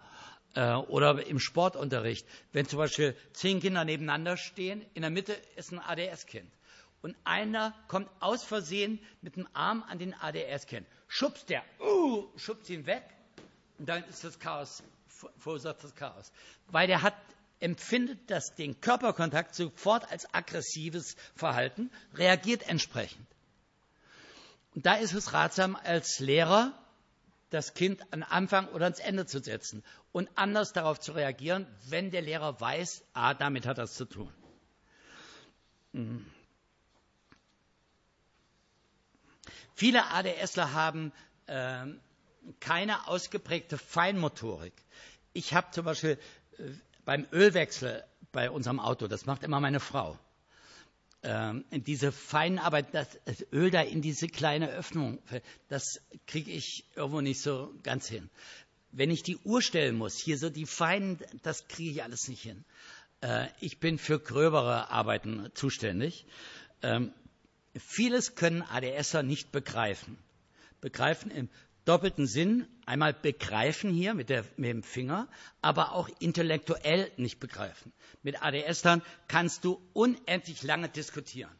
äh, 0.55 0.73
oder 0.73 1.27
im 1.27 1.39
Sportunterricht. 1.39 2.27
Wenn 2.53 2.67
zum 2.67 2.79
Beispiel 2.79 3.15
zehn 3.35 3.61
Kinder 3.61 3.85
nebeneinander 3.85 4.39
stehen, 4.39 4.83
in 4.95 5.03
der 5.03 5.11
Mitte 5.11 5.35
ist 5.57 5.73
ein 5.73 5.79
ADS-Kind. 5.79 6.51
Und 7.03 7.15
einer 7.25 7.75
kommt 7.89 8.09
aus 8.21 8.43
Versehen 8.45 8.99
mit 9.21 9.37
dem 9.37 9.47
Arm 9.53 9.85
an 9.87 9.99
den 9.99 10.15
ADS-Kind. 10.15 10.87
Schubst 11.07 11.51
der, 11.51 11.63
uh, 11.81 12.25
schubst 12.39 12.71
ihn 12.71 12.87
weg. 12.87 13.05
Und 13.79 13.87
dann 13.87 14.03
ist 14.05 14.25
das 14.25 14.39
Chaos, 14.39 14.83
verursacht 15.37 15.85
das 15.85 15.95
Chaos. 15.95 16.33
Weil 16.69 16.87
der 16.87 17.03
hat 17.03 17.15
empfindet 17.61 18.31
das 18.31 18.55
den 18.55 18.81
Körperkontakt 18.81 19.55
sofort 19.55 20.11
als 20.11 20.33
aggressives 20.33 21.15
Verhalten, 21.35 21.91
reagiert 22.15 22.67
entsprechend. 22.71 23.27
Und 24.77 24.85
da 24.85 24.97
ist 24.97 25.15
es 25.15 25.33
ratsam, 25.33 25.75
als 25.75 26.21
Lehrer 26.21 26.71
das 27.49 27.73
Kind 27.73 28.03
an 28.13 28.23
Anfang 28.23 28.69
oder 28.69 28.85
ans 28.85 28.99
Ende 28.99 29.25
zu 29.25 29.41
setzen 29.41 29.83
und 30.13 30.29
anders 30.35 30.75
darauf 30.75 31.01
zu 31.01 31.13
reagieren, 31.13 31.67
wenn 31.87 32.11
der 32.11 32.21
Lehrer 32.21 32.61
weiß, 32.61 33.03
ah, 33.15 33.33
damit 33.33 33.65
hat 33.65 33.79
das 33.79 33.95
zu 33.95 34.05
tun. 34.05 34.31
Mhm. 35.93 36.27
Viele 39.75 40.05
ADSler 40.11 40.75
haben 40.75 41.11
äh, 41.47 41.87
keine 42.61 43.09
ausgeprägte 43.09 43.79
Feinmotorik. 43.79 44.75
Ich 45.33 45.55
habe 45.55 45.71
zum 45.71 45.87
Beispiel 45.87 46.19
äh, 46.59 46.65
beim 47.07 47.27
Ölwechsel 47.33 48.05
bei 48.31 48.51
unserem 48.51 48.79
Auto, 48.79 49.07
das 49.07 49.25
macht 49.25 49.43
immer 49.43 49.61
meine 49.61 49.81
Frau, 49.81 50.19
ähm, 51.27 51.65
diese 51.73 52.13
Feinarbeit, 52.13 52.95
das, 52.95 53.09
Öl 53.53 53.71
da 53.71 53.83
in 53.83 54.01
diese 54.01 54.29
kleine 54.29 54.71
Öffnung, 54.71 55.19
das 55.69 56.01
kriege 56.27 56.53
ich 56.53 56.85
irgendwo 56.95 57.21
nicht 57.21 57.41
so 57.41 57.75
ganz 57.83 58.09
hin. 58.09 58.31
Wenn 58.93 59.11
ich 59.11 59.25
die 59.25 59.37
Uhr 59.39 59.61
stellen 59.61 59.97
muss, 59.97 60.17
hier 60.17 60.39
so 60.39 60.49
die 60.49 60.67
feinen, 60.67 61.19
das 61.43 61.67
kriege 61.67 61.91
ich 61.91 62.03
alles 62.05 62.29
nicht 62.29 62.43
hin. 62.43 62.65
Äh, 63.21 63.49
ich 63.61 63.79
bin 63.81 63.99
für 63.99 64.21
gröbere 64.21 64.91
Arbeiten 64.91 65.51
zuständig. 65.55 66.27
Ähm, 66.83 67.13
vieles 67.77 68.37
können 68.37 68.63
ADSer 68.63 69.25
nicht 69.25 69.51
begreifen. 69.51 70.17
Begreifen 70.81 71.33
im 71.33 71.49
doppelten 71.87 72.27
Sinn. 72.27 72.67
Einmal 72.85 73.15
begreifen 73.15 73.91
hier 73.91 74.15
mit, 74.15 74.29
der, 74.29 74.45
mit 74.57 74.71
dem 74.71 74.83
Finger, 74.83 75.29
aber 75.63 75.93
auch 75.93 76.09
intellektuell 76.21 77.11
nicht 77.17 77.41
begreifen. 77.41 77.93
Mit 78.23 78.43
ADS 78.43 78.83
dann 78.83 79.03
kannst 79.29 79.65
du 79.65 79.81
unendlich 79.93 80.63
lange 80.63 80.89
diskutieren. 80.89 81.51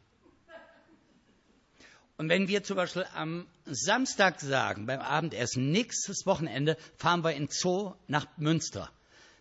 Und 2.17 2.29
wenn 2.29 2.47
wir 2.47 2.63
zum 2.63 2.77
Beispiel 2.77 3.05
am 3.13 3.45
Samstag 3.65 4.41
sagen, 4.41 4.87
beim 4.87 5.01
Abendessen, 5.01 5.69
nächstes 5.71 6.25
Wochenende 6.25 6.75
fahren 6.97 7.23
wir 7.23 7.31
in 7.31 7.47
Zoo 7.49 7.93
nach 8.07 8.25
Münster, 8.37 8.91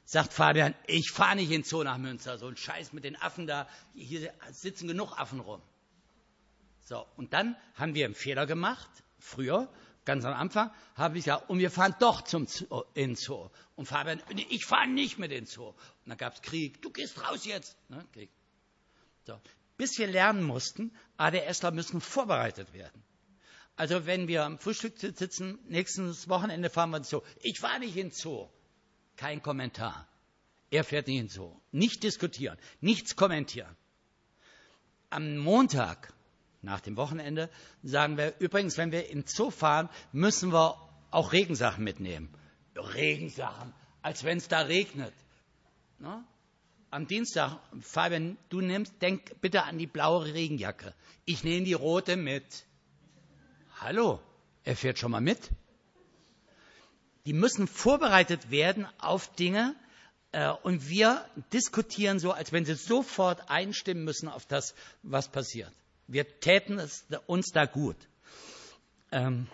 sagt 0.04 0.34
Fabian, 0.34 0.74
ich 0.86 1.10
fahre 1.10 1.36
nicht 1.36 1.50
in 1.50 1.64
Zoo 1.64 1.82
nach 1.84 1.96
Münster, 1.96 2.36
so 2.36 2.46
ein 2.48 2.56
Scheiß 2.56 2.92
mit 2.92 3.04
den 3.04 3.16
Affen 3.16 3.46
da, 3.46 3.66
hier 3.94 4.30
sitzen 4.50 4.88
genug 4.88 5.18
Affen 5.18 5.40
rum. 5.40 5.62
So, 6.84 7.06
und 7.16 7.32
dann 7.32 7.56
haben 7.74 7.94
wir 7.94 8.04
einen 8.04 8.14
Fehler 8.14 8.46
gemacht, 8.46 8.90
früher, 9.18 9.68
ganz 10.06 10.24
am 10.24 10.32
Anfang, 10.32 10.70
habe 10.94 11.18
ich 11.18 11.24
gesagt, 11.24 11.50
und 11.50 11.58
wir 11.58 11.70
fahren 11.70 11.94
doch 12.00 12.22
zum 12.22 12.46
Zoo, 12.46 12.84
in 12.94 13.16
Zoo. 13.16 13.50
Und 13.74 13.86
Fabian, 13.86 14.22
ich 14.48 14.64
fahre 14.64 14.88
nicht 14.88 15.18
mit 15.18 15.32
in 15.32 15.44
Zoo. 15.44 15.68
Und 15.68 15.76
dann 16.06 16.16
gab 16.16 16.34
es 16.34 16.42
Krieg, 16.42 16.80
du 16.80 16.90
gehst 16.90 17.22
raus 17.22 17.44
jetzt. 17.44 17.76
Ne? 17.90 18.06
Krieg. 18.12 18.30
So. 19.26 19.38
Bis 19.76 19.98
wir 19.98 20.06
lernen 20.06 20.42
mussten, 20.42 20.96
ADSler 21.18 21.72
müssen 21.72 22.00
vorbereitet 22.00 22.72
werden. 22.72 23.02
Also 23.74 24.06
wenn 24.06 24.26
wir 24.26 24.44
am 24.44 24.58
Frühstück 24.58 24.98
sitzen, 24.98 25.58
nächstes 25.68 26.28
Wochenende 26.30 26.70
fahren 26.70 26.90
wir 26.90 26.98
ins 26.98 27.10
Zoo. 27.10 27.20
Ich 27.42 27.60
fahre 27.60 27.80
nicht 27.80 27.96
in 27.96 28.10
Zoo. 28.10 28.48
Kein 29.16 29.42
Kommentar. 29.42 30.08
Er 30.70 30.84
fährt 30.84 31.08
nicht 31.08 31.18
in 31.18 31.28
Zoo. 31.28 31.60
Nicht 31.72 32.02
diskutieren, 32.02 32.58
nichts 32.80 33.16
kommentieren. 33.16 33.76
Am 35.10 35.36
Montag 35.36 36.12
nach 36.62 36.80
dem 36.80 36.96
Wochenende, 36.96 37.50
sagen 37.82 38.16
wir, 38.16 38.34
übrigens, 38.38 38.76
wenn 38.76 38.92
wir 38.92 39.08
in 39.08 39.24
Zoo 39.26 39.50
fahren, 39.50 39.88
müssen 40.12 40.52
wir 40.52 40.76
auch 41.10 41.32
Regensachen 41.32 41.84
mitnehmen. 41.84 42.32
Regensachen, 42.76 43.72
als 44.02 44.24
wenn 44.24 44.38
es 44.38 44.48
da 44.48 44.60
regnet. 44.62 45.12
Ne? 45.98 46.24
Am 46.90 47.06
Dienstag, 47.06 47.58
Fabian, 47.80 48.36
du 48.48 48.60
nimmst, 48.60 49.00
denk 49.02 49.40
bitte 49.40 49.64
an 49.64 49.78
die 49.78 49.86
blaue 49.86 50.24
Regenjacke. 50.32 50.94
Ich 51.24 51.44
nehme 51.44 51.64
die 51.64 51.72
rote 51.72 52.16
mit. 52.16 52.64
Hallo, 53.80 54.20
er 54.64 54.76
fährt 54.76 54.98
schon 54.98 55.10
mal 55.10 55.20
mit. 55.20 55.50
Die 57.24 57.32
müssen 57.32 57.66
vorbereitet 57.66 58.50
werden 58.50 58.86
auf 58.98 59.34
Dinge, 59.34 59.74
äh, 60.36 60.50
und 60.50 60.90
wir 60.90 61.24
diskutieren 61.54 62.18
so, 62.18 62.30
als 62.32 62.52
wenn 62.52 62.66
sie 62.66 62.74
sofort 62.74 63.48
einstimmen 63.48 64.04
müssen 64.04 64.28
auf 64.28 64.44
das, 64.44 64.74
was 65.02 65.28
passiert. 65.28 65.72
Wir 66.08 66.40
täten 66.40 66.78
es 66.78 67.06
uns 67.26 67.50
da 67.52 67.66
gut. 67.66 67.96
Ähm, 69.12 69.48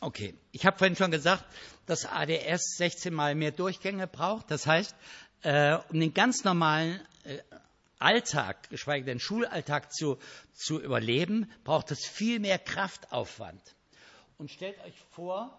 okay, 0.00 0.34
ich 0.52 0.66
habe 0.66 0.78
vorhin 0.78 0.96
schon 0.96 1.10
gesagt, 1.10 1.44
dass 1.86 2.06
ADS 2.06 2.76
16 2.76 3.12
mal 3.12 3.34
mehr 3.34 3.50
Durchgänge 3.50 4.06
braucht. 4.06 4.50
Das 4.50 4.66
heißt, 4.66 4.94
äh, 5.42 5.78
um 5.88 6.00
den 6.00 6.14
ganz 6.14 6.44
normalen 6.44 7.00
äh, 7.24 7.38
Alltag, 7.98 8.70
geschweige 8.70 9.04
denn 9.04 9.20
Schulalltag 9.20 9.92
zu, 9.92 10.18
zu 10.54 10.80
überleben, 10.80 11.50
braucht 11.64 11.90
es 11.90 12.06
viel 12.06 12.38
mehr 12.40 12.58
Kraftaufwand. 12.58 13.62
Und 14.38 14.50
stellt 14.50 14.82
euch 14.84 14.98
vor, 15.10 15.58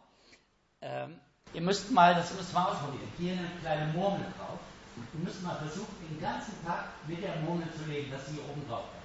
ähm, 0.82 1.20
ihr 1.54 1.62
müsst 1.62 1.92
mal, 1.92 2.16
das 2.16 2.34
müsst 2.34 2.52
ihr 2.52 2.54
mal 2.54 2.72
ausprobieren, 2.72 3.12
hier 3.18 3.34
eine 3.34 3.50
kleine 3.62 3.94
Murmel 3.94 4.26
drauf. 4.38 4.60
Ihr 5.14 5.20
müsst 5.20 5.42
mal 5.44 5.56
versuchen, 5.56 5.96
den 6.10 6.20
ganzen 6.20 6.54
Tag 6.66 6.90
mit 7.08 7.22
der 7.22 7.36
Murmel 7.42 7.68
zu 7.74 7.90
leben, 7.90 8.10
dass 8.12 8.26
sie 8.26 8.34
hier 8.34 8.50
oben 8.50 8.68
drauf 8.68 8.90
bleibt. 8.90 9.01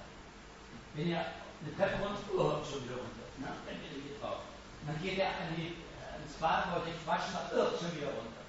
Wenn 0.97 1.09
ihr 1.09 1.21
eine 1.21 1.75
Treppe 1.77 2.01
runter, 2.01 2.19
oh, 2.33 2.65
schon 2.65 2.83
wieder 2.83 2.97
runter. 2.97 3.25
Ne? 3.37 3.45
Dann 3.45 3.77
geht 3.77 3.93
ihr 3.93 4.19
drauf. 4.19 4.41
dann 4.85 4.97
geht 5.01 5.19
er 5.19 5.29
an 5.29 5.53
die, 5.55 5.77
äh, 5.77 6.23
ins 6.25 6.33
Bad, 6.41 6.73
wollte 6.73 6.89
ich 6.89 7.07
waschen, 7.07 7.37
oh, 7.53 7.69
schon 7.77 7.95
wieder 7.95 8.09
runter. 8.17 8.41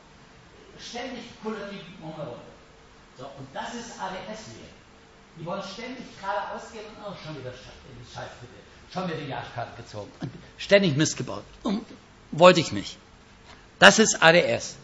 Ständig 0.81 1.25
kullert 1.43 1.71
die 1.71 1.85
Mumme 2.01 2.25
runter. 2.25 2.53
So, 3.19 3.27
und 3.37 3.49
das 3.53 3.75
ist 3.75 4.01
ADS-Leben. 4.01 4.79
Die 5.39 5.45
wollen 5.45 5.63
ständig 5.63 6.07
geradeaus 6.19 6.73
gehen 6.73 6.87
und 6.97 7.13
oh, 7.13 7.17
schon 7.23 7.39
wieder 7.39 7.53
Scheiß 7.53 8.31
bitte. 8.41 8.55
Schon 8.93 9.07
wieder 9.09 9.19
die 9.19 9.33
Arschkarte 9.33 9.83
gezogen. 9.83 10.11
Und 10.21 10.31
ständig 10.57 10.97
Mist 10.97 11.19
gebaut. 11.19 11.45
Und 11.63 11.85
wollte 12.33 12.61
ich 12.61 12.73
nicht. 12.73 12.97
Das 13.79 13.99
ist 13.99 14.23
ADS. 14.23 14.77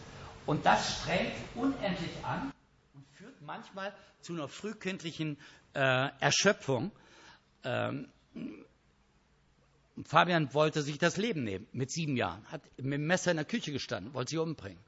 Und 0.45 0.65
das 0.65 1.01
strengt 1.01 1.33
unendlich 1.55 2.11
an 2.23 2.53
und 2.93 3.05
führt 3.17 3.41
manchmal 3.41 3.91
zu 4.21 4.33
einer 4.33 4.47
frühkindlichen 4.47 5.37
äh, 5.73 6.09
Erschöpfung 6.19 6.91
ähm, 7.65 8.07
Fabian 10.05 10.53
wollte 10.53 10.81
sich 10.81 10.97
das 10.97 11.17
Leben 11.17 11.43
nehmen 11.43 11.67
mit 11.71 11.91
sieben 11.91 12.17
Jahren, 12.17 12.45
hat 12.51 12.61
mit 12.77 12.93
dem 12.93 13.07
Messer 13.07 13.31
in 13.31 13.37
der 13.37 13.45
Küche 13.45 13.71
gestanden, 13.71 14.13
wollte 14.13 14.31
sie 14.31 14.37
umbringen. 14.37 14.79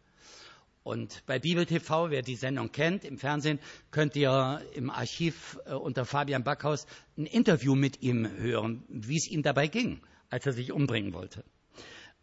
Und 0.84 1.26
bei 1.26 1.38
Bibel 1.38 1.66
TV, 1.66 2.12
wer 2.12 2.22
die 2.22 2.38
Sendung 2.38 2.72
kennt, 2.72 3.04
im 3.04 3.18
Fernsehen, 3.18 3.60
könnt 3.92 4.16
ihr 4.16 4.62
im 4.74 4.90
Archiv 4.90 5.60
äh, 5.66 5.74
unter 5.74 6.06
Fabian 6.06 6.46
Backhaus 6.46 6.88
ein 7.18 7.26
Interview 7.26 7.76
mit 7.76 8.02
ihm 8.02 8.26
hören, 8.38 8.84
wie 8.88 9.18
es 9.18 9.28
ihm 9.28 9.44
dabei 9.44 9.68
ging, 9.68 10.02
als 10.30 10.46
er 10.46 10.54
sich 10.54 10.72
umbringen 10.72 11.14
wollte. 11.14 11.44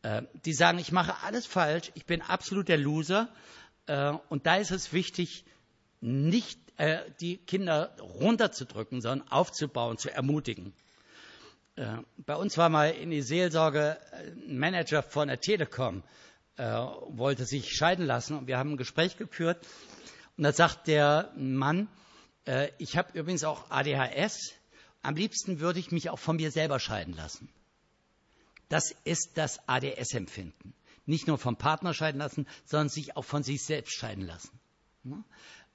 Äh, 0.00 0.22
die 0.46 0.54
sagen, 0.54 0.78
ich 0.78 0.92
mache 0.92 1.22
alles 1.24 1.44
falsch, 1.46 1.90
ich 1.94 2.06
bin 2.06 2.22
absolut 2.22 2.68
der 2.68 2.78
Loser. 2.78 3.28
Äh, 3.86 4.14
und 4.30 4.46
da 4.46 4.56
ist 4.56 4.70
es 4.70 4.94
wichtig, 4.94 5.44
nicht 6.04 6.60
äh, 6.76 6.98
die 7.20 7.38
Kinder 7.38 7.96
runterzudrücken, 7.98 9.00
sondern 9.00 9.26
aufzubauen, 9.28 9.96
zu 9.96 10.10
ermutigen. 10.10 10.74
Äh, 11.76 11.96
bei 12.18 12.36
uns 12.36 12.58
war 12.58 12.68
mal 12.68 12.90
in 12.90 13.10
die 13.10 13.22
Seelsorge 13.22 13.98
ein 14.12 14.58
Manager 14.58 15.02
von 15.02 15.28
der 15.28 15.40
Telekom, 15.40 16.02
äh, 16.56 16.64
wollte 16.64 17.46
sich 17.46 17.72
scheiden 17.72 18.04
lassen 18.04 18.36
und 18.36 18.46
wir 18.46 18.58
haben 18.58 18.72
ein 18.72 18.76
Gespräch 18.76 19.16
geführt 19.16 19.66
und 20.36 20.44
da 20.44 20.52
sagt 20.52 20.88
der 20.88 21.32
Mann, 21.36 21.88
äh, 22.44 22.68
ich 22.76 22.98
habe 22.98 23.18
übrigens 23.18 23.44
auch 23.44 23.70
ADHS, 23.70 24.52
am 25.00 25.16
liebsten 25.16 25.60
würde 25.60 25.78
ich 25.78 25.90
mich 25.90 26.10
auch 26.10 26.18
von 26.18 26.36
mir 26.36 26.50
selber 26.50 26.80
scheiden 26.80 27.14
lassen. 27.14 27.48
Das 28.68 28.94
ist 29.04 29.32
das 29.36 29.68
ADS-Empfinden. 29.68 30.74
Nicht 31.06 31.28
nur 31.28 31.38
vom 31.38 31.56
Partner 31.56 31.94
scheiden 31.94 32.18
lassen, 32.18 32.46
sondern 32.66 32.88
sich 32.88 33.16
auch 33.16 33.24
von 33.24 33.42
sich 33.42 33.62
selbst 33.62 33.94
scheiden 33.94 34.26
lassen. 34.26 34.58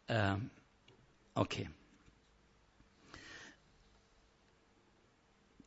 Ähm, 0.10 0.50
Okay. 1.40 1.70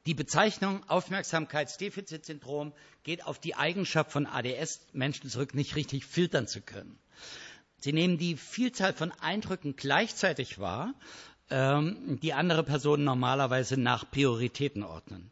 Die 0.05 0.13
Bezeichnung 0.13 0.87
Aufmerksamkeitsdefizitsyndrom 0.87 2.75
geht 3.05 3.25
auf 3.25 3.39
die 3.39 3.55
Eigenschaft 3.55 4.13
von 4.13 4.27
ADS-Menschen 4.27 5.31
zurück, 5.31 5.55
nicht 5.55 5.75
richtig 5.75 6.05
filtern 6.05 6.47
zu 6.47 6.61
können. 6.61 6.99
Sie 7.79 7.95
nehmen 7.95 8.19
die 8.19 8.37
Vielzahl 8.37 8.93
von 8.93 9.13
Eindrücken 9.13 9.75
gleichzeitig 9.75 10.59
wahr, 10.59 10.93
ähm, 11.49 12.19
die 12.21 12.35
andere 12.35 12.65
Personen 12.65 13.05
normalerweise 13.05 13.81
nach 13.81 14.11
Prioritäten 14.11 14.83
ordnen. 14.83 15.31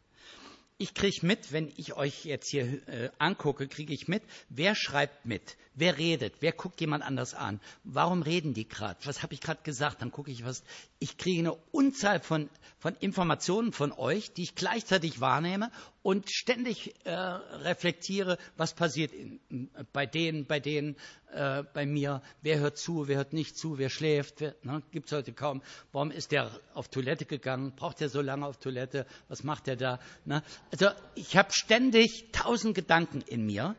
Ich 0.79 0.95
kriege 0.95 1.23
mit, 1.23 1.51
wenn 1.51 1.71
ich 1.77 1.93
euch 1.93 2.25
jetzt 2.25 2.49
hier 2.49 2.65
äh, 2.87 3.11
angucke, 3.19 3.67
kriege 3.67 3.93
ich 3.93 4.07
mit, 4.07 4.23
wer 4.49 4.73
schreibt 4.73 5.27
mit, 5.27 5.55
Wer 5.73 5.97
redet? 5.97 6.33
Wer 6.41 6.51
guckt 6.51 6.81
jemand 6.81 7.03
anders 7.03 7.33
an? 7.33 7.61
Warum 7.85 8.23
reden 8.23 8.53
die 8.53 8.67
gerade? 8.67 8.99
Was 9.05 9.23
habe 9.23 9.33
ich 9.33 9.39
gerade 9.39 9.61
gesagt? 9.63 10.01
Dann 10.01 10.11
gucke 10.11 10.29
ich 10.29 10.43
was. 10.43 10.63
Ich 10.99 11.17
kriege 11.17 11.39
eine 11.39 11.53
Unzahl 11.71 12.19
von, 12.19 12.49
von 12.77 12.93
Informationen 12.95 13.71
von 13.71 13.93
euch, 13.93 14.33
die 14.33 14.43
ich 14.43 14.55
gleichzeitig 14.55 15.21
wahrnehme 15.21 15.71
und 16.03 16.29
ständig 16.29 16.93
äh, 17.05 17.11
reflektiere, 17.11 18.37
was 18.57 18.73
passiert 18.73 19.13
in, 19.13 19.69
bei 19.93 20.05
denen, 20.05 20.45
bei 20.45 20.59
denen, 20.59 20.97
äh, 21.31 21.63
bei 21.73 21.85
mir. 21.85 22.21
Wer 22.41 22.59
hört 22.59 22.77
zu? 22.77 23.07
Wer 23.07 23.17
hört 23.17 23.31
nicht 23.31 23.57
zu? 23.57 23.77
Wer 23.77 23.89
schläft? 23.89 24.41
ne? 24.41 24.83
Gibt 24.91 25.05
es 25.07 25.17
heute 25.17 25.31
kaum. 25.31 25.61
Warum 25.93 26.11
ist 26.11 26.33
der 26.33 26.51
auf 26.73 26.89
Toilette 26.89 27.25
gegangen? 27.25 27.73
Braucht 27.77 28.01
er 28.01 28.09
so 28.09 28.19
lange 28.19 28.45
auf 28.45 28.57
Toilette? 28.57 29.05
Was 29.29 29.45
macht 29.45 29.69
er 29.69 29.77
da? 29.77 29.99
Ne? 30.25 30.43
Also 30.69 30.89
ich 31.15 31.37
habe 31.37 31.49
ständig 31.53 32.25
tausend 32.33 32.75
Gedanken 32.75 33.21
in 33.21 33.45
mir. 33.45 33.75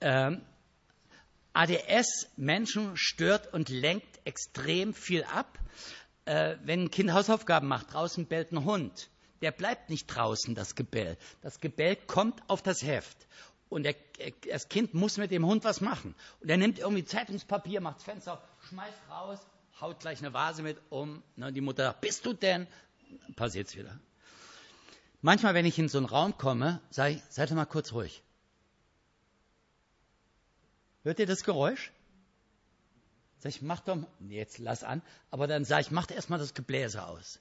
Ähm, 0.00 0.42
ADS 1.52 2.28
Menschen 2.36 2.96
stört 2.96 3.52
und 3.52 3.68
lenkt 3.68 4.20
extrem 4.24 4.94
viel 4.94 5.24
ab. 5.24 5.58
Äh, 6.24 6.56
wenn 6.62 6.84
ein 6.84 6.90
Kind 6.90 7.12
Hausaufgaben 7.12 7.66
macht, 7.66 7.92
draußen 7.92 8.26
bellt 8.26 8.52
ein 8.52 8.64
Hund, 8.64 9.10
der 9.42 9.50
bleibt 9.52 9.90
nicht 9.90 10.06
draußen, 10.06 10.54
das 10.54 10.74
Gebell. 10.74 11.16
Das 11.42 11.60
Gebell 11.60 11.96
kommt 11.96 12.42
auf 12.48 12.62
das 12.62 12.82
Heft. 12.82 13.26
Und 13.68 13.84
der, 13.84 13.94
das 14.50 14.68
Kind 14.68 14.94
muss 14.94 15.16
mit 15.16 15.30
dem 15.30 15.46
Hund 15.46 15.64
was 15.64 15.80
machen. 15.80 16.14
Und 16.40 16.50
er 16.50 16.56
nimmt 16.56 16.78
irgendwie 16.78 17.04
Zeitungspapier, 17.04 17.80
macht 17.80 17.96
das 17.96 18.04
Fenster 18.04 18.34
auf, 18.34 18.40
schmeißt 18.68 18.98
raus, 19.08 19.38
haut 19.80 20.00
gleich 20.00 20.18
eine 20.18 20.32
Vase 20.34 20.62
mit 20.62 20.78
um. 20.90 21.22
Ne, 21.36 21.52
die 21.52 21.60
Mutter 21.60 21.84
sagt, 21.84 22.00
bist 22.00 22.26
du 22.26 22.32
denn? 22.32 22.66
Passiert's 23.36 23.76
wieder. 23.76 23.98
Manchmal, 25.22 25.54
wenn 25.54 25.66
ich 25.66 25.78
in 25.78 25.88
so 25.88 25.98
einen 25.98 26.06
Raum 26.06 26.36
komme, 26.36 26.80
sage 26.90 27.14
ich, 27.14 27.22
seid 27.28 27.50
mal 27.52 27.64
kurz 27.64 27.92
ruhig. 27.92 28.22
Hört 31.02 31.18
ihr 31.18 31.26
das 31.26 31.44
Geräusch? 31.44 31.92
Sag 33.38 33.50
ich, 33.50 33.62
mach 33.62 33.80
doch, 33.80 33.98
jetzt 34.28 34.58
lass 34.58 34.84
an, 34.84 35.02
aber 35.30 35.46
dann 35.46 35.64
sage 35.64 35.82
ich, 35.82 35.90
mach 35.90 36.10
erstmal 36.10 36.38
das 36.38 36.52
Gebläse 36.52 37.06
aus. 37.06 37.40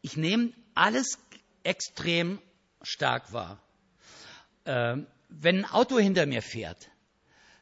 Ich 0.00 0.16
nehme 0.16 0.52
alles 0.74 1.18
extrem 1.64 2.40
stark 2.80 3.32
wahr. 3.32 3.60
Ähm, 4.64 5.06
wenn 5.28 5.58
ein 5.58 5.70
Auto 5.70 5.98
hinter 5.98 6.24
mir 6.24 6.40
fährt, 6.40 6.90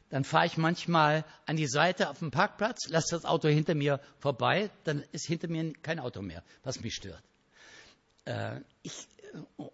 dann 0.09 0.23
fahre 0.23 0.45
ich 0.45 0.57
manchmal 0.57 1.25
an 1.45 1.57
die 1.57 1.67
Seite 1.67 2.09
auf 2.09 2.19
dem 2.19 2.31
Parkplatz, 2.31 2.87
lasse 2.87 3.15
das 3.15 3.25
Auto 3.25 3.49
hinter 3.49 3.75
mir 3.75 3.99
vorbei, 4.19 4.69
dann 4.83 5.03
ist 5.11 5.25
hinter 5.25 5.47
mir 5.47 5.73
kein 5.81 5.99
Auto 5.99 6.21
mehr, 6.21 6.43
was 6.63 6.81
mich 6.81 6.93
stört. 6.93 7.23
Äh, 8.25 8.61
ich, 8.83 9.07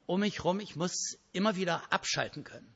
um 0.05 0.21
mich 0.21 0.37
herum, 0.37 0.61
ich 0.61 0.75
muss 0.75 1.19
immer 1.33 1.57
wieder 1.57 1.91
abschalten 1.91 2.43
können. 2.43 2.73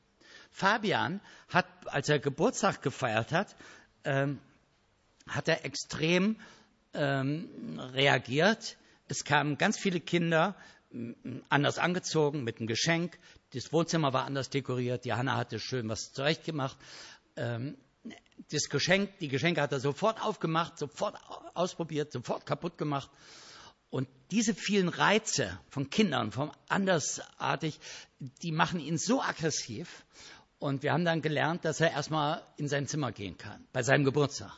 Fabian 0.54 1.20
hat, 1.48 1.66
als 1.86 2.08
er 2.08 2.20
Geburtstag 2.20 2.80
gefeiert 2.80 3.32
hat, 3.32 3.56
ähm, 4.04 4.38
hat 5.28 5.48
er 5.48 5.64
extrem 5.64 6.36
ähm, 6.92 7.80
reagiert. 7.92 8.76
Es 9.08 9.24
kamen 9.24 9.58
ganz 9.58 9.76
viele 9.76 9.98
Kinder 9.98 10.54
anders 11.48 11.78
angezogen 11.78 12.44
mit 12.44 12.58
einem 12.58 12.68
Geschenk. 12.68 13.18
Das 13.52 13.72
Wohnzimmer 13.72 14.12
war 14.12 14.26
anders 14.26 14.48
dekoriert. 14.48 15.04
Johanna 15.04 15.36
hatte 15.36 15.58
schön 15.58 15.88
was 15.88 16.12
zurechtgemacht. 16.12 16.78
Ähm, 17.34 17.76
das 18.52 18.68
Geschenk, 18.68 19.18
die 19.18 19.28
Geschenke 19.28 19.60
hat 19.60 19.72
er 19.72 19.80
sofort 19.80 20.22
aufgemacht, 20.22 20.78
sofort 20.78 21.16
ausprobiert, 21.54 22.12
sofort 22.12 22.46
kaputt 22.46 22.78
gemacht. 22.78 23.10
Und 23.90 24.08
diese 24.30 24.54
vielen 24.54 24.88
Reize 24.88 25.58
von 25.68 25.90
Kindern, 25.90 26.30
vom 26.30 26.52
andersartig, 26.68 27.78
die 28.42 28.52
machen 28.52 28.80
ihn 28.80 28.98
so 28.98 29.20
aggressiv. 29.20 30.04
Und 30.64 30.82
wir 30.82 30.94
haben 30.94 31.04
dann 31.04 31.20
gelernt, 31.20 31.66
dass 31.66 31.82
er 31.82 31.90
erstmal 31.90 32.42
in 32.56 32.68
sein 32.68 32.86
Zimmer 32.86 33.12
gehen 33.12 33.36
kann, 33.36 33.66
bei 33.74 33.82
seinem 33.82 34.02
Geburtstag. 34.02 34.50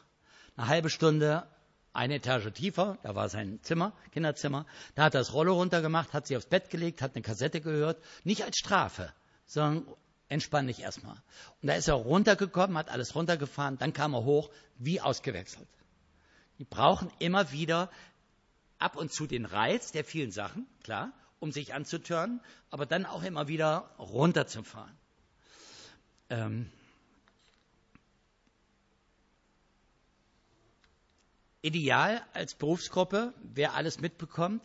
Eine 0.57 0.69
halbe 0.69 0.89
Stunde, 0.89 1.49
eine 1.93 2.15
Etage 2.15 2.53
tiefer, 2.53 2.97
da 3.03 3.17
war 3.17 3.29
sein 3.29 3.59
Zimmer, 3.63 3.93
Kinderzimmer. 4.13 4.67
Da 4.95 5.03
hat 5.03 5.17
er 5.17 5.23
das 5.23 5.33
Rollo 5.33 5.55
runtergemacht, 5.55 6.13
hat 6.13 6.29
sich 6.29 6.37
aufs 6.37 6.47
Bett 6.47 6.71
gelegt, 6.71 7.03
hat 7.03 7.17
eine 7.17 7.23
Kassette 7.23 7.61
gehört. 7.61 8.01
Nicht 8.23 8.45
als 8.45 8.57
Strafe, 8.57 9.13
sondern 9.47 9.85
entspann 10.29 10.69
dich 10.69 10.79
erstmal. 10.79 11.17
Und 11.61 11.67
da 11.67 11.75
ist 11.75 11.89
er 11.89 11.95
runtergekommen, 11.95 12.79
hat 12.79 12.89
alles 12.89 13.17
runtergefahren, 13.17 13.77
dann 13.77 13.93
kam 13.93 14.15
er 14.15 14.23
hoch, 14.23 14.49
wie 14.79 15.01
ausgewechselt. 15.01 15.67
Die 16.61 16.65
brauchen 16.65 17.11
immer 17.19 17.51
wieder 17.51 17.91
ab 18.79 18.95
und 18.95 19.13
zu 19.13 19.27
den 19.27 19.45
Reiz 19.45 19.91
der 19.91 20.05
vielen 20.05 20.31
Sachen, 20.31 20.69
klar, 20.85 21.11
um 21.41 21.51
sich 21.51 21.75
anzutören, 21.75 22.41
aber 22.71 22.87
dann 22.87 23.07
auch 23.07 23.25
immer 23.25 23.49
wieder 23.49 23.91
runterzufahren. 23.99 24.97
Ähm, 26.29 26.71
ideal 31.63 32.25
als 32.33 32.55
Berufsgruppe, 32.55 33.33
wer 33.43 33.75
alles 33.75 34.01
mitbekommt, 34.01 34.65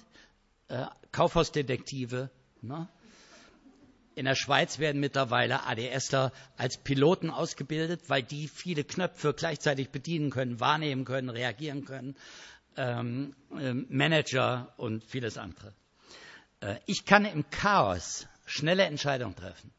äh, 0.67 0.85
Kaufhausdetektive. 1.11 2.29
Ne? 2.61 2.87
In 4.13 4.25
der 4.25 4.35
Schweiz 4.35 4.79
werden 4.79 4.99
mittlerweile 4.99 5.65
ADSler 5.65 6.31
als 6.57 6.77
Piloten 6.77 7.29
ausgebildet, 7.29 8.01
weil 8.07 8.23
die 8.23 8.47
viele 8.47 8.83
Knöpfe 8.83 9.33
gleichzeitig 9.33 9.89
bedienen 9.89 10.29
können, 10.29 10.59
wahrnehmen 10.59 11.05
können, 11.05 11.29
reagieren 11.29 11.85
können 11.85 12.15
ähm, 12.77 13.35
ähm, 13.57 13.85
Manager 13.89 14.73
und 14.77 15.03
vieles 15.03 15.37
andere. 15.37 15.73
Äh, 16.61 16.75
ich 16.85 17.05
kann 17.05 17.25
im 17.25 17.49
Chaos 17.49 18.27
schnelle 18.45 18.83
Entscheidungen 18.83 19.35
treffen. 19.35 19.71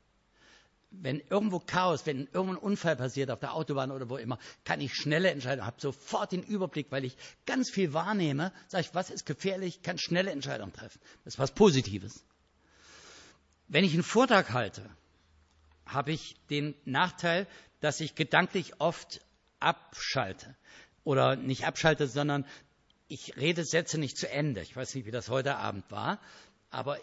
Wenn 1.00 1.20
irgendwo 1.30 1.58
Chaos, 1.58 2.06
wenn 2.06 2.28
irgendein 2.32 2.58
Unfall 2.58 2.96
passiert 2.96 3.30
auf 3.30 3.40
der 3.40 3.54
Autobahn 3.54 3.90
oder 3.90 4.08
wo 4.08 4.16
immer, 4.18 4.38
kann 4.64 4.80
ich 4.80 4.94
schnelle 4.94 5.30
Entscheidungen, 5.30 5.66
habe 5.66 5.80
sofort 5.80 6.32
den 6.32 6.42
Überblick, 6.42 6.88
weil 6.90 7.04
ich 7.04 7.16
ganz 7.46 7.70
viel 7.70 7.92
wahrnehme, 7.92 8.52
sage 8.68 8.82
ich, 8.82 8.94
was 8.94 9.10
ist 9.10 9.24
gefährlich, 9.24 9.82
kann 9.82 9.98
schnelle 9.98 10.30
Entscheidungen 10.30 10.72
treffen. 10.72 11.00
Das 11.24 11.34
ist 11.34 11.38
was 11.38 11.52
Positives. 11.52 12.24
Wenn 13.68 13.84
ich 13.84 13.94
einen 13.94 14.02
Vortrag 14.02 14.52
halte, 14.52 14.88
habe 15.86 16.12
ich 16.12 16.36
den 16.50 16.74
Nachteil, 16.84 17.46
dass 17.80 18.00
ich 18.00 18.14
gedanklich 18.14 18.80
oft 18.80 19.20
abschalte. 19.60 20.54
Oder 21.04 21.36
nicht 21.36 21.66
abschalte, 21.66 22.06
sondern 22.06 22.44
ich 23.08 23.36
rede 23.36 23.64
Sätze 23.64 23.98
nicht 23.98 24.16
zu 24.16 24.30
Ende. 24.30 24.62
Ich 24.62 24.76
weiß 24.76 24.94
nicht, 24.94 25.06
wie 25.06 25.10
das 25.10 25.28
heute 25.28 25.56
Abend 25.56 25.90
war. 25.90 26.20
Aber 26.72 26.98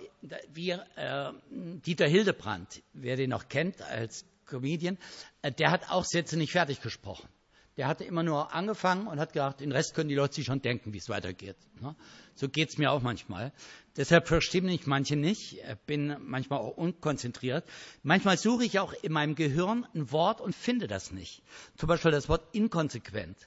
wir, 0.52 0.84
äh, 0.96 1.32
Dieter 1.52 2.08
Hildebrand, 2.08 2.82
wer 2.94 3.16
den 3.16 3.30
noch 3.30 3.50
kennt 3.50 3.82
als 3.84 4.26
Comedian, 4.48 4.98
äh, 5.44 5.52
der 5.52 5.70
hat 5.70 5.92
auch 5.92 6.06
Sätze 6.06 6.38
nicht 6.38 6.52
fertig 6.52 6.82
gesprochen. 6.82 7.30
Der 7.78 7.88
hatte 7.88 8.04
immer 8.04 8.24
nur 8.24 8.52
angefangen 8.54 9.06
und 9.06 9.20
hat 9.20 9.32
gedacht, 9.32 9.60
den 9.60 9.72
Rest 9.72 9.94
können 9.94 10.10
die 10.10 10.16
Leute 10.16 10.34
sich 10.34 10.46
schon 10.48 10.62
denken, 10.62 10.92
wie 10.92 10.98
es 10.98 11.08
weitergeht. 11.08 11.56
Ne? 11.80 11.96
So 12.34 12.50
geht 12.50 12.70
es 12.70 12.78
mir 12.80 12.92
auch 12.92 13.02
manchmal. 13.02 13.54
Deshalb 13.96 14.28
verstehen 14.28 14.66
mich 14.66 14.88
manche 14.88 15.16
nicht, 15.16 15.64
bin 15.86 16.18
manchmal 16.20 16.60
auch 16.60 16.76
unkonzentriert. 16.76 17.64
Manchmal 18.02 18.38
suche 18.38 18.66
ich 18.66 18.80
auch 18.80 18.92
in 19.02 19.14
meinem 19.14 19.36
Gehirn 19.36 19.88
ein 19.94 20.12
Wort 20.12 20.42
und 20.42 20.56
finde 20.56 20.88
das 20.88 21.12
nicht. 21.12 21.44
Zum 21.78 21.88
Beispiel 21.88 22.12
das 22.12 22.28
Wort 22.28 22.44
inkonsequent. 22.54 23.38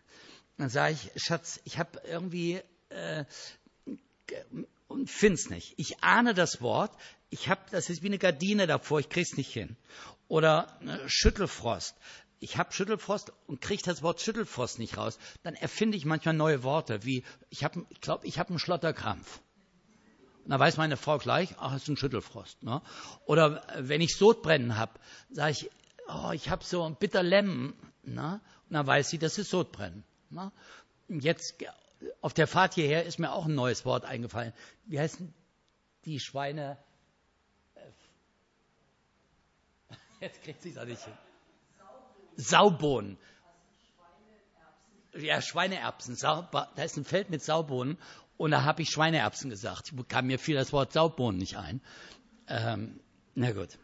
Dann 0.57 0.71
sage 0.71 0.95
ich, 0.95 1.23
Schatz, 1.23 1.61
ich 1.65 1.79
habe 1.79 2.01
irgendwie 2.07 2.61
äh, 2.91 3.25
und 4.93 5.11
find's 5.11 5.51
nicht. 5.51 5.75
Ich 5.77 6.03
ahne 6.03 6.35
das 6.35 6.61
Wort, 6.61 6.93
ich 7.31 7.49
habe, 7.49 7.61
das 7.71 7.91
ist 7.91 8.03
wie 8.03 8.09
eine 8.09 8.19
Gardine 8.19 8.67
davor, 8.67 9.01
ich 9.01 9.09
krieg's 9.09 9.37
nicht 9.37 9.53
hin. 9.53 9.77
Oder 10.29 10.79
Schüttelfrost. 11.07 11.97
Ich 12.41 12.57
habe 12.57 12.73
Schüttelfrost 12.73 13.33
und 13.47 13.61
kriege 13.61 13.83
das 13.85 14.03
Wort 14.03 14.21
Schüttelfrost 14.21 14.79
nicht 14.79 14.97
raus. 14.97 15.19
Dann 15.43 15.55
erfinde 15.55 15.97
ich 15.97 16.05
manchmal 16.05 16.35
neue 16.35 16.63
Worte, 16.63 17.05
wie 17.05 17.25
ich 17.51 17.65
habe, 17.65 17.87
ich 17.91 18.01
glaube, 18.01 18.27
ich 18.27 18.39
habe 18.39 18.51
einen 18.51 18.59
Schlotterkrampf. 18.59 19.41
Und 20.45 20.51
da 20.51 20.59
weiß 20.59 20.77
meine 20.77 20.97
Frau 20.97 21.19
gleich, 21.19 21.55
ach, 21.59 21.75
es 21.75 21.83
ist 21.83 21.89
ein 21.89 21.97
Schüttelfrost. 21.97 22.63
Ne? 22.63 22.83
Oder 23.27 23.63
äh, 23.77 23.89
wenn 23.89 24.01
ich 24.01 24.17
Sodbrennen 24.17 24.77
habe, 24.77 24.99
sage 25.31 25.53
ich, 25.53 25.71
oh, 26.09 26.31
ich 26.33 26.51
habe 26.51 26.65
so 26.65 26.83
ein 26.83 26.97
Bitterlemmen. 26.97 27.75
Ne? 28.03 28.41
Und 28.69 28.75
dann 28.75 28.87
weiß 28.87 29.11
sie, 29.11 29.19
das 29.19 29.39
ist 29.39 29.51
Sodbrennen. 29.51 30.03
Ne? 30.31 30.51
Jetzt 31.09 31.63
auf 32.21 32.35
der 32.35 32.47
Fahrt 32.47 32.75
hierher 32.75 33.05
ist 33.05 33.19
mir 33.19 33.33
auch 33.33 33.47
ein 33.47 33.55
neues 33.55 33.85
Wort 33.85 34.05
eingefallen. 34.05 34.53
Wie 34.85 34.99
heißen 34.99 35.33
die 36.05 36.21
Schweine? 36.21 36.79
Jetzt 40.21 40.43
kriegt 40.43 40.63
sie 40.63 40.71
es 40.71 40.79
auch 40.79 40.85
nicht 40.85 41.05
hin. 41.05 41.15
Saubohnen. 42.37 43.19
Ja, 45.15 45.43
Schweineerbsen. 45.43 46.17
Da 46.21 46.83
ist 46.83 46.97
ein 46.97 47.05
Feld 47.05 47.31
mit 47.31 47.43
Saubohnen 47.43 47.99
und 48.39 48.51
da 48.51 48.65
habe 48.65 48.83
ich 48.83 48.91
Schweineerbsen 48.91 49.51
gesagt. 49.51 49.93
Kam 50.09 50.27
mir 50.27 50.39
fiel 50.39 50.57
das 50.57 50.73
Wort 50.73 50.93
Saubohnen 50.93 51.39
nicht 51.39 51.57
ein. 51.57 51.81
Ähm, 52.49 53.01
na 53.35 53.53
gut. 53.53 53.79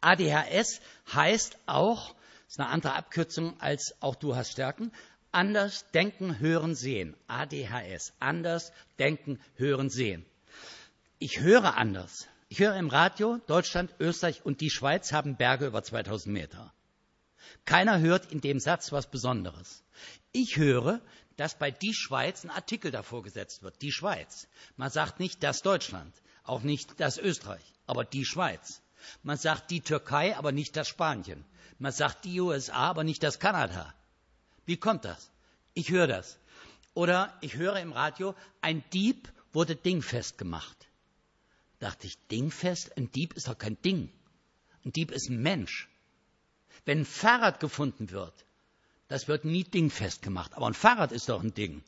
ADHS 0.00 0.80
heißt 1.12 1.58
auch, 1.66 2.14
ist 2.46 2.60
eine 2.60 2.68
andere 2.68 2.94
Abkürzung 2.94 3.60
als 3.60 3.94
auch 4.00 4.14
du 4.14 4.36
hast 4.36 4.52
Stärken, 4.52 4.92
Anders 5.38 5.88
denken, 5.94 6.40
hören, 6.40 6.74
sehen. 6.74 7.16
ADHS. 7.28 8.12
Anders 8.18 8.72
denken, 8.98 9.38
hören, 9.54 9.88
sehen. 9.88 10.26
Ich 11.20 11.38
höre 11.38 11.76
anders. 11.76 12.26
Ich 12.48 12.58
höre 12.58 12.74
im 12.74 12.88
Radio, 12.88 13.38
Deutschland, 13.46 13.94
Österreich 14.00 14.44
und 14.44 14.60
die 14.60 14.68
Schweiz 14.68 15.12
haben 15.12 15.36
Berge 15.36 15.66
über 15.66 15.84
2000 15.84 16.32
Meter. 16.34 16.74
Keiner 17.66 18.00
hört 18.00 18.32
in 18.32 18.40
dem 18.40 18.58
Satz 18.58 18.90
was 18.90 19.12
Besonderes. 19.12 19.84
Ich 20.32 20.56
höre, 20.56 21.00
dass 21.36 21.56
bei 21.56 21.70
die 21.70 21.94
Schweiz 21.94 22.42
ein 22.42 22.50
Artikel 22.50 22.90
davor 22.90 23.22
gesetzt 23.22 23.62
wird. 23.62 23.80
Die 23.80 23.92
Schweiz. 23.92 24.48
Man 24.76 24.90
sagt 24.90 25.20
nicht 25.20 25.44
das 25.44 25.62
Deutschland, 25.62 26.12
auch 26.42 26.62
nicht 26.62 26.98
das 26.98 27.16
Österreich, 27.16 27.62
aber 27.86 28.04
die 28.04 28.24
Schweiz. 28.24 28.82
Man 29.22 29.36
sagt 29.36 29.70
die 29.70 29.82
Türkei, 29.82 30.36
aber 30.36 30.50
nicht 30.50 30.76
das 30.76 30.88
Spanien. 30.88 31.44
Man 31.78 31.92
sagt 31.92 32.24
die 32.24 32.40
USA, 32.40 32.90
aber 32.90 33.04
nicht 33.04 33.22
das 33.22 33.38
Kanada. 33.38 33.94
Wie 34.68 34.76
kommt 34.76 35.06
das? 35.06 35.30
Ich 35.72 35.90
höre 35.90 36.06
das. 36.06 36.38
Oder 36.92 37.32
ich 37.40 37.56
höre 37.56 37.76
im 37.80 37.92
Radio, 37.92 38.34
ein 38.60 38.84
Dieb 38.92 39.32
wurde 39.54 39.74
dingfest 39.74 40.36
gemacht. 40.36 40.76
Dachte 41.78 42.06
ich, 42.06 42.18
dingfest? 42.26 42.94
Ein 42.98 43.10
Dieb 43.10 43.32
ist 43.32 43.48
doch 43.48 43.56
kein 43.56 43.80
Ding. 43.80 44.12
Ein 44.84 44.92
Dieb 44.92 45.10
ist 45.10 45.30
ein 45.30 45.40
Mensch. 45.40 45.88
Wenn 46.84 46.98
ein 46.98 47.04
Fahrrad 47.06 47.60
gefunden 47.60 48.10
wird, 48.10 48.44
das 49.08 49.26
wird 49.26 49.46
nie 49.46 49.64
dingfest 49.64 50.20
gemacht. 50.20 50.52
Aber 50.54 50.66
ein 50.66 50.74
Fahrrad 50.74 51.12
ist 51.12 51.30
doch 51.30 51.42
ein 51.42 51.54
Ding. 51.54 51.82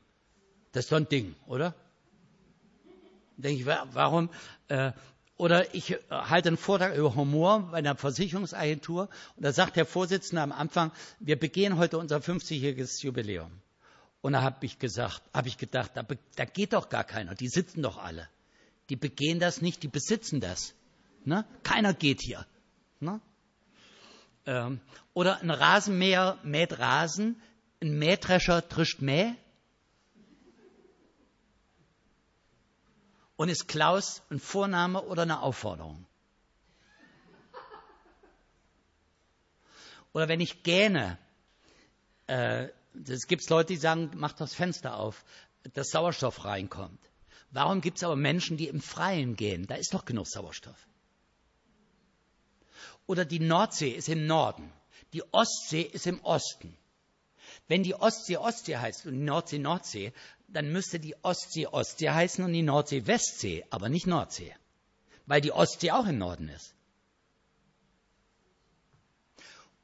Das 0.72 0.86
ist 0.86 0.92
doch 0.92 0.96
ein 0.96 1.08
Ding, 1.08 1.36
oder? 1.46 1.74
Denke 3.36 3.60
ich, 3.60 3.66
warum? 3.66 4.30
Äh, 4.68 4.92
oder 5.40 5.74
ich 5.74 5.92
äh, 5.92 5.98
halte 6.10 6.50
einen 6.50 6.58
Vortrag 6.58 6.94
über 6.94 7.14
Humor 7.14 7.70
bei 7.70 7.78
einer 7.78 7.96
Versicherungsagentur 7.96 9.08
und 9.36 9.42
da 9.42 9.52
sagt 9.52 9.76
der 9.76 9.86
Vorsitzende 9.86 10.42
am 10.42 10.52
Anfang, 10.52 10.92
wir 11.18 11.38
begehen 11.38 11.78
heute 11.78 11.96
unser 11.96 12.18
50-jähriges 12.18 13.02
Jubiläum. 13.02 13.50
Und 14.20 14.34
da 14.34 14.42
habe 14.42 14.66
ich 14.66 14.78
gesagt, 14.78 15.22
habe 15.32 15.48
ich 15.48 15.56
gedacht, 15.56 15.92
da, 15.94 16.04
da, 16.36 16.44
geht 16.44 16.74
doch 16.74 16.90
gar 16.90 17.04
keiner, 17.04 17.34
die 17.34 17.48
sitzen 17.48 17.80
doch 17.80 17.96
alle. 17.96 18.28
Die 18.90 18.96
begehen 18.96 19.38
das 19.38 19.62
nicht, 19.62 19.82
die 19.82 19.88
besitzen 19.88 20.40
das. 20.40 20.74
Ne? 21.24 21.46
Keiner 21.62 21.94
geht 21.94 22.20
hier. 22.20 22.44
Ne? 23.00 23.18
Ähm, 24.44 24.80
oder 25.14 25.40
ein 25.40 25.50
Rasenmäher 25.50 26.38
mäht 26.42 26.78
Rasen, 26.78 27.40
ein 27.80 27.98
Mähdrescher 27.98 28.68
trischt 28.68 29.00
Mäh. 29.00 29.32
Und 33.40 33.48
ist 33.48 33.68
Klaus 33.68 34.20
ein 34.28 34.38
Vorname 34.38 35.02
oder 35.02 35.22
eine 35.22 35.40
Aufforderung? 35.40 36.04
Oder 40.12 40.28
wenn 40.28 40.40
ich 40.40 40.62
gähne, 40.62 41.16
äh, 42.26 42.68
es 43.08 43.26
gibt 43.28 43.48
Leute, 43.48 43.72
die 43.72 43.78
sagen, 43.78 44.10
mach 44.14 44.34
das 44.34 44.52
Fenster 44.52 44.98
auf, 44.98 45.24
dass 45.72 45.88
Sauerstoff 45.88 46.44
reinkommt. 46.44 47.00
Warum 47.50 47.80
gibt 47.80 47.96
es 47.96 48.04
aber 48.04 48.14
Menschen, 48.14 48.58
die 48.58 48.68
im 48.68 48.82
Freien 48.82 49.36
gehen? 49.36 49.66
Da 49.66 49.76
ist 49.76 49.94
doch 49.94 50.04
genug 50.04 50.26
Sauerstoff. 50.26 50.86
Oder 53.06 53.24
die 53.24 53.40
Nordsee 53.40 53.88
ist 53.88 54.10
im 54.10 54.26
Norden, 54.26 54.70
die 55.14 55.22
Ostsee 55.32 55.80
ist 55.80 56.06
im 56.06 56.22
Osten. 56.24 56.76
Wenn 57.68 57.84
die 57.84 57.94
Ostsee 57.94 58.36
Ostsee 58.36 58.76
heißt 58.76 59.06
und 59.06 59.14
die 59.14 59.24
Nordsee 59.24 59.58
Nordsee, 59.58 60.12
dann 60.52 60.72
müsste 60.72 60.98
die 60.98 61.16
Ostsee 61.22 61.66
Ostsee 61.66 62.10
heißen 62.10 62.44
und 62.44 62.52
die 62.52 62.62
Nordsee 62.62 63.06
Westsee, 63.06 63.64
aber 63.70 63.88
nicht 63.88 64.06
Nordsee, 64.06 64.54
weil 65.26 65.40
die 65.40 65.52
Ostsee 65.52 65.92
auch 65.92 66.06
im 66.06 66.18
Norden 66.18 66.48
ist. 66.48 66.74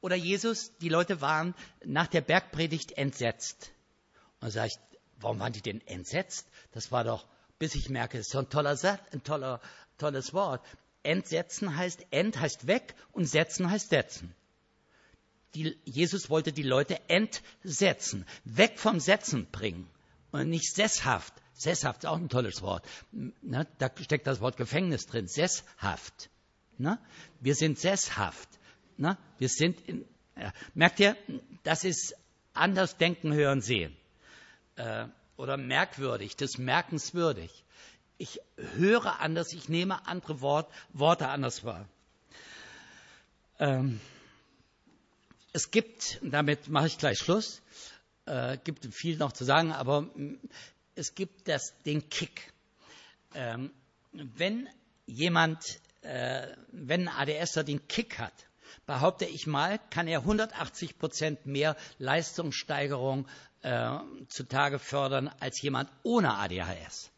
Oder 0.01 0.15
Jesus, 0.15 0.71
die 0.77 0.89
Leute 0.89 1.21
waren 1.21 1.55
nach 1.83 2.07
der 2.07 2.21
Bergpredigt 2.21 2.91
entsetzt. 2.93 3.71
Und 4.39 4.51
sage 4.51 4.67
ich, 4.67 4.99
warum 5.19 5.39
waren 5.39 5.53
die 5.53 5.61
denn 5.61 5.85
entsetzt? 5.87 6.47
Das 6.71 6.91
war 6.91 7.03
doch, 7.03 7.25
bis 7.57 7.73
ich 7.73 7.89
merke, 7.89 8.19
ist 8.19 8.29
so 8.29 8.39
ein 8.39 8.49
toller 8.49 8.77
Satz, 8.77 9.01
ein 9.11 9.23
toller, 9.23 9.59
tolles 9.97 10.33
Wort. 10.33 10.63
Entsetzen 11.01 11.75
heißt, 11.75 12.05
ent 12.11 12.39
heißt 12.39 12.67
weg 12.67 12.93
und 13.11 13.25
setzen 13.25 13.71
heißt 13.71 13.89
setzen. 13.89 14.35
Die, 15.55 15.77
Jesus 15.85 16.29
wollte 16.29 16.53
die 16.53 16.63
Leute 16.63 16.99
entsetzen, 17.09 18.25
weg 18.43 18.77
vom 18.77 18.99
Setzen 18.99 19.49
bringen 19.49 19.89
und 20.37 20.49
nicht 20.49 20.73
sesshaft. 20.73 21.33
Sesshaft 21.53 22.03
ist 22.03 22.09
auch 22.09 22.17
ein 22.17 22.29
tolles 22.29 22.61
Wort. 22.61 22.85
Ne? 23.11 23.67
Da 23.79 23.89
steckt 24.01 24.27
das 24.27 24.41
Wort 24.41 24.57
Gefängnis 24.57 25.07
drin. 25.07 25.27
Sesshaft. 25.27 26.29
Ne? 26.77 26.99
Wir 27.39 27.55
sind 27.55 27.79
sesshaft. 27.79 28.49
Ne? 28.97 29.17
Wir 29.39 29.49
sind 29.49 29.81
in, 29.87 30.05
ja. 30.35 30.53
merkt 30.75 30.99
ihr, 30.99 31.15
das 31.63 31.83
ist 31.83 32.15
anders 32.53 32.97
denken, 32.97 33.33
hören, 33.33 33.61
sehen. 33.61 33.95
Äh, 34.75 35.07
oder 35.35 35.57
merkwürdig, 35.57 36.35
das 36.35 36.51
ist 36.51 36.57
merkenswürdig 36.59 37.63
ich 38.17 38.41
höre 38.77 39.19
anders, 39.19 39.53
ich 39.53 39.69
nehme 39.69 40.05
andere 40.07 40.41
Wort, 40.41 40.71
Worte 40.93 41.27
anders 41.29 41.63
wahr. 41.63 41.87
Ähm, 43.59 43.99
es 45.53 45.71
gibt, 45.71 46.19
damit 46.21 46.67
mache 46.67 46.87
ich 46.87 46.97
gleich 46.97 47.19
Schluss, 47.19 47.61
äh, 48.27 48.57
gibt 48.63 48.85
viel 48.93 49.17
noch 49.17 49.31
zu 49.31 49.43
sagen, 49.43 49.71
aber 49.71 50.01
mm, 50.01 50.39
es 50.95 51.15
gibt 51.15 51.47
das, 51.47 51.73
den 51.85 52.09
Kick. 52.09 52.53
Ähm, 53.33 53.71
wenn 54.11 54.67
jemand, 55.05 55.79
äh, 56.01 56.47
wenn 56.71 57.07
ein 57.07 57.29
ADSer 57.29 57.63
den 57.63 57.87
Kick 57.87 58.19
hat, 58.19 58.33
behaupte 58.85 59.25
ich 59.25 59.47
mal, 59.47 59.79
kann 59.89 60.07
er 60.07 60.19
180 60.19 60.97
Prozent 60.97 61.45
mehr 61.45 61.75
Leistungssteigerung 61.99 63.27
äh, 63.61 63.97
zutage 64.27 64.79
fördern 64.79 65.29
als 65.39 65.61
jemand 65.61 65.89
ohne 66.03 66.35
ADHS 66.35 67.11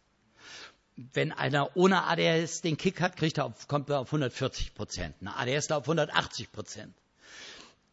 wenn 1.14 1.32
einer 1.32 1.76
ohne 1.78 2.04
ADHS 2.04 2.62
den 2.62 2.78
Kick 2.78 3.02
hat, 3.02 3.16
kriegt 3.16 3.38
er 3.38 3.46
auf, 3.46 3.68
kommt 3.68 3.90
er 3.90 4.00
auf 4.00 4.08
140 4.08 4.74
Prozent. 4.74 5.16
Ein 5.22 5.28
ADHS 5.30 5.72
auf 5.72 5.84
180 5.84 6.52
Prozent. 6.52 6.94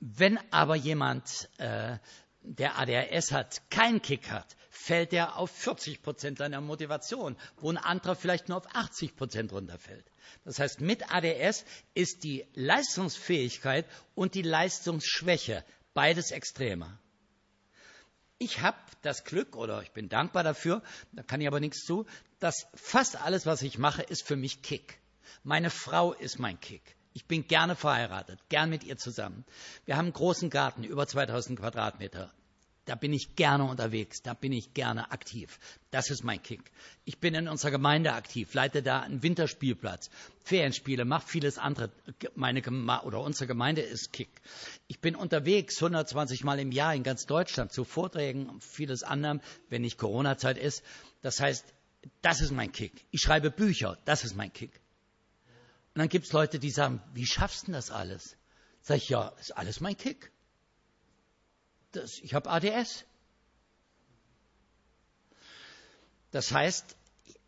Wenn 0.01 0.39
aber 0.51 0.77
jemand, 0.77 1.49
äh, 1.59 1.99
der 2.47 2.79
ADHS 2.79 3.33
hat, 3.33 3.63
keinen 3.71 4.01
Kick 4.01 4.31
hat, 4.31 4.57
fällt 4.71 5.13
er 5.13 5.37
auf 5.37 5.51
40 5.51 6.03
Prozent 6.03 6.39
seiner 6.39 6.61
Motivation, 6.61 7.37
wo 7.59 7.71
ein 7.71 7.77
anderer 7.77 8.15
vielleicht 8.15 8.49
nur 8.49 8.59
auf 8.59 8.67
80 8.73 9.17
Prozent 9.17 9.53
runterfällt. 9.53 10.05
Das 10.45 10.59
heißt, 10.59 10.81
mit 10.81 11.13
ADS 11.13 11.65
ist 11.95 12.25
die 12.25 12.47
Leistungsfähigkeit 12.55 13.87
und 14.15 14.35
die 14.35 14.43
Leistungsschwäche 14.43 15.65
beides 15.93 16.31
extremer. 16.31 16.99
Ich 18.39 18.61
habe 18.61 18.79
das 19.03 19.25
Glück 19.25 19.57
oder 19.57 19.83
ich 19.83 19.93
bin 19.93 20.09
dankbar 20.09 20.45
dafür, 20.45 20.83
da 21.13 21.23
kann 21.23 21.41
ich 21.41 21.49
aber 21.49 21.61
nichts 21.61 21.85
zu, 21.85 22.07
dass 22.39 22.67
fast 22.75 23.17
alles, 23.17 23.47
was 23.47 23.63
ich 23.63 23.79
mache, 23.79 24.03
ist 24.03 24.23
für 24.23 24.37
mich 24.37 24.63
Kick. 24.63 25.01
Meine 25.43 25.71
Frau 25.71 26.13
ist 26.13 26.39
mein 26.39 26.61
Kick. 26.61 26.96
Ich 27.17 27.25
bin 27.25 27.49
gerne 27.49 27.77
verheiratet, 27.77 28.39
gern 28.51 28.69
mit 28.69 28.85
ihr 28.85 28.99
zusammen. 28.99 29.47
Wir 29.87 29.97
haben 29.97 30.05
einen 30.05 30.13
großen 30.13 30.51
Garten, 30.51 30.85
über 30.85 31.07
2000 31.07 31.59
Quadratmeter. 31.59 32.31
Da 32.85 32.95
bin 32.95 33.15
ich 33.15 33.37
gerne 33.37 33.65
unterwegs, 33.65 34.21
da 34.21 34.35
bin 34.35 34.53
ich 34.53 34.75
gerne 34.75 35.11
aktiv. 35.11 35.59
Das 35.91 36.11
ist 36.11 36.25
mein 36.25 36.43
Kick. 36.43 36.71
Ich 37.07 37.19
bin 37.19 37.35
in 37.35 37.49
unserer 37.49 37.71
Gemeinde 37.71 38.13
aktiv, 38.13 38.53
leite 38.53 38.83
da 38.83 39.01
einen 39.01 39.23
Winterspielplatz, 39.23 40.11
Ferienspiele, 40.45 41.07
mache 41.07 41.27
vieles 41.27 41.57
andere. 41.57 41.91
Meine 42.35 42.61
Geme 42.61 43.01
oder 43.05 43.23
unsere 43.23 43.47
Gemeinde 43.47 43.81
ist 43.81 44.13
Kick. 44.13 44.29
Ich 44.87 45.01
bin 45.01 45.17
unterwegs 45.17 45.77
120 45.83 46.45
Mal 46.45 46.61
im 46.61 46.71
Jahr 46.71 46.95
in 46.95 47.03
ganz 47.03 47.25
Deutschland 47.25 47.73
zu 47.73 47.85
Vorträgen 47.85 48.47
und 48.51 48.63
vieles 48.63 49.03
anderem, 49.03 49.41
wenn 49.71 49.81
nicht 49.81 49.97
Corona-Zeit 49.97 50.59
ist. 50.59 50.85
Das 51.23 51.41
heißt, 51.41 51.65
das 52.21 52.43
ist 52.43 52.53
mein 52.53 52.73
Kick. 52.73 52.93
Ich 53.11 53.23
schreibe 53.23 53.51
Bücher, 53.51 53.97
das 54.05 54.23
ist 54.23 54.37
mein 54.37 54.53
Kick. 54.53 54.83
Und 55.97 56.01
dann 56.01 56.09
gibt 56.09 56.27
es 56.27 56.33
Leute, 56.33 56.61
die 56.61 56.71
sagen, 56.71 57.03
wie 57.15 57.27
schaffst 57.27 57.67
du 57.67 57.73
das 57.73 57.91
alles? 57.91 58.37
Sag 58.83 58.99
ich, 58.99 59.09
ja, 59.09 59.31
ist 59.41 59.57
alles 59.57 59.81
mein 59.81 59.97
Kick 59.97 60.31
das, 61.97 62.19
ich 62.19 62.35
habe 62.35 62.51
ADS. 62.51 63.05
Das 66.31 66.53
heißt, 66.53 66.97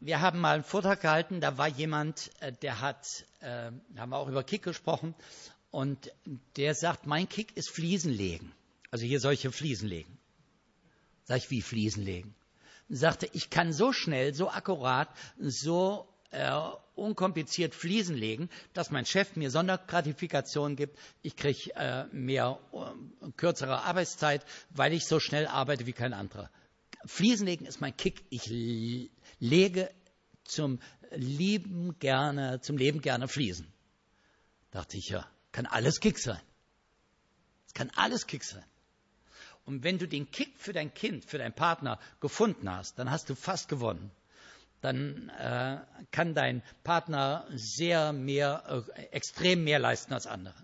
wir 0.01 0.21
haben 0.21 0.41
mal 0.41 0.55
einen 0.55 0.65
Vortrag 0.65 1.01
gehalten, 1.01 1.41
da 1.41 1.59
war 1.59 1.69
jemand, 1.69 2.31
äh, 2.41 2.53
der 2.53 2.81
hat, 2.81 3.25
äh, 3.41 3.71
haben 3.97 4.11
wir 4.11 4.17
auch 4.17 4.29
über 4.29 4.45
Kick 4.45 4.63
gesprochen, 4.63 5.15
und 5.71 6.11
der 6.57 6.75
sagt, 6.75 7.07
mein 7.07 7.29
Kick 7.29 7.57
ist 7.57 7.69
Fliesen 7.69 8.13
legen. 8.13 8.53
Also 8.91 9.05
hier 9.05 9.21
solche 9.21 9.53
Fliesen 9.53 9.89
legen. 9.89 10.19
Sag 11.25 11.39
ich, 11.39 11.51
wie 11.51 11.61
Fliesen 11.61 12.05
legen? 12.05 12.35
Sagte, 12.89 13.29
ich 13.35 13.51
kann 13.51 13.75
so 13.75 13.93
schnell, 13.93 14.33
so 14.33 14.49
akkurat, 14.49 15.11
so 15.39 16.09
äh, 16.31 16.53
unkompliziert 16.95 17.75
Fliesen 17.75 18.17
legen, 18.17 18.51
dass 18.75 18.91
mein 18.91 19.07
Chef 19.07 19.37
mir 19.37 19.51
Sondergratifikationen 19.51 20.77
gibt. 20.77 20.99
Ich 21.23 21.37
kriege 21.37 21.75
äh, 21.75 22.05
mehr 22.13 22.59
äh, 22.73 23.31
kürzere 23.37 23.83
Arbeitszeit, 23.83 24.45
weil 24.71 24.93
ich 24.93 25.07
so 25.07 25.21
schnell 25.21 25.47
arbeite 25.47 25.87
wie 25.87 25.93
kein 25.93 26.13
anderer. 26.13 26.51
Fliesen 27.07 27.47
legen 27.47 27.65
ist 27.65 27.81
mein 27.81 27.97
Kick. 27.97 28.25
Ich 28.31 28.47
lege 29.39 29.91
zum 30.45 30.81
Lieben 31.13 31.99
gerne, 31.99 32.61
zum 32.61 32.77
Leben 32.77 33.01
gerne 33.01 33.29
Fliesen. 33.29 33.73
Dachte 34.71 34.99
ich, 34.99 35.09
ja, 35.09 35.27
kann 35.53 35.67
alles 35.67 36.01
Kick 36.01 36.19
sein. 36.19 36.41
Es 37.67 37.75
kann 37.75 37.91
alles 37.95 38.27
Kick 38.27 38.45
sein. 38.45 38.65
Und 39.65 39.85
wenn 39.85 39.99
du 39.99 40.07
den 40.09 40.31
Kick 40.31 40.59
für 40.59 40.73
dein 40.73 40.93
Kind, 40.93 41.25
für 41.25 41.39
deinen 41.39 41.55
Partner 41.55 41.99
gefunden 42.21 42.71
hast, 42.71 42.99
dann 42.99 43.11
hast 43.11 43.31
du 43.31 43.35
fast 43.35 43.69
gewonnen 43.69 44.11
dann 44.81 45.29
äh, 45.31 45.79
kann 46.11 46.35
dein 46.35 46.63
Partner 46.85 47.47
sehr 47.51 48.13
mehr, 48.13 48.85
äh, 48.97 49.03
extrem 49.11 49.65
mehr 49.65 49.79
leisten 49.79 50.13
als 50.15 50.27
andere. 50.27 50.55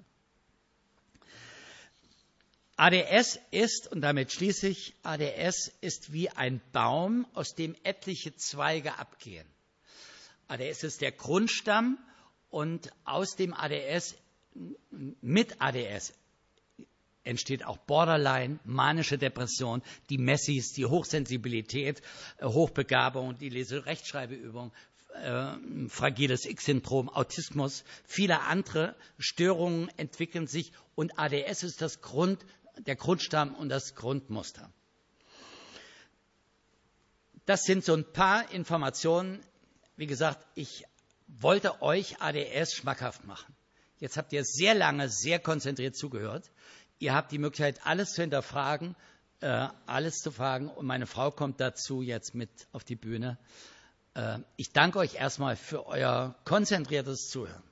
ADS 2.76 3.38
ist, 3.50 3.90
und 3.92 4.00
damit 4.00 4.32
schließe 4.32 4.66
ich, 4.66 4.94
ADS 5.04 5.72
ist 5.80 6.12
wie 6.12 6.28
ein 6.30 6.60
Baum, 6.72 7.26
aus 7.34 7.54
dem 7.54 7.76
etliche 7.84 8.34
Zweige 8.34 8.98
abgehen. 8.98 9.46
ADS 10.48 10.82
ist 10.82 11.00
der 11.00 11.12
Grundstamm 11.12 11.98
und 12.50 12.90
aus 13.04 13.36
dem 13.36 13.54
ADS, 13.54 14.16
mit 15.20 15.60
ADS 15.60 16.12
entsteht 17.24 17.64
auch 17.64 17.78
Borderline, 17.78 18.58
manische 18.64 19.18
Depression, 19.18 19.82
die 20.10 20.18
Messis, 20.18 20.72
die 20.72 20.86
Hochsensibilität, 20.86 22.02
äh, 22.38 22.46
Hochbegabung, 22.46 23.38
die 23.38 23.48
Lese-Rechtschreibeübung, 23.48 24.72
äh, 25.14 25.88
fragiles 25.88 26.44
X-Syndrom, 26.44 27.08
Autismus, 27.08 27.84
viele 28.04 28.42
andere 28.42 28.94
Störungen 29.18 29.88
entwickeln 29.96 30.46
sich 30.46 30.72
und 30.94 31.18
ADS 31.18 31.62
ist 31.62 31.82
das 31.82 32.00
Grund, 32.00 32.44
der 32.78 32.96
Grundstamm 32.96 33.54
und 33.54 33.68
das 33.68 33.94
Grundmuster. 33.94 34.70
Das 37.46 37.64
sind 37.64 37.84
so 37.84 37.94
ein 37.94 38.10
paar 38.10 38.50
Informationen. 38.52 39.40
Wie 39.96 40.06
gesagt, 40.06 40.44
ich 40.54 40.84
wollte 41.28 41.82
euch 41.82 42.20
ADS 42.20 42.74
schmackhaft 42.74 43.24
machen. 43.26 43.54
Jetzt 43.98 44.16
habt 44.16 44.32
ihr 44.32 44.44
sehr 44.44 44.74
lange, 44.74 45.08
sehr 45.08 45.38
konzentriert 45.38 45.96
zugehört. 45.96 46.50
Ihr 46.98 47.14
habt 47.14 47.32
die 47.32 47.38
Möglichkeit, 47.38 47.80
alles 47.84 48.12
zu 48.14 48.22
hinterfragen, 48.22 48.96
äh, 49.40 49.68
alles 49.86 50.22
zu 50.22 50.30
fragen. 50.30 50.68
Und 50.68 50.86
meine 50.86 51.06
Frau 51.06 51.30
kommt 51.30 51.60
dazu 51.60 52.02
jetzt 52.02 52.34
mit 52.34 52.50
auf 52.72 52.84
die 52.84 52.96
Bühne. 52.96 53.38
Äh, 54.14 54.38
ich 54.56 54.72
danke 54.72 54.98
euch 54.98 55.16
erstmal 55.16 55.56
für 55.56 55.86
euer 55.86 56.34
konzentriertes 56.44 57.28
Zuhören. 57.28 57.62